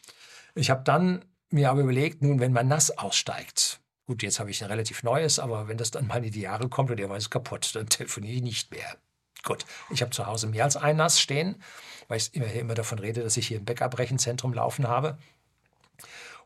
Ich 0.54 0.70
habe 0.70 0.82
dann 0.84 1.24
mir 1.50 1.70
aber 1.70 1.82
überlegt, 1.82 2.22
nun, 2.22 2.40
wenn 2.40 2.52
mein 2.52 2.68
NAS 2.68 2.90
aussteigt, 2.90 3.80
gut, 4.06 4.22
jetzt 4.22 4.40
habe 4.40 4.50
ich 4.50 4.62
ein 4.62 4.70
relativ 4.70 5.02
neues, 5.02 5.38
aber 5.38 5.68
wenn 5.68 5.76
das 5.76 5.90
dann 5.90 6.06
mal 6.06 6.24
in 6.24 6.32
die 6.32 6.40
Jahre 6.40 6.68
kommt 6.68 6.90
und 6.90 6.96
der 6.96 7.08
weiß 7.08 7.30
kaputt, 7.30 7.74
dann 7.74 7.88
telefoniere 7.88 8.34
ich 8.34 8.42
nicht 8.42 8.70
mehr. 8.70 8.96
Gut, 9.44 9.66
ich 9.90 10.00
habe 10.00 10.10
zu 10.10 10.26
Hause 10.26 10.46
mehr 10.46 10.64
als 10.64 10.76
ein 10.76 10.96
NAS 10.96 11.20
stehen, 11.20 11.62
weil 12.08 12.16
ich 12.16 12.34
immer, 12.34 12.50
immer 12.52 12.74
davon 12.74 12.98
rede, 12.98 13.22
dass 13.22 13.36
ich 13.36 13.46
hier 13.48 13.58
ein 13.58 13.64
Backup-Rechenzentrum 13.64 14.54
laufen 14.54 14.88
habe. 14.88 15.18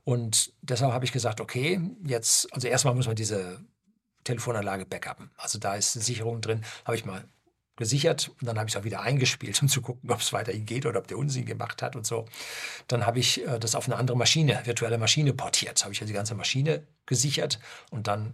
Und 0.09 0.55
deshalb 0.63 0.95
habe 0.95 1.05
ich 1.05 1.13
gesagt, 1.13 1.39
okay, 1.39 1.79
jetzt, 2.03 2.51
also 2.55 2.67
erstmal 2.67 2.95
muss 2.95 3.07
man 3.07 3.15
diese 3.15 3.61
Telefonanlage 4.25 4.87
backuppen. 4.87 5.31
Also 5.37 5.59
da 5.59 5.75
ist 5.75 5.95
eine 5.97 6.03
Sicherung 6.03 6.41
drin, 6.41 6.65
habe 6.87 6.97
ich 6.97 7.05
mal 7.05 7.29
gesichert 7.77 8.31
und 8.41 8.47
dann 8.47 8.59
habe 8.59 8.71
ich 8.71 8.75
es 8.75 8.81
auch 8.81 8.85
wieder 8.85 9.03
eingespielt, 9.03 9.61
um 9.61 9.69
zu 9.69 9.83
gucken, 9.83 10.11
ob 10.11 10.21
es 10.21 10.33
weiterhin 10.33 10.65
geht 10.65 10.87
oder 10.87 11.01
ob 11.01 11.09
der 11.09 11.19
Unsinn 11.19 11.45
gemacht 11.45 11.83
hat 11.83 11.95
und 11.95 12.07
so. 12.07 12.25
Dann 12.87 13.05
habe 13.05 13.19
ich 13.19 13.47
äh, 13.47 13.59
das 13.59 13.75
auf 13.75 13.85
eine 13.85 13.97
andere 13.97 14.17
Maschine, 14.17 14.63
virtuelle 14.65 14.97
Maschine 14.97 15.35
portiert. 15.35 15.85
Habe 15.85 15.93
ich 15.93 16.01
also 16.01 16.11
die 16.11 16.17
ganze 16.17 16.35
Maschine 16.35 16.87
gesichert 17.05 17.61
und 17.91 18.07
dann 18.07 18.33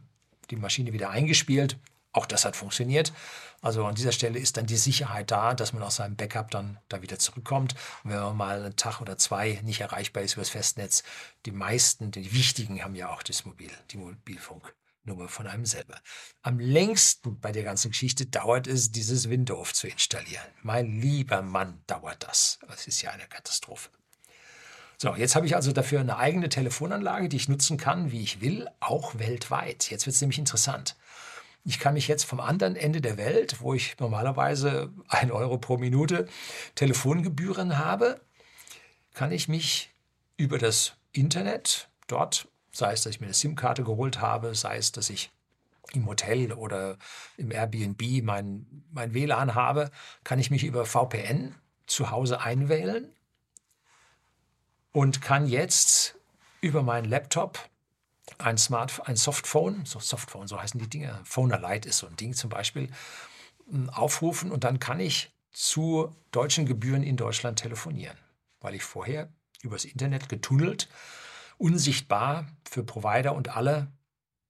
die 0.50 0.56
Maschine 0.56 0.92
wieder 0.92 1.10
eingespielt. 1.10 1.76
Auch 2.14 2.26
das 2.26 2.44
hat 2.44 2.56
funktioniert. 2.56 3.12
Also 3.60 3.84
an 3.84 3.96
dieser 3.96 4.12
Stelle 4.12 4.38
ist 4.38 4.56
dann 4.56 4.66
die 4.66 4.76
Sicherheit 4.76 5.30
da, 5.30 5.52
dass 5.52 5.72
man 5.72 5.82
aus 5.82 5.96
seinem 5.96 6.16
Backup 6.16 6.50
dann 6.50 6.78
da 6.88 7.02
wieder 7.02 7.18
zurückkommt. 7.18 7.74
Und 8.04 8.10
wenn 8.10 8.20
man 8.20 8.36
mal 8.36 8.62
einen 8.62 8.76
Tag 8.76 9.00
oder 9.00 9.18
zwei 9.18 9.60
nicht 9.64 9.80
erreichbar 9.80 10.22
ist 10.22 10.34
über 10.34 10.42
das 10.42 10.50
Festnetz, 10.50 11.02
die 11.44 11.50
meisten, 11.50 12.12
die 12.12 12.32
wichtigen 12.32 12.82
haben 12.82 12.94
ja 12.94 13.10
auch 13.10 13.22
das 13.22 13.44
Mobil, 13.44 13.70
die 13.90 13.98
Mobilfunk. 13.98 14.74
Nummer 15.06 15.28
von 15.28 15.46
einem 15.46 15.66
selber. 15.66 16.00
Am 16.40 16.58
längsten 16.58 17.38
bei 17.38 17.52
der 17.52 17.62
ganzen 17.62 17.90
Geschichte 17.90 18.24
dauert 18.24 18.66
es, 18.66 18.90
dieses 18.90 19.28
Windows 19.28 19.74
zu 19.74 19.86
installieren. 19.86 20.46
Mein 20.62 20.98
lieber 20.98 21.42
Mann, 21.42 21.82
dauert 21.86 22.22
das. 22.26 22.58
Das 22.66 22.86
ist 22.86 23.02
ja 23.02 23.10
eine 23.10 23.26
Katastrophe. 23.26 23.90
So, 24.96 25.14
jetzt 25.14 25.34
habe 25.36 25.44
ich 25.44 25.56
also 25.56 25.72
dafür 25.72 26.00
eine 26.00 26.16
eigene 26.16 26.48
Telefonanlage, 26.48 27.28
die 27.28 27.36
ich 27.36 27.48
nutzen 27.48 27.76
kann, 27.76 28.12
wie 28.12 28.22
ich 28.22 28.40
will, 28.40 28.68
auch 28.80 29.18
weltweit. 29.18 29.90
Jetzt 29.90 30.06
wird 30.06 30.14
es 30.14 30.20
nämlich 30.22 30.38
interessant. 30.38 30.96
Ich 31.64 31.78
kann 31.78 31.94
mich 31.94 32.08
jetzt 32.08 32.24
vom 32.24 32.40
anderen 32.40 32.76
Ende 32.76 33.00
der 33.00 33.16
Welt, 33.16 33.60
wo 33.60 33.74
ich 33.74 33.98
normalerweise 33.98 34.92
ein 35.08 35.32
Euro 35.32 35.58
pro 35.58 35.78
Minute 35.78 36.28
Telefongebühren 36.74 37.78
habe, 37.78 38.20
kann 39.14 39.32
ich 39.32 39.48
mich 39.48 39.90
über 40.36 40.58
das 40.58 40.96
Internet 41.12 41.88
dort 42.06 42.48
Sei 42.74 42.92
es, 42.92 43.02
dass 43.02 43.14
ich 43.14 43.20
mir 43.20 43.26
eine 43.26 43.34
SIM-Karte 43.34 43.84
geholt 43.84 44.20
habe, 44.20 44.56
sei 44.56 44.78
es, 44.78 44.90
dass 44.90 45.08
ich 45.08 45.30
im 45.92 46.06
Hotel 46.06 46.52
oder 46.52 46.98
im 47.36 47.52
Airbnb 47.52 48.02
mein, 48.24 48.66
mein 48.90 49.14
WLAN 49.14 49.54
habe, 49.54 49.92
kann 50.24 50.40
ich 50.40 50.50
mich 50.50 50.64
über 50.64 50.84
VPN 50.84 51.54
zu 51.86 52.10
Hause 52.10 52.40
einwählen 52.40 53.12
und 54.90 55.22
kann 55.22 55.46
jetzt 55.46 56.16
über 56.60 56.82
meinen 56.82 57.04
Laptop 57.04 57.60
ein 58.38 58.58
Smart, 58.58 59.06
ein 59.06 59.16
Softphone, 59.16 59.84
so 59.84 60.00
Softphone, 60.00 60.48
so 60.48 60.60
heißen 60.60 60.80
die 60.80 60.88
Dinge, 60.88 61.20
Phone 61.24 61.50
Lite 61.50 61.88
ist 61.88 61.98
so 61.98 62.06
ein 62.06 62.16
Ding 62.16 62.34
zum 62.34 62.50
Beispiel, 62.50 62.90
hm, 63.68 63.90
aufrufen 63.90 64.50
und 64.50 64.64
dann 64.64 64.78
kann 64.78 65.00
ich 65.00 65.32
zu 65.52 66.14
deutschen 66.32 66.66
Gebühren 66.66 67.02
in 67.02 67.16
Deutschland 67.16 67.58
telefonieren, 67.58 68.18
weil 68.60 68.74
ich 68.74 68.82
vorher 68.82 69.32
übers 69.62 69.84
Internet 69.84 70.28
getunnelt 70.28 70.88
unsichtbar 71.58 72.46
für 72.68 72.84
Provider 72.84 73.34
und 73.34 73.56
alle 73.56 73.92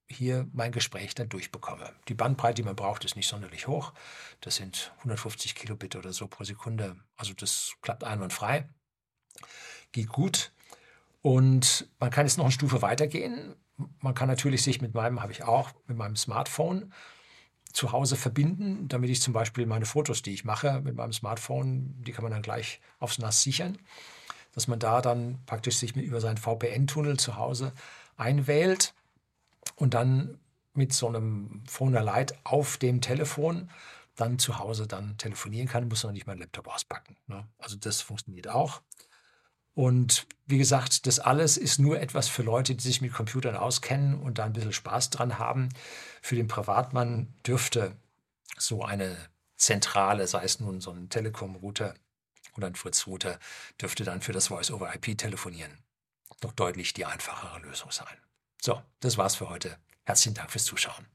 hier 0.07 0.47
mein 0.53 0.71
Gespräch 0.71 1.15
dann 1.15 1.29
durchbekomme. 1.29 1.91
Die 2.07 2.13
Bandbreite, 2.13 2.55
die 2.55 2.63
man 2.63 2.75
braucht, 2.75 3.05
ist 3.05 3.15
nicht 3.15 3.27
sonderlich 3.27 3.67
hoch. 3.67 3.93
Das 4.41 4.57
sind 4.57 4.93
150 4.99 5.55
Kilobit 5.55 5.95
oder 5.95 6.13
so 6.13 6.27
pro 6.27 6.43
Sekunde. 6.43 6.95
Also 7.15 7.33
das 7.33 7.73
klappt 7.81 8.03
einwandfrei. 8.03 8.69
Geht 9.91 10.09
gut. 10.09 10.51
Und 11.21 11.89
man 11.99 12.11
kann 12.11 12.27
jetzt 12.27 12.37
noch 12.37 12.45
eine 12.45 12.51
Stufe 12.51 12.83
weitergehen. 12.83 13.55
Man 13.99 14.13
kann 14.13 14.27
natürlich 14.27 14.63
sich 14.63 14.81
mit 14.81 14.93
meinem, 14.93 15.21
habe 15.21 15.31
ich 15.31 15.43
auch, 15.43 15.71
mit 15.87 15.97
meinem 15.97 16.15
Smartphone 16.15 16.93
zu 17.73 17.91
Hause 17.91 18.15
verbinden, 18.15 18.87
damit 18.87 19.09
ich 19.09 19.21
zum 19.21 19.33
Beispiel 19.33 19.65
meine 19.65 19.85
Fotos, 19.85 20.21
die 20.21 20.33
ich 20.33 20.45
mache 20.45 20.81
mit 20.81 20.95
meinem 20.95 21.11
Smartphone, 21.11 21.93
die 22.03 22.13
kann 22.13 22.23
man 22.23 22.31
dann 22.31 22.41
gleich 22.41 22.79
aufs 22.99 23.19
NAS 23.19 23.43
sichern 23.43 23.77
dass 24.55 24.67
man 24.67 24.79
da 24.79 25.01
dann 25.01 25.39
praktisch 25.45 25.77
sich 25.77 25.95
über 25.95 26.21
seinen 26.21 26.37
VPN-Tunnel 26.37 27.17
zu 27.17 27.35
Hause 27.35 27.73
einwählt 28.17 28.93
und 29.75 29.93
dann 29.93 30.39
mit 30.73 30.93
so 30.93 31.07
einem 31.07 31.61
Phone 31.67 31.93
Lite 31.93 32.35
auf 32.43 32.77
dem 32.77 33.01
Telefon 33.01 33.69
dann 34.15 34.39
zu 34.39 34.57
Hause 34.57 34.87
dann 34.87 35.17
telefonieren 35.17 35.67
kann, 35.67 35.89
muss 35.89 36.05
man 36.05 36.13
nicht 36.13 36.25
meinen 36.25 36.39
Laptop 36.39 36.69
auspacken. 36.69 37.17
Ne? 37.27 37.45
Also 37.59 37.75
das 37.75 38.01
funktioniert 38.01 38.47
auch. 38.47 38.81
Und 39.75 40.25
wie 40.47 40.57
gesagt, 40.57 41.05
das 41.05 41.19
alles 41.19 41.57
ist 41.57 41.79
nur 41.79 41.99
etwas 41.99 42.27
für 42.27 42.41
Leute, 42.41 42.75
die 42.75 42.83
sich 42.83 43.01
mit 43.01 43.13
Computern 43.13 43.55
auskennen 43.55 44.15
und 44.19 44.39
da 44.39 44.45
ein 44.45 44.53
bisschen 44.53 44.73
Spaß 44.73 45.11
dran 45.11 45.37
haben. 45.37 45.69
Für 46.21 46.35
den 46.35 46.47
Privatmann 46.47 47.33
dürfte 47.45 47.95
so 48.57 48.83
eine 48.83 49.15
zentrale, 49.57 50.27
sei 50.27 50.43
es 50.43 50.59
nun 50.59 50.81
so 50.81 50.91
ein 50.91 51.09
Telekom-Router, 51.09 51.93
oder 52.55 52.67
ein 52.67 52.75
Fritz-Router 52.75 53.37
dürfte 53.81 54.05
dann 54.05 54.21
für 54.21 54.31
das 54.31 54.47
Voice-over-IP-Telefonieren 54.47 55.83
doch 56.41 56.53
deutlich 56.53 56.93
die 56.93 57.05
einfachere 57.05 57.59
Lösung 57.59 57.91
sein. 57.91 58.17
So, 58.61 58.81
das 58.99 59.17
war's 59.17 59.35
für 59.35 59.49
heute. 59.49 59.77
Herzlichen 60.05 60.35
Dank 60.35 60.51
fürs 60.51 60.65
Zuschauen. 60.65 61.05